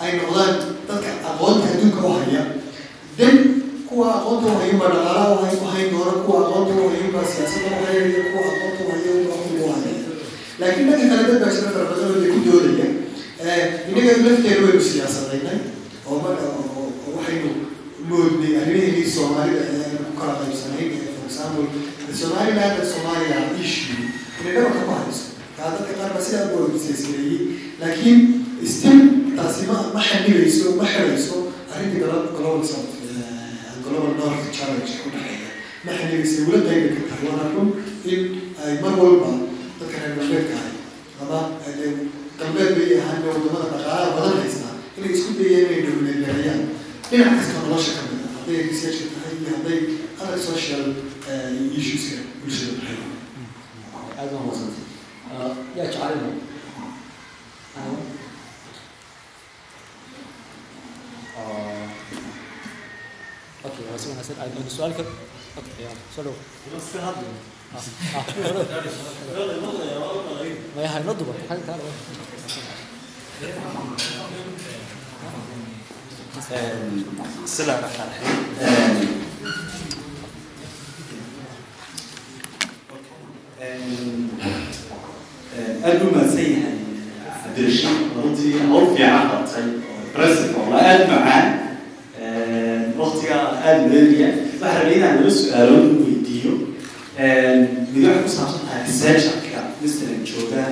ay 0.00 0.10
noqdaan 0.18 0.52
dadka 0.88 1.10
aqoonta 1.30 1.66
adduunka 1.74 2.00
u 2.06 2.12
haya 2.18 2.42
then 3.18 3.36
kuwa 3.88 4.08
aqoonta 4.18 4.46
u 4.52 4.58
hayo 4.60 4.74
baa 4.80 4.92
dhaqaalaha 4.94 5.34
u 5.36 5.44
hay 5.44 5.54
u 5.60 5.66
hayn 5.74 5.88
doona 5.92 6.12
kuwa 6.24 6.38
aqoonta 6.46 6.72
u 6.80 6.88
hayo 6.92 7.08
baa 7.14 7.26
siyaasadda 7.32 7.68
u 7.76 7.84
haya 7.84 8.00
iyo 8.08 8.22
kuwa 8.30 8.44
aqoonta 8.52 8.80
u 8.84 8.90
hayo 8.94 9.12
baa 9.28 9.42
u 9.64 9.72
haya 9.74 10.03
laakiin 10.60 10.86
dhanka 10.90 11.06
kale 11.10 11.22
dad 11.30 11.40
baa 11.42 11.52
jira 11.56 11.70
fara 11.74 11.84
badan 11.90 12.10
oo 12.10 12.32
ku 12.34 12.40
doodaya 12.46 12.86
innaga 13.88 14.12
lafteeda 14.26 14.60
waynu 14.66 14.82
siyaasadaynay 14.90 15.58
oo 16.06 16.16
waxaynu 17.16 17.50
moodnay 18.10 18.52
arrimaheenii 18.62 19.06
soomaalida 19.16 19.60
ee 19.72 19.82
aynu 19.86 19.98
ku 20.08 20.12
kala 20.20 20.34
qaybsanayn 20.40 20.90
for 21.16 21.24
example 21.30 21.66
somaliland 22.20 22.74
and 22.80 22.88
somalia 22.94 23.38
issue 23.64 23.96
inay 24.40 24.52
dhabarka 24.56 24.82
ku 24.88 24.92
hayso 24.98 25.24
kaa 25.56 25.68
dadka 25.74 25.92
qaar 26.00 26.10
baa 26.16 26.24
sidaa 26.26 26.46
u 26.56 26.58
weyseysmeeyey 26.70 27.40
laakiin 27.80 28.18
still 28.74 29.00
taasi 29.38 29.62
ma 29.70 29.76
ma 29.94 30.00
xanigayso 30.10 30.66
ma 30.80 30.86
xirayso 30.92 31.36
arrinta 31.72 31.96
global 31.98 32.22
global 33.86 34.12
north 34.20 34.44
challenge 34.56 34.92
ku 35.02 35.08
dhexeeya 35.14 35.50
ma 35.86 35.92
xanigayso 35.98 36.36
wula 36.46 36.60
qaybi 36.68 36.88
ka 36.96 37.02
tahay 37.10 37.24
waana 37.30 37.46
run 37.56 37.68
in 38.12 38.20
ay 38.66 38.74
mar 38.84 38.94
walba 39.02 39.30
dadka 40.24 40.34
reer 40.34 40.46
galbeedka 40.48 40.54
ahay 40.60 40.74
ama 41.22 41.40
dee 41.78 41.90
galbeed 42.38 42.70
bay 42.76 42.90
ahaan 43.00 43.20
waddamada 43.26 43.66
dhaqaalaha 43.72 44.14
badan 44.16 44.38
haystaa 44.42 44.74
inay 44.98 45.12
isku 45.16 45.30
dayeen 45.38 45.66
inay 45.68 45.80
dhowleegareeyaan 45.86 46.62
dhinac 47.10 47.32
kasta 47.38 47.58
nolosha 47.64 47.92
ka 47.98 48.02
mid 48.10 48.20
ah 48.26 48.30
hadday 48.36 48.58
researchka 48.70 49.06
tahay 49.14 49.32
iyo 49.40 49.50
hadday 49.56 49.78
other 50.22 50.38
social 50.50 50.82
issueska 51.78 52.16
bulshada 52.40 52.72
tahay 52.80 52.96
aad 54.18 54.28
baan 54.32 54.44
mahadsantay 54.46 54.86
yaa 55.76 55.86
jecelina 55.92 56.28
okay 63.64 63.84
waa 63.88 63.96
wanaagsan 63.96 64.36
aad 64.42 64.52
aan 64.60 64.70
su'aal 64.76 64.92
ka 64.98 65.02
okay 65.60 65.84
yaa 65.84 65.94
soo 66.14 66.22
dhow 66.26 66.36
ah 66.76 67.08
ah 67.10 67.14
ما 70.76 70.82
هي 70.82 70.88
هينضوا 70.88 71.14
برضه 71.26 71.48
حاجه 71.48 71.58
تعالى 71.66 71.82
بسم 77.44 77.62
الله 77.62 77.78
الرحمن 77.78 78.06
الرحيم 78.06 79.08
قبل 85.84 86.16
ما 86.16 86.28
سي 86.28 86.56
عبد 87.46 87.58
الرشيد 87.58 87.88
رضي 88.24 88.54
عرفي 88.72 89.04
عنها 89.04 89.46
طيب 89.56 89.80
برسك 90.18 90.58
والله 90.58 90.78
قال 90.78 91.10
معاه 91.10 91.54
اختي 92.98 93.28
قال 93.64 93.90
ليا 93.90 94.36
فحرينا 94.60 95.20
له 95.20 95.28
سؤالون 95.28 96.13
mid 97.18 98.04
waxay 98.04 98.22
ku 98.22 98.28
saabsan 98.28 98.62
tahay 98.66 98.82
researcherka 98.86 99.60
masalan 99.82 100.20
jooga 100.26 100.62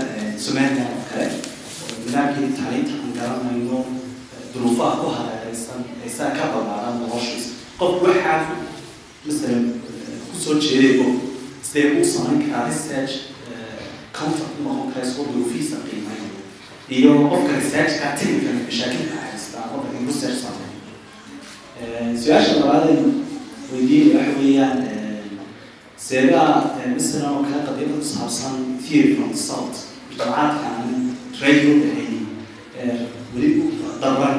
somaliland 0.45 0.91
oo 0.99 1.05
kale 1.11 1.27
nidaamkii 2.05 2.51
tacliinta 2.59 2.95
aan 2.99 3.13
garanayno 3.19 3.79
duruufaha 4.55 4.95
ku 5.01 5.07
hareeraysan 5.17 5.81
aysaa 6.05 6.31
ka 6.39 6.45
ballaaran 6.53 6.99
noloshiisa 7.01 7.51
qofku 7.79 8.05
waxaa 8.07 8.41
masalan 9.27 9.65
ku 10.31 10.35
soo 10.45 10.55
jeeday 10.65 10.99
oo 11.05 11.11
sidee 11.69 11.91
uu 11.99 12.05
samayn 12.15 12.43
karaa 12.51 12.67
research 12.71 13.13
comfort 14.19 14.55
noqon 14.65 14.91
kara 14.93 15.07
isagoo 15.07 15.27
duruufihiisa 15.33 15.77
qiimeynaya 15.87 16.31
iyo 16.97 17.13
qofka 17.31 17.53
researchka 17.61 18.07
technical 18.19 18.57
mashaakilka 18.67 19.17
haysta 19.27 19.59
qofka 19.71 19.89
in 19.99 20.07
research 20.11 20.39
sameeyo 20.45 20.71
su'aasha 22.23 22.53
labaad 22.61 22.89
weydiin 23.73 24.09
waxa 24.17 24.33
weeyaan 24.41 24.79
seegaa 26.07 26.55
masalan 26.95 27.31
oo 27.37 27.43
kale 27.47 27.61
qadiyada 27.67 27.95
ku 28.01 28.05
saabsan 28.15 28.55
theory 28.85 29.11
from 29.17 29.29
the 29.35 29.39
south. 29.49 29.77
Mujtamacaadka 30.09 30.67
aan 30.79 30.91
radio 31.43 31.71
ahayn 31.89 32.15
weli 33.35 33.49
u 33.63 33.65
darban 34.03 34.37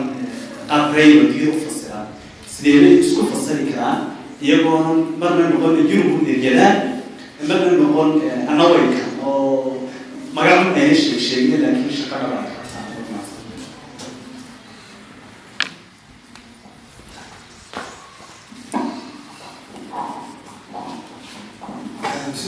qaab 0.70 0.86
radio 0.98 1.22
diir 1.32 1.50
u 1.56 1.62
fasiraan 1.66 2.08
sidee 2.54 2.78
bay 2.84 2.94
isku 3.04 3.22
fasiri 3.32 3.64
karaan 3.72 4.00
iyagoonan 4.44 5.00
marna 5.22 5.44
noqon 5.52 5.76
yurub 5.92 6.22
ergadaan 6.34 6.78
marna 7.50 7.72
noqon 7.82 8.10
anawayka 8.52 9.02
oo 9.24 9.88
magaalo 10.36 10.68
ayna 10.80 10.96
sheeg 11.04 11.20
sheegin 11.28 11.60
laakiin 11.64 11.96
shaqada 12.00 12.26
baa 12.32 12.44
kartaa 12.52 12.84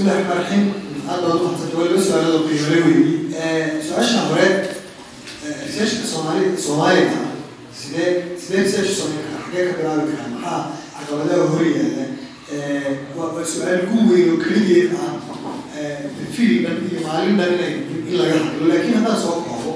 bismillahi 0.06 0.28
raxmaan 0.30 0.40
raxiim 0.40 0.66
aad 1.10 1.22
baa 1.26 1.36
umaxadsantawa 1.36 2.02
suaalada 2.08 2.40
qiimale 2.48 2.80
wey 2.88 3.02
su'aasha 3.88 4.20
hore 4.30 4.48
researchka 5.66 6.06
soomaali 6.12 6.46
soomaaliga 6.66 7.20
sidee 7.80 8.10
sidee 8.42 8.62
research 8.64 8.92
soomaali 8.98 9.24
karaa 9.26 9.46
xagee 9.46 9.64
ka 9.68 9.74
bilaabi 9.78 10.12
karaa 10.12 10.30
maxaa 10.34 10.62
caqabadaha 10.98 11.48
horyaala 11.54 12.06
waa 13.18 13.46
su'aal 13.54 13.82
ugu 13.94 14.14
weyn 14.14 14.30
oo 14.34 14.38
keligeed 14.44 14.92
ah 15.04 15.12
fili 16.36 16.58
dhan 16.66 16.78
iyo 16.90 17.00
maalin 17.08 17.38
dhan 17.40 17.54
in 17.68 17.76
in 18.10 18.18
laga 18.20 18.36
hadlo 18.46 18.64
laakiin 18.74 18.98
haddaan 18.98 19.22
soo 19.24 19.36
koobo 19.48 19.72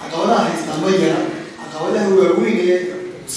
caqabadaha 0.00 0.40
haystaa 0.48 0.80
ma 0.86 0.88
yara 1.02 1.20
caqabadaha 1.60 2.08
waaweynaya 2.18 2.78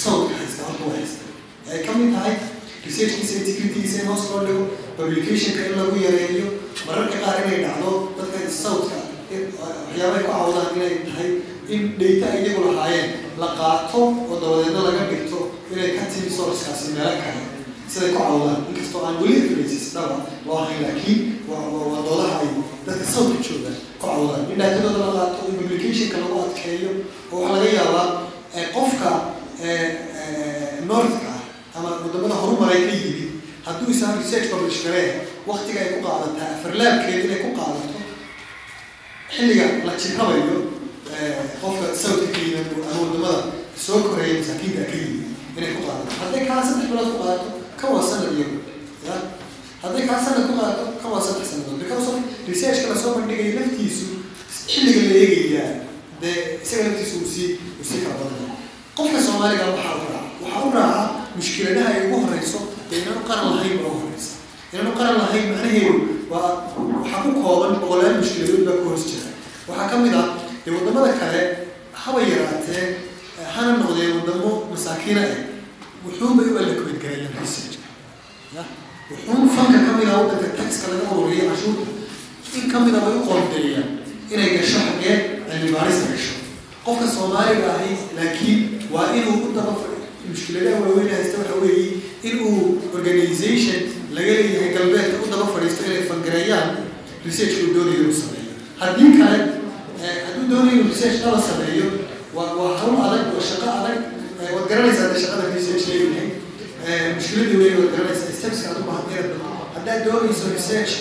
sawdka 0.04 0.34
haystaa 0.42 0.66
horta 0.70 0.84
wa 0.90 2.51
integritiisa 2.86 4.02
in 4.02 4.08
hoos 4.08 4.24
loo 4.32 4.42
dhigo 4.46 4.68
publicationka 4.98 5.66
in 5.66 5.74
lagu 5.80 5.96
yareeyo 6.06 6.48
mararka 6.88 7.18
qaar 7.24 7.38
inay 7.46 7.60
dhacdo 7.66 7.92
dadka 8.18 8.50
southka 8.64 8.98
waxyaabay 9.32 10.24
ku 10.26 10.32
cawdaan 10.32 10.76
inay 10.76 10.94
tahay 11.08 11.30
in 11.70 11.82
data 12.00 12.28
iyagu 12.42 12.62
lahaayeen 12.74 13.10
la 13.40 13.48
qaato 13.60 14.00
oo 14.30 14.36
dabadeedna 14.42 14.82
laga 14.88 15.04
dhigto 15.12 15.40
inay 15.74 15.90
ka 15.98 16.04
timi 16.12 16.30
sourcekaasi 16.38 16.88
meelo 16.98 17.14
kale 17.22 17.42
siday 17.94 18.12
ku 18.16 18.20
cawdaan 18.20 18.58
inkastoo 18.70 19.02
aan 19.06 19.16
weli 19.22 19.36
evidences 19.46 19.94
dhaba 19.94 20.18
loo 20.46 20.58
hayn 20.66 20.82
laakiin 20.86 21.22
waa 21.50 22.02
doodaha 22.08 22.36
ay 22.44 22.50
dadka 22.88 23.06
southka 23.14 23.38
joogaan 23.48 23.78
ku 24.00 24.06
cawdaan 24.08 24.42
in 24.52 24.58
datadooda 24.62 25.00
la 25.06 25.12
qaato 25.20 25.42
in 25.50 25.56
publicationka 25.62 26.18
lagu 26.24 26.36
adkeeyo 26.46 26.92
oo 27.34 27.40
waxaa 27.44 27.56
laga 27.62 27.70
yaabaa 27.80 28.08
qofka 28.76 29.12
northka 30.90 31.32
ama 31.76 31.90
waddamada 32.04 32.36
horumaray 32.42 32.82
ka 32.90 32.94
yimid. 33.02 33.30
Hadduu 33.66 33.90
isaan 33.94 34.18
research 34.22 34.48
publish 34.52 34.80
garee 34.86 35.10
waktiga 35.48 35.80
ay 35.84 35.90
ku 35.94 36.00
qaadataa 36.08 36.48
afarlaabkeeda 36.56 37.24
inay 37.28 37.40
ku 37.46 37.50
qaadato 37.60 37.98
xilliga 39.36 39.66
la 39.88 39.94
jirabayo 40.02 40.56
qofka 41.62 41.88
sawdka 42.04 42.28
ka 42.34 42.40
yimid 42.46 42.68
ama 42.92 43.00
waddamada 43.02 43.40
soo 43.86 44.00
koreeya 44.10 44.40
masaakiinta 44.42 44.84
ka 44.92 44.96
yimid 45.02 45.30
inay 45.58 45.72
ku 45.78 45.82
qaadato. 45.88 46.12
Hadday 46.22 46.44
kaa 46.50 46.62
saddex 46.68 46.86
bilood 46.90 47.10
ku 47.14 47.18
qaadato 47.24 47.48
ka 47.80 47.86
waa 47.94 48.04
sanad 48.10 48.34
iyagu 48.38 48.58
ya? 49.08 49.16
Hadday 49.84 50.04
kaa 50.10 50.20
sanad 50.26 50.44
ku 50.50 50.54
qaadato 50.60 50.84
ka 51.02 51.08
waa 51.14 51.22
saddex 51.28 51.46
sanadood 51.54 51.78
because 51.82 52.08
researchka 52.50 52.88
la 52.92 52.98
soo 53.04 53.12
bandhigaya 53.18 53.54
laftiisu 53.62 54.06
xilliga 54.72 55.02
la 55.10 55.16
eegayaa 55.24 55.70
dee 56.22 56.38
isaga 56.66 56.84
laftiisu 56.90 57.16
uu 57.22 57.30
sii 57.36 57.50
uu 57.80 58.50
qofka 58.98 59.20
soomaaliga 59.26 59.66
waxaa 59.72 59.96
u 59.96 60.04
raaca 60.10 60.20
waxaa 60.44 60.64
u 60.68 60.72
raaca 60.76 60.91
mushkiladaha 61.38 61.90
ay 61.96 62.02
ugu 62.08 62.18
horeyso 62.26 62.60
dee 62.90 63.00
inaanu 63.02 63.22
qaran 63.30 63.48
lahayn 63.56 63.76
baa 63.82 63.90
ugu 63.92 64.00
horeysa 64.06 64.32
inaanu 64.74 64.92
qaran 65.00 65.16
lahayn 65.22 65.46
macnaheedu 65.52 65.94
waa 66.32 66.50
waxaa 66.98 67.22
ku 67.26 67.30
kooban 67.44 67.74
boqolaal 67.82 68.16
mushkiladood 68.22 68.64
baa 68.68 68.78
ku 68.82 68.86
hoos 68.90 69.04
jira 69.12 69.30
waxaa 69.70 69.88
ka 69.92 69.96
mid 70.04 70.14
ah 70.22 70.28
dee 70.66 70.72
waddamada 70.78 71.14
kale 71.22 71.42
haba 72.04 72.20
yaraatee 72.32 72.84
hana 73.56 73.72
noqdeen 73.82 74.12
wadamo 74.20 74.52
masaakiina 74.72 75.22
eh 75.34 75.40
wuxuunbay 76.06 76.46
u 76.52 76.54
gareeyaan 77.04 77.34
researchka 77.42 77.88
ya. 78.56 78.64
Wuxuun 79.12 79.50
fanka 79.56 79.80
ka 79.88 79.92
mid 80.00 80.08
ah 80.14 80.18
wadanka 80.22 80.48
taxka 80.60 80.86
laga 80.92 81.06
ururiyo 81.16 81.44
cashuurta 81.52 81.86
in 82.58 82.64
ka 82.72 82.78
mid 82.86 82.96
ah 82.96 83.02
bay 83.06 83.16
u 83.20 83.24
qoondeeyaan 83.30 83.90
inay 84.34 84.50
gasho 84.58 84.80
xaggee 84.88 85.16
cilmi 85.50 85.70
baarista 85.76 86.06
gasho 86.14 86.34
qofka 86.86 87.08
soomaaliga 87.16 87.70
ahi 87.78 87.92
laakiin 88.18 88.60
waa 88.94 89.08
inuu 89.18 89.38
u 89.48 89.54
daba 89.58 89.74
mushkiladaha 90.30 90.80
waaweyn 90.86 91.10
haysta 91.16 91.38
waxa 91.42 91.56
weeye 91.64 91.88
inuu 92.30 92.58
organization 92.98 93.80
laga 94.16 94.32
leeyahay 94.38 94.70
galbeedka 94.78 95.18
u 95.26 95.32
daba 95.34 95.46
fadhiisto 95.54 95.82
inay 95.88 96.04
fangareeyaan 96.12 96.70
research 97.26 97.56
uu 97.64 97.74
doonayo 97.76 98.00
inuu 98.04 98.18
sameeyo 98.24 98.54
haddii 98.82 99.12
kale 99.20 99.40
hadduu 100.26 100.46
doonayo 100.52 100.76
inuu 100.78 100.90
research 100.94 101.18
daba 101.26 101.40
sameeyo 101.50 101.86
waa 102.36 102.54
waa 102.60 102.74
hawl 102.82 102.98
adag 103.08 103.26
waa 103.36 103.46
shaqo 103.50 103.68
adag 103.80 104.00
waad 104.56 104.68
garanaysaa 104.72 105.08
de 105.14 105.20
shaqada 105.24 105.46
research 105.56 105.86
leeyahay 105.94 106.30
mushkiladii 107.16 107.58
weyn 107.64 107.76
waad 107.80 107.92
garanaysaa 107.96 108.34
stepska 108.40 108.68
aad 108.70 108.80
u 108.84 108.88
baahan 108.90 109.06
inaad 109.12 109.30
haddaad 109.76 110.00
doonayso 110.08 110.46
research 110.58 110.94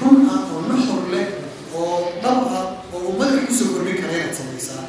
run 0.00 0.18
ah 0.34 0.40
oo 0.54 0.60
nuxur 0.68 1.02
leh 1.14 1.26
oo 1.76 1.96
dhab 2.22 2.38
ah 2.58 2.64
oo 2.94 3.00
ummadka 3.12 3.40
ku 3.46 3.52
soo 3.58 3.68
kordhin 3.74 3.98
kara 4.02 4.12
inaad 4.18 4.34
samaysaa 4.40 4.84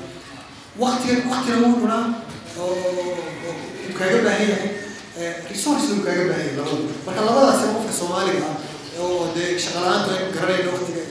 waktiga 0.84 1.16
waktina 1.32 1.58
oo 2.60 2.74
uu 3.88 3.94
kaaga 4.00 4.20
baahan 4.26 4.48
yahay 4.52 4.70
resource 5.52 5.86
uu 5.94 6.02
kaaga 6.08 6.24
baahan 6.30 6.46
yahay 6.48 6.58
labada 6.60 6.84
marka 7.06 7.22
labadaasi 7.28 7.64
qofka 7.76 7.94
soomaaliga 8.00 8.48
ah 8.52 9.02
oo 9.04 9.24
dee 9.36 9.50
shaqa 9.64 9.80
la'aantu 9.86 10.10
aynu 10.16 10.30
garanayno 10.36 10.70
waktiga 10.76 11.04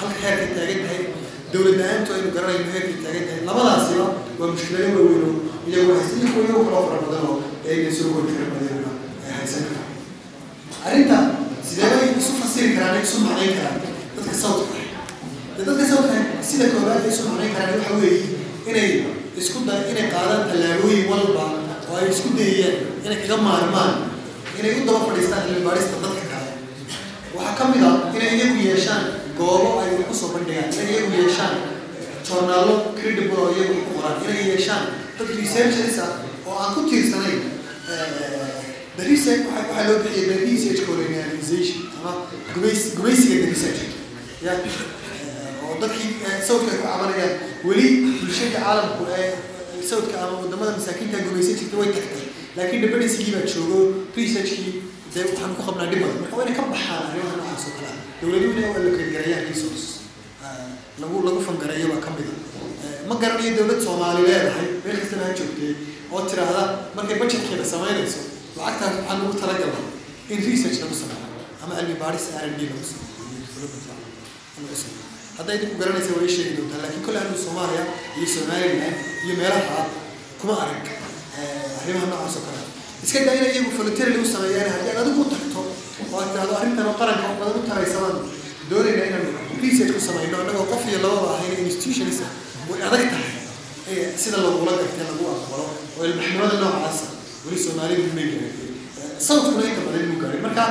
halka 0.00 0.18
heerka 0.24 0.46
taagan 0.56 0.80
tahay 0.86 1.02
dowlad 1.52 1.76
la'aantu 1.82 2.10
aynu 2.16 2.28
garanayno 2.36 2.66
heerka 2.74 2.94
taagan 3.04 3.24
tahay 3.28 3.40
labadaasiba 3.50 4.06
waa 4.40 4.48
mushkilado 4.54 4.88
waaweyn 4.98 5.24
oo 5.28 5.34
iyagu 5.70 5.90
haysta 5.98 6.16
iyo 6.20 6.28
kuwa 6.32 6.44
iyagu 6.46 6.64
kaloo 6.68 6.84
fara 6.88 7.00
badan 7.04 7.92
soo 7.98 8.08
kori 8.14 8.32
karin 8.36 8.52
badanna 8.56 8.90
haysan 9.38 9.62
kara 9.70 9.84
arrinta 10.88 11.18
fasiri 12.40 12.68
karaan 12.76 13.02
isu 13.06 13.16
macnayn 13.26 13.52
karaan 13.58 13.78
dadka 14.16 14.34
sawdka 14.42 14.78
dadka 15.66 15.84
sawdka 15.90 16.16
sida 16.48 16.66
koowaad 16.72 17.02
ay 17.04 17.10
isu 17.14 17.22
macnayn 17.28 17.52
karaan 17.56 17.74
waxa 17.80 17.94
weeye 18.02 18.22
inay 18.70 18.90
isku 19.38 19.58
da 19.66 19.74
inay 19.90 20.08
qaadaan 20.14 20.42
tallaabooyin 20.50 21.06
walba 21.12 21.44
oo 21.90 21.96
ay 22.00 22.08
isku 22.10 22.28
dayayaan 22.38 22.76
inay 23.04 23.18
kaga 23.22 23.36
maarmaan 23.46 23.92
inay 24.58 24.72
u 24.82 24.86
daba 24.88 25.00
fadhiistaan 25.06 25.42
cilmi 25.46 25.62
baadhista 25.66 25.96
dadka 26.04 26.24
kale. 26.32 26.50
Waxaa 27.36 27.54
ka 27.58 27.64
mid 27.72 27.82
ah 27.90 27.94
inay 28.16 28.30
iyagu 28.38 28.58
yeeshaan 28.68 29.02
goobo 29.38 29.70
ay 29.82 29.90
wax 29.98 30.06
ku 30.10 30.14
soo 30.20 30.30
bandhigaan 30.34 30.68
inay 30.74 30.88
iyagu 30.94 31.10
yeeshaan 31.22 31.54
joornaallo 32.26 32.74
credible 32.98 33.38
oo 33.42 33.50
iyagu 33.56 33.74
ku 33.86 33.90
qoraan 33.96 34.18
inay 34.26 34.44
yeeshaan 34.52 34.84
dad 35.18 35.28
researchers 35.40 35.96
ah 36.06 36.10
oo 36.46 36.54
aan 36.62 36.70
ku 36.76 36.80
tiirsanayn 36.90 37.40
the 38.98 39.04
research 39.12 39.42
waxa 39.48 39.62
waxaa 39.70 39.86
loo 39.88 39.98
bixiyay 40.04 40.26
the 40.32 40.38
research 40.50 40.80
colonialization 40.88 41.78
ama 41.98 42.12
gumaysiga 42.54 43.36
the 43.44 43.48
research 43.54 43.80
dadkii 45.82 46.10
sawdka 46.48 46.70
ay 46.74 46.78
ku 46.80 46.84
cabanayaan 46.88 47.32
weli 47.68 47.86
bulshada 48.20 48.58
caalamku 48.64 49.02
ee 49.18 49.28
sawdka 49.90 50.14
ama 50.24 50.34
waddamada 50.42 50.72
masaakiinta 50.78 51.16
gumaysan 51.26 51.56
jirta 51.60 51.76
way 51.80 51.88
tagtay. 51.96 52.24
Laakiin 52.56 52.82
dependency-gii 52.84 53.34
baa 53.36 53.46
joogo 53.54 53.78
researchkii 54.16 54.70
dee 55.14 55.22
waxaan 55.28 55.52
ku 55.56 55.62
qabnaa 55.68 55.88
dhib 55.90 56.00
badan. 56.04 56.18
Marka 56.22 56.36
waa 56.40 56.56
ka 56.58 56.62
baxaan 56.74 57.02
arrimaha 57.08 57.34
noocaas 57.38 57.64
oo 57.68 57.72
kale 57.78 57.88
ah 57.92 57.96
dowladuhu 58.20 58.52
inay 58.58 58.68
u 58.70 58.74
allocate 58.78 59.10
gareeyaan 59.16 59.44
resource 59.52 59.84
lagu 61.02 61.16
lagu 61.28 61.40
fangareeyo 61.48 61.86
baa 61.92 62.00
ka 62.06 62.10
mid 62.16 62.28
a 62.30 62.32
ma 63.08 63.14
garanayo 63.22 63.52
dowlad 63.58 63.80
soomaali 63.86 64.20
leedahay 64.28 64.68
meel 64.84 64.96
kastaba 65.02 65.24
ha 65.28 65.32
joogtee 65.40 65.72
oo 66.14 66.20
tiraahda 66.30 66.62
markay 66.96 67.16
budgetkeeda 67.22 67.64
samaynayso 67.74 68.20
lacagtaas 68.58 68.94
waxaa 68.98 69.16
lagu 69.20 69.32
talagalay 69.42 69.84
in 70.32 70.38
research 70.50 70.78
lagu 70.82 70.94
sameeyo 71.02 71.26
ama 71.62 71.72
cilmi 71.78 71.96
baadhis 72.02 72.26
r 72.42 72.46
n 72.52 72.54
d 72.58 72.60
lagu 72.68 72.84
sameeyo 72.92 75.09
hadday 75.40 75.56
idinku 75.58 75.76
garanaysa 75.82 76.12
way 76.20 76.28
sheegi 76.36 76.52
doontaa 76.58 76.80
laakiin 76.84 77.04
kolle 77.06 77.18
anigu 77.22 77.38
soomaaliya 77.46 77.84
iyo 78.18 78.26
somaliland 78.36 78.96
iyo 79.24 79.34
meelaha 79.40 79.80
kuma 80.40 80.54
arag 80.64 80.84
arrimaha 81.82 82.06
noocaas 82.12 82.36
oo 82.38 82.42
kale 82.46 82.60
iska 83.04 83.18
daa 83.26 83.34
iyagu 83.40 83.70
volunteer 83.78 84.08
lagu 84.14 84.26
sameeyaan 84.34 84.70
haddii 84.74 84.90
aad 84.92 85.00
adigu 85.04 85.20
u 85.24 85.30
tagto 85.34 85.60
oo 86.12 86.18
aad 86.20 86.28
tidhahdo 86.32 86.54
arrintan 86.60 86.88
qaranka 87.00 87.24
oo 87.30 87.36
badan 87.40 87.58
u 87.60 87.68
taraysamaan 87.70 88.16
doonayna 88.70 89.04
inaan 89.10 89.26
research 89.64 89.92
ku 89.96 90.00
samayno 90.08 90.36
annagoo 90.42 90.66
qof 90.72 90.82
iyo 90.90 90.98
lababa 91.04 91.28
ahayn 91.36 91.58
institutionisa 91.66 92.26
way 92.70 92.80
adag 92.88 93.04
tahay 93.12 93.34
sida 94.22 94.36
lagula 94.44 94.72
gartay 94.80 95.04
lagu 95.10 95.24
aqbalo 95.36 95.64
oo 95.98 96.02
ilmaxnimada 96.08 96.56
noocaasa 96.64 97.06
weli 97.44 97.58
soomaalidu 97.64 98.02
may 98.18 98.26
gaarin 98.32 98.74
sawdkuna 99.28 99.62
inta 99.70 99.80
badan 99.86 100.02
inuu 100.06 100.18
gaarin 100.24 100.42
marka 100.46 100.64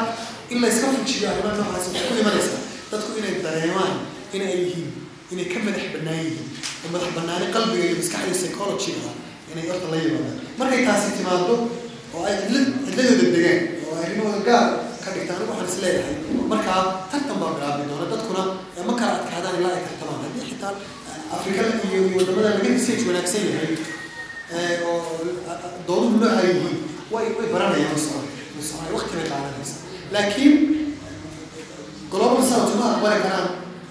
in 0.53 0.57
la 0.63 0.67
iska 0.73 0.87
fujiyo 0.95 1.25
arrimaha 1.31 1.55
noocaas 1.59 1.85
waxay 1.87 2.05
ku 2.09 2.15
imanaysaa 2.23 2.61
dadku 2.91 3.09
inay 3.19 3.35
dareemaan 3.45 3.93
in 4.35 4.41
ay 4.49 4.55
yihiin 4.63 4.89
inay 5.33 5.45
ka 5.53 5.57
madax 5.65 5.85
bannaan 5.95 6.19
yihiin 6.25 6.47
oo 6.83 6.89
madax 6.93 7.11
bannaani 7.17 7.45
qalbiga 7.55 7.83
iyo 7.87 7.95
maskaxda 8.01 8.33
psychology-ga 8.39 9.11
inay 9.51 9.65
horta 9.69 9.87
la 9.93 9.97
yimaadaan. 10.03 10.37
Markay 10.59 10.81
taasi 10.87 11.09
timaado 11.17 11.53
oo 12.15 12.21
ay 12.29 12.35
cidla 12.41 12.59
cidladooda 12.85 13.25
degaan 13.35 13.59
oo 13.85 13.91
ay 13.97 14.01
arrimahooda 14.05 14.41
gaar 14.49 14.65
ka 15.03 15.09
dhigtaan 15.15 15.37
anigu 15.39 15.51
waxaan 15.53 15.69
is 15.71 15.77
leeyahay 15.83 16.15
markaa 16.51 16.79
tartan 17.11 17.37
baa 17.41 17.51
bilaabi 17.55 17.83
doona 17.89 18.05
dadkuna 18.13 18.41
ma 18.87 18.93
kala 18.99 19.13
adkaadaan 19.19 19.55
ilaa 19.59 19.73
ay 19.77 19.83
tartamaan. 19.87 20.21
Haddii 20.25 20.45
xitaa 20.49 20.73
afrika 21.35 21.61
iyo 21.89 21.99
waddamada 22.17 22.49
laga 22.55 22.69
research 22.75 23.03
wanaagsan 23.09 23.43
yahay 23.51 23.71
oo 24.89 24.97
dooduhu 25.87 26.17
nooca 26.21 26.41
yihiin 26.49 26.77
way 27.13 27.25
way 27.37 27.47
baranayaan 27.53 27.93
masocon 27.95 28.25
masocon 28.57 28.87
waqti 28.95 29.13
bay 29.17 29.27
qaadanaysa 29.31 29.75
laakiin 30.13 30.53
global 32.13 32.41
south 32.51 32.73
ma 32.79 32.85
aqbali 32.93 33.19
karaan 33.25 33.47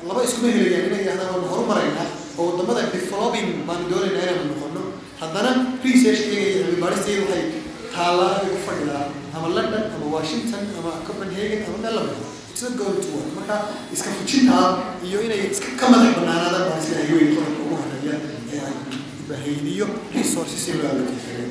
laba 0.08 0.20
iskuma 0.28 0.48
helayaan 0.56 0.86
inay 0.88 1.00
yidhahdaan 1.02 1.30
waanu 1.34 1.46
horumaraynaa 1.52 2.06
oo 2.38 2.44
waddamada 2.50 2.82
developing 2.96 3.48
baanu 3.68 3.84
doonaynaa 3.92 4.24
inaanu 4.26 4.44
noqono 4.52 4.82
haddana 5.20 5.50
research 5.86 6.22
iyaga 6.32 6.48
iyo 6.50 6.60
cilmi 6.64 6.80
baadhista 6.84 7.10
iyaga 7.12 7.26
waxay 7.30 7.44
taallaa 7.94 8.32
ay 8.40 8.48
ku 8.54 8.58
fadhidaa 8.68 9.04
ama 9.36 9.48
london 9.56 9.84
ama 9.94 10.06
washington 10.16 10.62
ama 10.78 10.90
copenhagen 11.06 11.60
ama 11.68 11.78
meel 11.84 11.94
lamida 11.98 12.26
not 12.62 12.74
going 12.78 12.98
to 13.02 13.08
work. 13.14 13.28
Marka 13.38 13.56
iska 13.94 14.10
fujintaa 14.18 14.64
iyo 15.08 15.18
inay 15.26 15.40
iska 15.52 15.68
ka 15.80 15.86
madax 15.92 16.12
banaanaadaan 16.18 16.64
baan 16.70 16.80
sida 16.84 16.96
ay 17.02 17.10
weyn 17.16 17.28
qodobka 17.36 17.60
ugu 17.64 17.74
horreeya 17.80 18.14
ee 18.54 18.60
ay 18.68 18.74
bahaydiyo 19.30 19.86
resources 20.16 20.60
si 20.64 20.72
loo 20.78 20.88
allocateeyo 20.92 21.46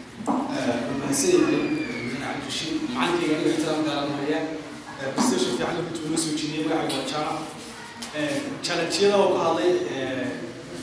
mahadsan 0.00 1.30
yahay 1.40 1.60
cabdishiid 2.22 2.80
macalinkayga 2.94 3.34
aniga 3.36 3.50
ixtiraam 3.52 3.82
gaaranaya 3.88 4.38
prestation 5.14 5.52
fiican 5.56 5.76
runtii 5.78 6.04
ula 6.08 6.18
soo 6.24 6.32
jeediyey 6.40 6.64
magacayga 6.68 6.98
waa 6.98 7.10
jaamac 7.12 7.38
challenge-yada 8.66 9.16
oo 9.22 9.28
ka 9.36 9.40
hadlay 9.46 9.72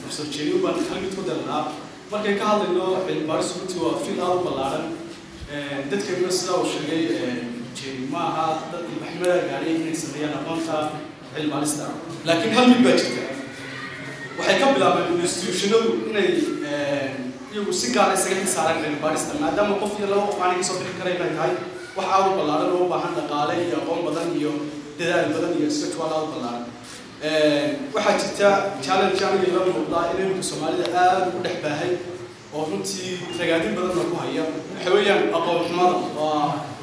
professor 0.01 0.25
jeliu 0.35 0.57
baan 0.63 0.77
hal 0.89 0.99
mid 1.03 1.13
ku 1.17 1.21
daranaa 1.29 1.61
markay 2.11 2.35
ka 2.39 2.45
hadlayno 2.51 2.85
cilmi 3.07 3.25
baaris 3.31 3.49
runtii 3.59 3.79
waa 3.85 3.95
fil 4.05 4.19
aad 4.27 4.35
u 4.39 4.45
ballaaran 4.47 4.85
dadkeeduna 5.91 6.31
sidaa 6.39 6.57
uu 6.61 6.69
sheegay 6.75 7.03
jeli 7.77 8.07
ma 8.13 8.21
aha 8.29 8.45
dad 8.71 8.83
ilmaxnimada 8.93 9.35
gaadhay 9.49 9.73
inay 9.81 9.95
sameeyaan 10.03 10.35
aqoonta 10.39 10.75
cilmi 11.33 11.49
baarista 11.53 11.85
laakiin 12.27 12.53
hal 12.57 12.65
mid 12.71 12.81
baa 12.85 12.95
jirta. 13.01 13.23
Waxay 14.37 14.57
ka 14.61 14.65
bilaabeen 14.75 15.21
institutionadu 15.27 15.89
inay 16.09 16.27
iyagu 17.53 17.71
si 17.79 17.87
gaar 17.95 18.09
isaga 18.17 18.35
xisaaraan 18.45 18.79
cilmi 18.83 18.99
baarista 19.05 19.31
maadaama 19.43 19.75
qof 19.81 19.93
iyo 19.99 20.07
laba 20.13 20.23
qof 20.29 20.39
aanay 20.43 20.57
ka 20.61 20.65
soo 20.69 20.77
bixi 20.81 20.95
kara 20.99 21.11
inay 21.17 21.31
tahay 21.37 21.53
wax 21.97 22.07
aad 22.15 22.25
u 22.31 22.37
ballaaran 22.39 22.69
oo 22.75 22.81
u 22.85 22.89
baahan 22.93 23.13
dhaqaale 23.17 23.53
iyo 23.67 23.77
aqoon 23.81 24.01
badan 24.07 24.29
iyo 24.39 24.51
dadaal 24.99 25.27
badan 25.35 25.53
iyo 25.59 25.67
schedule 25.77 26.03
aad 26.15 26.23
u 26.27 26.31
ballaaran. 26.33 26.65
Waxaa 27.95 28.15
jirta 28.21 28.49
challenge 28.85 29.21
aniga 29.27 29.47
ila 29.51 29.61
muuqdaa 29.73 30.03
in 30.11 30.17
iminka 30.23 30.43
soomaalida 30.49 30.85
aad 31.03 31.23
ugu 31.29 31.39
dhex 31.45 31.57
baahay 31.65 31.91
oo 32.55 32.61
runtii 32.69 33.11
ragaadin 33.39 33.73
badanna 33.77 34.03
ku 34.11 34.15
haya. 34.23 34.43
Waxa 34.73 34.89
weeyaan 34.95 35.23
aqoon 35.37 35.59
xumada 35.67 35.95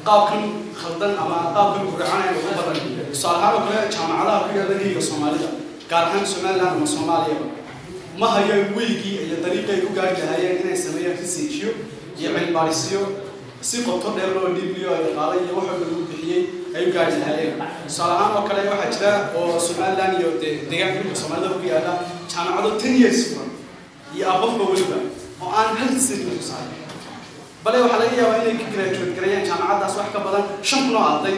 qaabkan 0.07 0.41
khaldan 0.81 1.13
ama 1.23 1.37
qaabkan 1.55 1.83
guracanaya 1.91 2.31
ugu 2.37 2.49
badan. 2.57 2.77
Tusaale 3.11 3.37
ahaan 3.41 3.53
oo 3.57 3.61
kale 3.67 3.81
jaamacadaha 3.95 4.39
ku 4.47 4.51
yaalla 4.57 4.75
liiga 4.81 5.01
soomaalida 5.09 5.49
gaar 5.91 6.03
ahaan 6.09 6.25
somaliland 6.33 6.71
ama 6.77 6.87
soomaaliyaba 6.95 7.47
ma 8.19 8.27
hayo 8.35 8.55
weygii 8.77 9.17
iyo 9.27 9.37
dariiqii 9.43 9.73
ay 9.75 9.81
ku 9.85 9.89
gaari 9.97 10.13
lahaayeen 10.21 10.57
inay 10.63 10.77
sameeyaan 10.85 11.17
researchyo 11.23 11.69
iyo 12.19 12.29
cilmibaarisyo 12.35 13.01
si 13.67 13.77
qoto 13.87 14.07
dheer 14.17 14.31
loo 14.35 14.49
dhiibliyo 14.55 14.89
ay 14.95 15.01
dhaqaale 15.07 15.35
iyo 15.45 15.53
wax 15.57 15.65
walba 15.71 15.85
lagu 15.89 16.03
bixiyey 16.11 16.41
ay 16.75 16.83
u 16.89 16.93
gaari 16.95 17.13
lahaayeen. 17.21 17.55
Tusaale 17.87 18.13
ahaan 18.17 18.33
oo 18.37 18.43
kale 18.49 18.61
waxaa 18.71 18.91
jira 18.95 19.11
oo 19.39 19.59
somaliland 19.67 20.13
iyo 20.19 20.29
de 20.41 20.49
deegaanka 20.69 20.99
dhulka 21.01 21.17
soomaalida 21.21 21.49
ku 21.59 21.65
yaalla 21.71 21.93
jaamacado 22.31 22.69
ten 22.81 22.93
years 23.01 23.19
furan 23.29 23.49
iyo 24.15 24.25
abafba 24.35 24.63
weliba 24.71 24.97
oo 25.43 25.49
aan 25.59 25.69
hal 25.79 25.89
research 25.97 26.23
lagu 26.29 26.43
bale 27.65 27.77
waxaa 27.83 27.99
laga 28.03 28.15
yaabaa 28.21 28.39
inay 28.43 28.57
ka 28.61 28.67
graduate 28.75 29.11
gareeyaan 29.17 29.45
jaamacaddaas 29.49 29.93
wax 29.99 30.07
ka 30.15 30.19
badan 30.25 30.43
shan 30.69 30.81
kun 30.87 30.95
oo 31.01 31.05
arday 31.13 31.37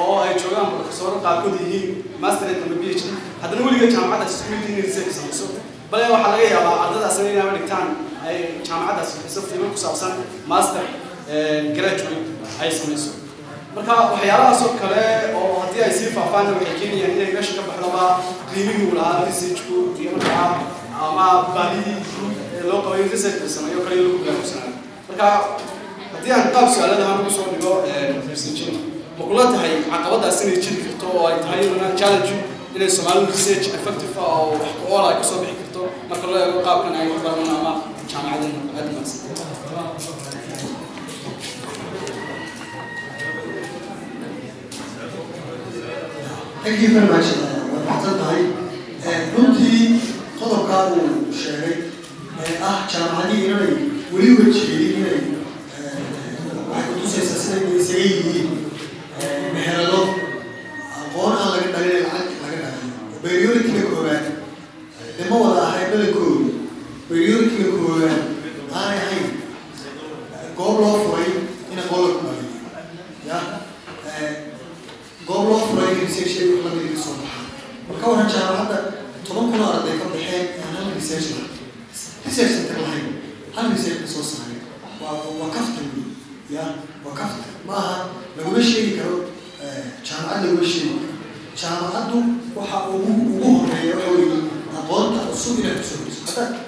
oo 0.00 0.14
ay 0.24 0.32
joogaan 0.42 0.68
profesoro 0.74 1.16
qaarkood 1.26 1.56
yihiin 1.62 1.90
masterate 2.24 2.62
ama 2.66 2.76
phd 2.82 3.02
haddana 3.42 3.62
weliga 3.66 3.86
jaamacaddaas 3.94 4.32
isku 4.36 4.48
mid 4.52 4.64
inay 4.70 4.82
research 4.88 5.12
samayso 5.18 5.46
bale 5.90 6.04
waxaa 6.14 6.30
laga 6.34 6.46
yaabaa 6.54 6.76
ardadaas 6.86 7.16
inay 7.20 7.32
inaaba 7.36 7.52
dhigtaan 7.58 7.86
ay 8.28 8.36
jaamacaddaas 8.68 9.10
bixiso 9.18 9.40
fiimo 9.50 9.66
ku 9.74 9.78
saabsan 9.84 10.12
master 10.52 10.84
graduate 11.76 12.26
ay 12.62 12.70
samayso. 12.80 13.10
Marka 13.76 13.92
waxyaalahaas 14.12 14.60
oo 14.66 14.72
kale 14.82 15.04
oo 15.38 15.48
haddii 15.62 15.82
ay 15.86 15.92
sii 15.98 16.10
faafaan 16.16 16.46
waxay 16.54 16.74
keenayaan 16.80 17.12
inay 17.16 17.30
meesha 17.36 17.52
ka 17.58 17.62
baxdaba 17.68 18.02
qiimihii 18.50 18.86
uu 18.88 18.94
lahaa 18.98 19.24
researchku 19.28 19.74
iyo 20.00 20.10
markaa 20.16 20.48
ama 21.06 21.26
baahidii 21.54 21.98
loo 22.70 22.80
qabay 22.86 23.02
research 23.14 23.38
la 23.44 23.50
sameeyo 23.56 23.80
kale 23.86 23.96
lagu 24.04 24.18
gaarsanaayo 24.26 24.74
marka 25.16 25.56
haddii 26.12 26.32
aan 26.36 26.50
qaab 26.54 26.68
su'aaladahan 26.74 27.20
ugu 27.20 27.30
soo 27.36 27.46
dhigo 27.52 27.72
researching 28.30 28.76
ma 29.18 29.22
kula 29.28 29.44
tahay 29.52 29.72
caqabadaas 29.92 30.38
inay 30.44 30.58
jiri 30.64 30.80
karto 30.86 31.06
oo 31.16 31.24
ay 31.30 31.36
tahay 31.44 31.60
ina 31.72 31.88
challenge 32.00 32.32
inay 32.76 32.90
soomaalidu 32.96 33.32
research 33.36 33.66
effective 33.78 34.12
ah 34.20 34.28
oo 34.40 34.50
wax 34.60 34.70
ku 34.80 34.84
ool 34.94 35.04
ay 35.10 35.16
ka 35.20 35.24
soo 35.30 35.38
bixi 35.42 35.56
karto 35.62 35.80
marka 36.10 36.26
loo 36.30 36.38
eego 36.44 36.58
qaabkan 36.68 36.94
ay 37.00 37.06
ku 37.10 37.16
baran 37.24 37.48
ama 37.56 37.72
jaamacaddan 38.10 38.54
aad 38.78 38.86
mahadsan 38.94 40.26
thank 46.62 46.80
you 46.82 46.88
very 46.94 47.06
much 47.12 47.28
waad 47.72 47.84
maxsan 47.88 48.14
tahay. 48.20 48.42
Runtii 49.34 50.00
qodobkaa 50.38 50.82
uu 50.94 51.32
sheegay 51.42 51.74
ee 52.44 52.54
ah 52.70 52.78
jaamacadihii 52.92 53.44
inanay 53.48 53.74
weli 54.12 54.30
wejiyey 54.38 54.84
inay 54.98 55.18
waxay 56.70 56.86
kutusaysaa 56.94 57.40
sida 57.44 57.58
yihiin 58.10 58.48
meherado 59.54 60.00
aqoon 61.00 61.32
laga 61.52 61.68
dhalin 61.74 62.02
lacag 62.04 62.28
laga 62.42 62.56
dhaliyo 62.64 63.18
baryoritka 63.22 63.80
koobaad 63.90 64.24
lama 65.18 65.36
wada 65.44 65.62
ahay 65.68 65.84
dalankoodu 65.92 66.48
baryoritka 67.10 67.64
koobaad 67.74 68.22
kaftan 85.56 85.86
ya 86.56 86.64
waa 87.04 87.14
kaftan 87.20 87.52
maaha 87.68 87.96
laguma 88.36 88.60
sheegi 88.70 88.92
karo 88.98 89.16
jaamacad 90.06 90.42
laguma 90.44 90.64
sheegi 90.72 90.88
karo 90.94 91.14
jaamacaddu 91.60 92.18
waxa 92.58 92.78
ugu 92.94 93.12
ugu 93.34 93.48
horreeya 93.58 93.94
waxa 93.96 94.10
weeye 94.16 94.38
aqoonta 94.78 95.20
cusub 95.30 95.58
inaad 95.60 95.78
ku 95.80 95.86
soo 95.90 95.98
geliso 96.04 96.22
hadda 96.36 96.58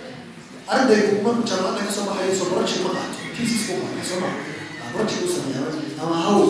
ardaygu 0.75 1.13
markuu 1.25 1.45
jaamacadda 1.51 1.83
ka 1.87 1.93
soo 1.97 2.05
baxayo 2.09 2.33
soo 2.39 2.49
ma 2.87 2.91
qaato 2.97 3.19
thesis 3.37 3.63
ku 3.67 3.73
qaato 3.83 4.03
soo 4.11 4.19
ma 4.25 4.31
project 4.93 5.23
u 5.27 5.29
sameeyaa 5.35 5.73
ama 6.03 6.17
haw 6.25 6.41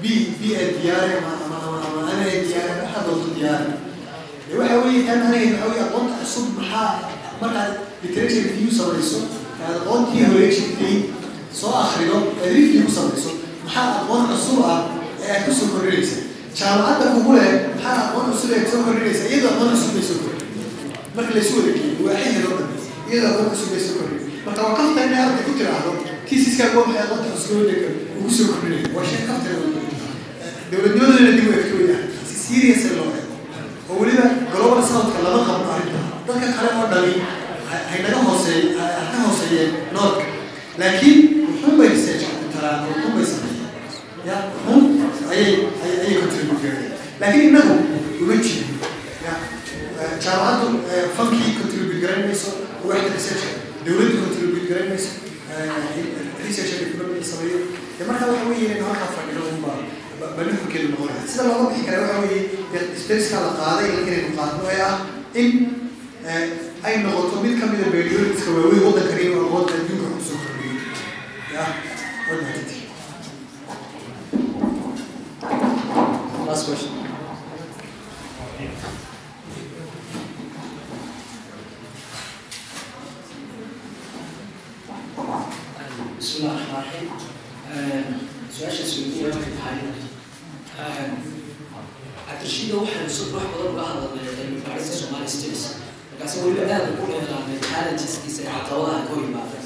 b 0.00 0.04
b 0.40 0.42
a 0.56 0.62
diyaari 0.80 1.12
ama 1.20 1.30
ama 1.44 1.56
ama 1.66 1.78
ama 1.88 2.00
ana 2.12 2.24
diyaari 2.24 2.72
waxa 2.82 3.00
doonto 3.06 3.28
diyaari 3.36 3.68
de 4.48 4.52
waxa 4.60 4.76
weeye 4.84 5.02
kan 5.08 5.20
aniga 5.28 5.56
waxa 5.56 5.68
weeye 5.70 5.84
aqoonta 5.88 6.14
cusub 6.22 6.46
maxaa 6.58 6.88
markaad 7.40 7.70
literature 8.02 8.42
review 8.48 8.70
samayso 8.78 9.18
aad 9.64 9.76
aqoontii 9.80 10.24
hore 10.30 10.46
jirtay 10.56 10.94
soo 11.60 11.72
akhrido 11.82 12.16
aad 12.42 12.52
review 12.56 12.82
ku 12.86 12.92
samayso 12.98 13.30
maxaa 13.64 13.86
aqoon 14.00 14.22
cusub 14.30 14.58
ah 14.72 14.78
ee 15.24 15.30
aad 15.34 15.42
ku 15.46 15.52
soo 15.58 15.68
kordhinaysa 15.72 16.16
jaamacadda 16.58 17.06
kugu 17.16 17.32
leh 17.38 17.50
maxaa 17.74 17.96
aqoon 18.06 18.26
cusub 18.32 18.50
ee 18.56 18.64
soo 18.72 18.80
kordhinaysa 18.86 19.22
iyadoo 19.30 19.50
aqoon 19.54 19.70
cusub 19.74 19.90
bay 19.96 20.04
soo 20.10 20.18
kordhin 20.24 20.48
marka 21.16 21.30
laysu 21.36 21.52
wada 21.58 21.70
geeyo 21.76 22.02
waa 22.06 22.18
xilli 22.22 22.40
loo 22.44 22.54
dhan. 22.58 22.68
Iyadoo 23.10 23.30
aqoon 23.32 23.48
cusub 23.52 23.68
bay 23.72 23.82
soo 23.86 23.94
kordhin 23.98 24.20
marka 24.46 24.60
waa 24.66 24.74
kaftan 24.78 25.04
inay 25.08 25.22
arday 25.26 25.44
ku 25.48 25.52
tiraahdo 25.58 25.90
kiisiskaaga 26.28 26.76
waa 26.78 26.86
maxay 26.88 27.02
aqoonta 27.06 27.28
cusub 27.34 27.50
ugu 28.18 28.30
soo 28.36 28.46
kordhinaya 28.52 28.88
waa 28.96 29.04
shay 29.10 29.22
kaftan 29.28 29.54
dowladnimadana 30.70 31.30
dib 31.36 31.46
u 31.50 31.52
egto 31.58 31.74
weeyaan. 31.80 32.04
Si 32.28 32.34
serious 32.46 32.82
loo 32.96 33.08
eego. 33.18 33.34
Oo 33.90 33.96
weliba 34.00 34.26
global 34.52 34.82
southka 34.90 35.18
lama 35.24 35.40
qabno 35.48 35.68
arrinta. 35.74 36.00
Dadka 36.26 36.46
kale 36.56 36.68
oo 36.78 36.86
dhali 36.92 37.12
haynaga 37.90 38.18
hooseey 38.28 38.62
ka 39.12 39.18
hooseeyeen 39.26 39.70
noorka 39.96 40.24
laakiin 40.82 41.18
wuxuun 41.46 41.76
bay 41.78 41.88
research 41.94 42.24
taraan 42.54 42.80
wuxuun 42.88 43.14
bay 43.16 43.26
sameeyeen 43.32 43.68
ya 44.28 44.36
wuxuun 44.66 45.30
ayay 45.32 45.52
ayay 45.84 46.14
contribute 46.22 46.62
gareen 46.64 46.92
laakiin 47.20 47.46
innagu 47.48 47.74
uma 48.22 48.36
jirin 48.46 48.74
ya 49.26 49.32
jaamacaddu 50.24 50.68
fankii 51.16 51.50
contribute 51.60 52.00
garan 52.04 52.22
mayso 52.28 52.50
waxda 52.90 53.10
research 53.18 53.44
dowladdu 53.86 54.16
contribute 54.24 54.66
garan 54.70 54.88
mayso 54.92 55.10
research 56.46 56.72
development 56.82 57.24
sameeyo 57.32 57.58
marka 58.08 58.26
waxa 58.32 58.44
weeye 58.50 58.74
halkaa 58.86 59.10
fadhino 59.16 59.42
unbaa 59.54 59.78
bani 60.36 60.52
xulkeedu 60.60 60.88
noqonaya 60.92 61.22
sida 61.32 61.42
looga 61.48 61.64
bixi 61.70 61.84
kara 61.88 62.00
waxa 62.06 62.20
weeye 62.24 62.42
spacekaa 63.02 63.40
la 63.46 63.52
qaaday 63.60 63.90
inaynu 64.02 64.30
qaadno 64.38 64.64
ee 64.74 64.80
ah 64.88 64.94
in 65.42 65.50
ay 66.87 66.95
noqoto 67.03 67.35
mid 67.43 67.53
ka 67.59 67.65
mida 67.71 67.87
beeriyooyinka 67.93 68.47
waaweyn 68.55 68.83
waddankani 68.87 69.21
inuu 69.27 69.43
aqoonta 69.47 69.73
adduunka 69.79 70.07
kusoo 70.17 70.37
kordhiyo 70.43 70.73
ya 71.55 71.63
waddanka 72.29 72.73
Last 76.47 76.65
question. 76.67 76.91
بسم 86.19 86.37
الله 86.37 86.51
الرحمن 86.51 86.73
الرحيم 86.73 87.09
سؤال 88.51 88.71
سؤالية 88.71 89.33
waxay 89.33 89.79
cabdirashiida 92.27 92.75
waxay 92.81 93.05
cusub 93.07 93.29
wax 93.35 93.45
badan 93.53 93.69
uga 93.71 93.83
hadalnay 93.89 94.25
cilmi 94.37 94.59
baarista 94.65 94.95
Somali 95.01 95.29
States 95.35 95.63
markaas 96.20 96.36
weliba 96.44 96.64
aad 96.76 96.86
ugu 96.92 97.04
dheeraanay 97.10 97.58
challengeskiisa 97.68 98.40
ee 98.44 98.52
caqabadaha 98.56 99.00
ka 99.06 99.12
hor 99.14 99.22
yimaada 99.26 99.58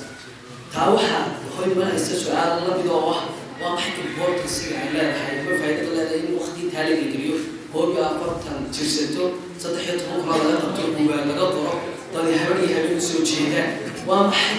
taa 0.74 0.86
waxaa 0.94 1.22
hor 1.54 1.64
imanaysa 1.72 2.14
su'aal 2.24 2.52
la 2.66 2.72
mid 2.78 2.88
oo 2.96 3.10
ah 3.14 3.20
waa 3.60 3.72
maxay 3.74 3.92
importanciga 4.08 4.74
ay 4.82 4.88
leedahay. 4.94 5.34
Ma 5.46 5.52
faa'iidada 5.60 5.90
leedahay 5.98 6.20
in 6.26 6.32
waqti 6.38 6.58
intaa 6.64 6.84
la 6.88 6.94
geliyo. 7.12 7.36
Koob 7.72 7.88
iyo 7.94 8.02
afartan 8.10 8.58
jirsato 8.74 9.24
saddex 9.62 9.82
iyo 9.86 9.94
toban 10.00 10.20
kuna 10.22 10.36
laga 10.42 10.56
qabto 10.62 10.82
buugaa 10.94 11.22
laga 11.30 11.46
qoro 11.54 11.74
dadi 12.12 12.30
iyo 12.32 12.38
habeen 12.42 12.98
u 12.98 13.02
soo 13.08 13.20
jeedaan. 13.30 13.68
Waa 14.08 14.22
maxay? 14.30 14.58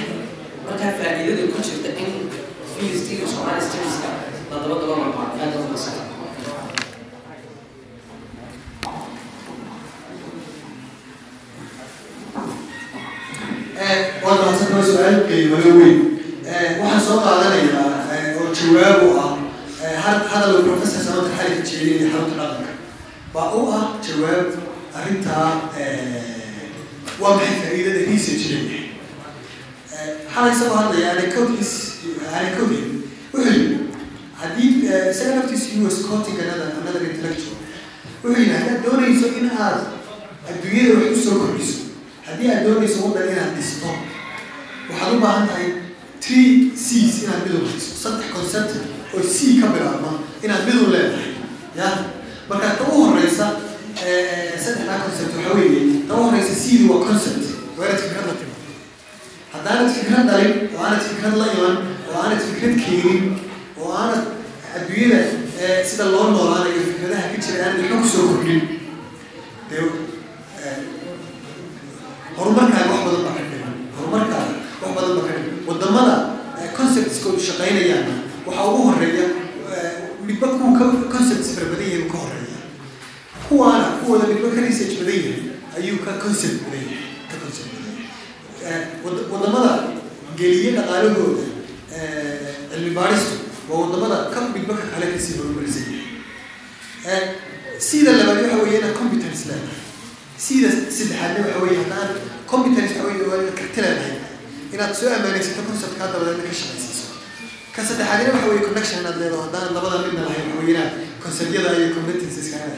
Markaa 0.65 0.91
faa'iidada 0.99 1.43
ku 1.53 1.59
jirta 1.67 1.89
in 2.03 2.11
filistiga 2.75 3.25
Somali 3.33 3.61
Stateska 3.67 4.09
la 4.49 4.55
daba 4.63 4.75
daba 4.81 4.95
marba 5.01 5.21
aad 5.43 5.53
u 5.59 5.77
su'aal 14.95 15.17
qiimalo 15.29 15.71
weyn 15.79 15.97
waxaan 16.79 17.01
soo 17.07 17.17
qaadanayaa 17.25 17.87
oo 18.39 18.47
jawaab 18.59 18.99
u 19.07 19.09
ah 19.23 19.31
hadal 20.31 20.63
professor 20.67 21.01
samata 21.07 21.29
xali 21.37 21.55
ka 21.59 21.63
jeedinaya 21.69 22.11
xarunta 22.13 22.35
dhaqanka 22.41 22.73
baa 23.33 23.47
u 23.59 23.61
ah 23.79 23.83
jawaab 24.07 24.47
arrintaa 24.99 25.47
waa 27.21 27.33
maxay 27.39 27.55
faa'iidada 27.63 28.01
research 28.11 28.45
leeyahay 28.51 28.83
xalay 30.33 30.51
isagoo 30.55 30.77
hadlaya 30.81 31.07
anecdotes 31.15 31.71
anecdote 32.37 32.79
wuxuu 33.33 33.51
yidhi 33.51 33.77
haddii 34.41 34.71
isaga 35.11 35.35
naftiisa 35.35 35.67
he 35.75 35.79
was 35.89 35.97
quoting 36.07 36.37
another 36.47 36.69
another 36.81 37.03
intellectual 37.11 37.57
wuxuu 38.23 38.41
yidhi 38.41 38.53
haddaad 38.57 38.79
doonayso 38.89 39.27
in 39.39 39.47
aad 39.67 39.79
adduunyada 40.49 40.93
wax 41.03 41.11
u 41.19 41.23
soo 41.29 41.37
kordhiso 41.43 41.77
haddii 42.27 42.49
aad 42.53 42.63
doonayso 42.67 42.97
waddan 43.05 43.27
inaad 43.33 43.53
dhisto 43.61 43.89
waxaad 44.89 45.13
u 45.15 45.19
baahan 45.25 45.47
tahay 45.49 45.67
three 46.23 46.47
cs 46.85 47.13
inaad 47.23 47.41
midun 47.45 47.65
hayso 47.71 47.91
saddex 48.03 48.27
concept 48.35 48.71
oo 49.15 49.21
c 49.35 49.59
ka 49.61 49.67
bilaabma 49.75 50.11
inaad 50.45 50.63
midun 50.67 50.89
leedahay 50.95 51.31
ya 51.79 51.87
marka 52.49 52.69
ta 52.79 52.83
u 52.91 53.03
horeysa 53.07 53.45
saddexdaa 54.63 54.99
concept 55.05 55.31
waxa 55.37 55.51
weeye 55.57 55.81
ta 56.07 56.13
u 56.19 56.23
horeysa 56.27 56.53
cdu 56.63 56.83
waa 56.91 57.01
concept 57.09 57.43
waa 57.79 57.95
fikrad 58.03 58.25
la 58.29 58.33
timo 58.39 58.55
haddaanad 59.53 59.89
fikrad 59.97 60.23
dhalin 60.29 60.53
oo 60.75 60.79
aanad 60.85 61.01
fikrad 61.09 61.35
la 61.41 61.45
iman 61.55 61.75
oo 62.09 62.15
aanad 62.23 62.41
fikrad 62.49 62.73
keenin 62.85 63.23
oo 63.81 63.89
aanad 64.01 64.23
adduunyada 64.75 65.19
sida 65.89 66.05
loo 66.13 66.25
noolaanayo 66.35 66.81
fikradaha 66.89 67.25
ka 67.31 67.37
jira 67.45 67.63
aanad 67.65 67.79
waxba 67.81 67.97
ku 68.03 68.07
soo 68.13 68.25
kordhin 68.31 68.61
dee 69.69 69.83
horumarkaaga 72.37 72.91
wax 72.93 73.01
badan 73.07 73.23
baa 73.25 73.33
ka 73.37 73.43
dhiman 73.51 73.73
horumarkaaga 73.97 74.53
wax 74.81 74.91
badan 74.97 75.13
baa 75.17 75.25
ka 75.27 75.33
dhiman 75.37 75.59
waddamada 75.69 76.15
conceptskoodu 76.77 77.39
shaqaynayaan 77.47 78.07
waxaa 78.47 78.65
ugu 78.71 78.81
horreeya 78.89 79.25
midba 80.27 80.47
kuwa 80.57 80.71
ka 80.79 80.85
concepts 81.13 81.49
fara 81.55 81.67
badan 81.71 81.87
yahay 81.93 82.07
ka 82.13 82.17
horreeya 82.23 82.59
kuwaana 83.49 83.85
kuwooda 84.01 84.25
midba 84.31 84.49
ka 84.55 84.61
research 84.67 84.93
badan 84.99 85.15
yahay 85.15 85.41
ayuu 85.77 85.97
ka 86.05 86.11
concept 86.23 86.57
badan 86.65 86.83
yahay 86.91 87.09
ka 87.31 87.35
concept 87.43 87.69
badan 87.73 87.93
yahay 88.63 88.83
waddamada 89.33 89.73
geliye 90.39 90.71
dhaqaalahooda 90.77 91.43
cilmi 92.71 92.91
baaristu 92.97 93.35
waa 93.69 93.79
waddamada 93.83 94.17
ka 94.33 94.39
midba 94.55 94.73
ka 94.81 94.85
kale 94.93 95.05
ka 95.13 95.19
sii 95.25 95.35
horumarisan 95.39 95.87
yahay 97.05 97.25
sida 97.87 98.11
labaad 98.19 98.39
waxa 98.43 98.57
weeye 98.63 98.77
inaad 98.79 98.95
competence 99.01 99.41
leedahay 99.49 99.79
sida 100.45 100.69
saddexaadna 100.97 101.39
waxa 101.45 101.59
weeye 101.63 101.77
haddaan 101.83 102.09
competence 102.51 102.91
waxa 102.97 103.07
weeye 103.07 103.51
karti 103.59 103.79
leedahay 103.85 104.15
inaad 104.73 104.93
soo 104.99 105.09
ammaanaysato 105.17 105.61
conceptkaa 105.69 106.07
dabadeedna 106.13 106.43
ka 106.49 106.53
shaqaysiiso 106.61 107.05
ka 107.75 107.81
saddexaadna 107.89 108.31
waxa 108.35 108.47
weeye 108.51 108.63
connection 108.69 108.97
inaad 109.03 109.17
leedaho 109.21 109.41
haddaan 109.47 109.73
labada 109.77 109.97
midna 110.07 110.21
lahayn 110.27 110.47
waxa 110.49 110.59
weeye 110.61 110.73
inaad 110.77 110.91
conceptyada 111.25 111.69
iyo 111.79 111.87
competenceska 111.97 112.55
inaad 112.57 112.77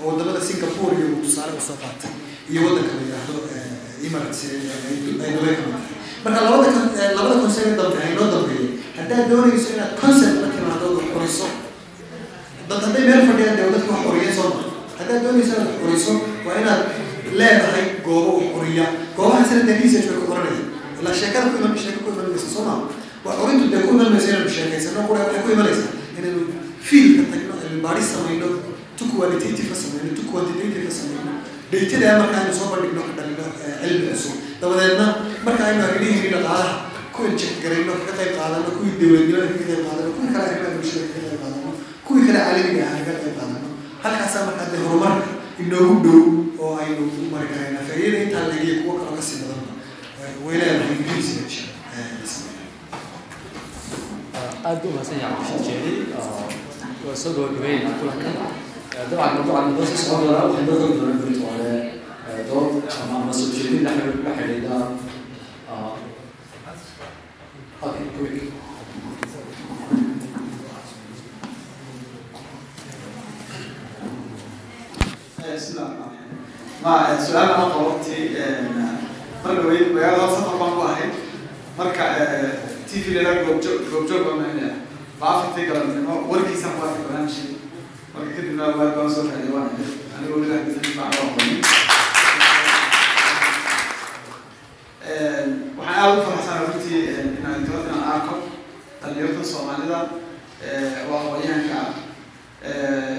oo 0.00 0.06
waddamada 0.08 0.40
singapore 0.48 0.94
iyo 0.98 1.06
tusaale 1.24 1.52
u 1.58 1.62
soo 1.68 1.76
qaatay 1.82 2.12
iyo 2.50 2.60
waddanka 2.66 2.92
la 2.98 3.02
yidhaahdo 3.04 3.34
emirates 4.06 4.40
ay 5.24 5.30
marka 6.24 6.40
labada 6.46 6.68
labada 7.18 7.36
concept 7.44 7.72
dambe 7.80 7.98
haynoo 8.04 8.28
dambeeyo 8.34 8.66
haddaad 8.98 9.24
doonayso 9.30 9.68
inaad 9.74 9.92
concept 10.02 10.36
la 10.42 10.48
timaado 10.54 10.86
wax 10.96 11.06
qoriso 11.14 11.46
dad 12.68 12.82
meel 13.08 13.22
fadhiyaan 13.28 13.56
dee 13.58 13.68
dadka 13.74 13.90
wax 13.94 14.02
qoriya 14.08 14.30
soo 14.38 14.48
maa 14.54 14.64
haddaad 14.98 15.20
doonayso 15.24 15.52
inaad 15.56 15.72
qoriso 15.82 16.12
waa 16.46 16.56
inaad 16.62 16.82
leedahay 17.40 17.84
goobo 18.06 18.30
wax 18.38 18.46
qoriya 18.56 18.86
goobahaasina 19.16 19.62
dee 19.68 19.76
research 19.82 20.06
bay 20.10 20.18
ku 20.22 20.26
qoranayaan 20.30 20.66
ilaa 21.00 21.14
sheekada 21.20 21.46
ku 21.52 21.56
iman 21.60 21.74
sheeko 21.84 21.98
ku 22.04 22.10
iman 22.14 22.26
maysa 22.32 22.48
soo 22.54 22.64
maa 22.68 22.78
wax 23.26 23.34
qorintu 23.42 23.64
dee 23.72 23.82
ku 23.86 23.90
iman 23.96 24.08
maysa 24.14 24.28
inaanu 24.32 24.50
sheekaysano 24.56 25.00
qura 25.08 25.20
waxay 25.26 25.42
ku 25.44 25.50
imanaysaa 25.56 25.90
inaynu 26.18 26.40
fiilka 26.88 27.22
tagno 27.32 27.54
cilmi 27.76 27.82
baadhis 27.86 28.08
samayno 28.14 28.46
tu 28.98 29.04
qualitative 29.12 29.68
ka 29.72 29.76
samayno 29.82 30.08
tu 30.16 30.22
quantitative 30.32 30.82
ka 30.88 30.92
samayno 30.98 31.32
daytada 31.70 32.08
marka 32.20 32.36
aynu 32.40 32.52
soo 32.58 32.68
bandhigno 32.72 33.02
dhalino 33.18 33.44
cilmi 33.82 34.06
cusub 34.12 34.34
dabadeedna 34.60 35.06
marka 35.46 35.62
aynu 35.68 35.82
arrimihiini 35.88 36.28
dhaqaalaha 36.34 36.74
ku 37.14 37.20
inject 37.30 37.56
garayno 37.64 37.92
kaga 38.00 38.12
qayb 38.18 38.32
qaadano 38.38 38.68
kuwii 38.76 38.94
dowladnimada 39.00 39.46
kaga 39.52 39.64
qayb 39.68 39.82
qaadano 39.88 40.10
kuwii 40.16 40.30
kale 40.34 40.44
arrimaha 40.48 40.72
bulshada 40.76 41.06
kaga 41.12 41.28
qayb 41.28 41.40
qaadano 41.42 41.70
kuwii 42.06 42.24
kale 42.26 42.38
caalamiga 42.44 42.84
ah 42.92 42.98
kaga 43.06 43.14
qayb 43.22 43.34
qaadano 43.40 43.68
halkaasaa 44.04 44.42
marka 44.48 44.64
dee 44.72 44.80
horumarka 44.86 45.28
inoogu 45.62 45.94
dhow 46.06 46.20
oo 46.64 46.72
aynu 46.82 47.02
mari 47.32 47.46
karayna 47.52 47.80
faa'iidada 47.88 48.18
intaa 48.26 48.44
legiya 48.52 48.74
kuwo 48.82 48.92
kaloo 49.00 49.14
ka 49.18 49.22
sii 49.28 49.38
badanba 49.42 49.72
way 50.46 50.56
leedahay 50.60 50.92
ingiriisiga 50.98 51.44
aad 54.68 54.82
u 54.86 54.88
mahadsan 54.94 55.18
yahay 55.22 56.55
soo 57.22 57.32
gabagabeynaa 57.36 57.98
kulankan 57.98 58.34
dabcan 59.10 59.32
mawduucan 59.36 59.66
noo 59.74 59.84
sii 59.90 59.98
socon 60.04 60.20
doonaa 60.26 60.44
waxay 60.46 60.64
noo 60.66 60.76
rogi 60.80 60.96
doonaa 61.00 61.20
berito 61.22 61.44
hore 61.50 61.72
dood 62.48 62.70
ama 63.02 63.14
ama 63.22 63.32
soo 63.38 63.48
jeedin 63.54 63.82
la 63.86 63.90
xidhiidh- 63.96 64.24
la 64.26 64.32
xidhiidha 64.38 64.76
ma 76.82 77.18
su'aal 77.18 77.50
ama 77.54 77.66
qababti 77.74 78.16
marka 79.44 79.62
magaalada 79.94 80.26
safar 80.34 80.56
baan 80.60 80.72
ku 80.76 80.82
ahay 80.88 81.08
marka 81.78 82.04
t 82.88 82.90
v 83.02 83.14
lala 83.16 83.32
goobjoog 83.46 83.80
goobjoog 83.90 84.22
baan 84.26 84.38
maynaya 85.16 85.20
baafintay 85.20 85.66
galabnimo 85.66 86.28
warkiisaan 86.28 86.76
ku 86.76 86.82
arkay 86.86 87.02
barnaamijkii 87.04 87.56
marka 88.14 88.30
kadibna 88.36 88.64
waa 88.66 88.94
baan 88.96 89.10
soo 89.10 89.24
raadiy 89.28 89.52
waan 89.54 89.70
anigoo 90.16 90.40
weli 90.40 90.50
fiican 90.80 91.10
loo 91.16 91.26
aqoonin 91.28 91.60
waxaan 95.78 95.98
aada 96.00 96.20
u 96.20 96.24
faraxsanahay 96.26 96.66
runtii 96.66 97.00
inaan 97.38 97.64
dibadda 97.64 97.88
inaan 97.92 98.12
arko 98.12 98.34
dhalinyarada 99.00 99.44
soomaalida. 99.44 99.98
Waa 101.10 101.22
ah 101.80 101.88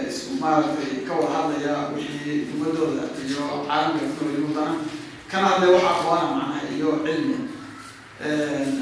isku 0.10 0.32
maaragtay 0.42 1.06
ka. 1.08 1.14
Wada 1.14 1.34
hadlaya 1.38 1.76
wixii 1.96 2.48
ummadooda 2.54 3.04
iyo 3.26 3.44
caalamka 3.68 4.06
kunooli 4.18 4.42
mudana 4.48 4.76
kana 5.32 5.48
hadlaya 5.48 5.74
waxa 5.76 5.90
aqoona 5.96 6.26
macnaha 6.32 6.60
iyo 6.76 6.90
cilmi 7.06 7.38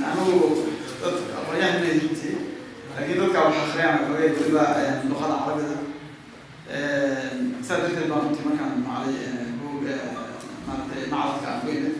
anigu 0.07 0.67
dad 1.01 1.15
aqoonyahan 1.39 1.79
ma 1.81 1.87
hinti 1.93 2.29
laakiin 2.95 3.19
dadka 3.21 3.39
wax 3.45 3.55
akhriyaan 3.63 3.99
xogay 4.07 4.29
weliba 4.37 4.63
luqada 5.09 5.35
carabida 5.43 5.77
saa 7.67 7.77
darteed 7.81 8.07
baan 8.11 8.21
runtii 8.25 8.45
markaan 8.47 8.73
macalay 8.85 9.15
buug 9.59 9.83
maaragtay 10.67 11.03
macadadka 11.13 11.47
aan 11.51 11.59
ku 11.61 11.67
imid 11.77 11.95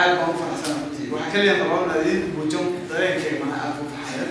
aad 0.00 0.10
baan 0.18 0.30
u 0.32 0.38
faraxsana 0.40 0.76
runtii 0.82 1.06
waxaa 1.14 1.32
kaliya 1.34 1.54
rabaa 1.60 1.82
inaad 1.84 2.02
idin 2.06 2.22
muujo 2.36 2.60
dareenkayga 2.90 3.38
mana 3.44 3.56
aad 3.64 3.72
ku 3.78 3.84
farxaya 3.92 4.26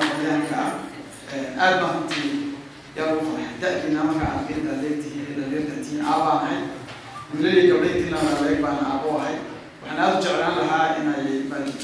aqoonyahanka 0.00 0.56
ah 0.64 0.72
aad 1.64 1.74
baan 1.80 1.94
runtii 1.96 2.28
yaa 2.96 3.08
ugu 3.14 3.24
farxay 3.36 3.56
da-diina 3.62 4.00
marka 4.08 4.24
aad 4.32 4.42
geenta 4.48 4.72
leegtihiin 4.82 5.26
dhalinyartatiin 5.38 6.02
aabaan 6.12 6.38
ahay 6.44 6.58
wiilalii 7.32 7.66
gabdhayntiina 7.70 8.18
leeg 8.46 8.58
baan 8.66 8.78
aabo 8.90 9.08
ahay 9.20 9.36
waxaan 9.90 10.04
aada 10.04 10.18
u 10.18 10.22
jeclaan 10.22 10.56
lahaa 10.58 10.96
inay 11.00 11.26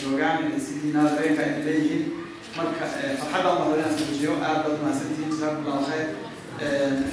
joogaan 0.03 0.39
inay 0.47 0.61
sidiina 0.61 1.03
dareenka 1.11 1.43
ay 1.43 1.65
leeyihiin 1.67 2.05
marka 2.57 2.85
farxadda 3.21 3.51
umar 3.53 3.79
inaan 3.79 3.95
muujiyo 4.01 4.33
aad 4.49 4.59
baad 4.65 4.79
mahadsantihiin 4.83 5.31
jasaakumullahu 5.33 5.85
khayr. 5.89 6.07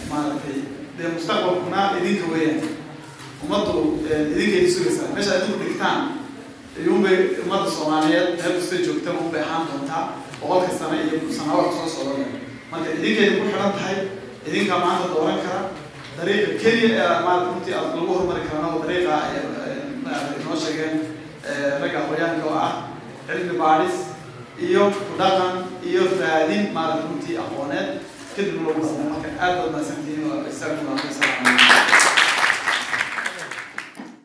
Maaragtay 0.09 0.57
dee 0.97 1.07
mustaqbalkuna 1.15 1.81
idinka 1.99 2.25
weeyaan 2.33 2.61
ummaddu 3.43 3.73
idinka 4.33 4.57
idi 4.59 4.71
sugaysaa 4.75 5.13
meesha 5.15 5.33
idinku 5.39 5.57
dhigtaan 5.63 5.99
iyuunbay 6.81 7.17
ummadda 7.43 7.69
soomaaliyeed 7.77 8.27
meel 8.41 8.53
kasta 8.59 8.75
joogta 8.87 9.11
unbay 9.23 9.41
ahaan 9.45 9.65
doontaa 9.69 10.03
boqolka 10.41 10.71
sano 10.79 10.95
iyo 11.03 11.15
sanawaad 11.37 11.71
soo 11.77 11.87
socda 11.95 12.25
marka 12.71 12.87
idinkayda 12.97 13.31
ku 13.39 13.45
xidhan 13.51 13.71
tahay 13.77 13.97
idinka 14.47 14.75
maanta 14.83 15.05
dooran 15.13 15.39
kara. 15.45 15.61
Dariiqa 16.17 16.51
keliya 16.61 16.89
ee 17.03 17.21
maarata 17.25 17.47
runtii 17.51 17.73
lagu 17.75 18.07
horumari 18.09 18.41
karana 18.47 18.67
dariiqa 18.83 19.15
maarata 20.05 20.33
inoo 20.41 20.57
sheegeen 20.63 20.95
ragga 21.81 21.97
aqoonyahanka 22.03 22.45
oo 22.51 22.57
ah 22.67 22.73
cilmi 23.27 23.55
baadhis 23.63 23.95
iyo 24.67 24.83
dhaqan 25.19 25.55
iyo 25.89 26.01
raadin 26.21 26.63
maarata 26.77 27.03
runtii 27.09 27.37
aqooneed 27.45 27.89
kadib 28.35 28.55
lagu 28.67 28.79
basna 28.81 29.03
marka 29.13 29.29
aad 29.43 29.53
baad 29.59 29.71
mahadsantihiin 29.75 30.23
waa 30.29 30.47
isaakum 30.53 30.85
allah 30.93 31.11
salaam 31.19 32.02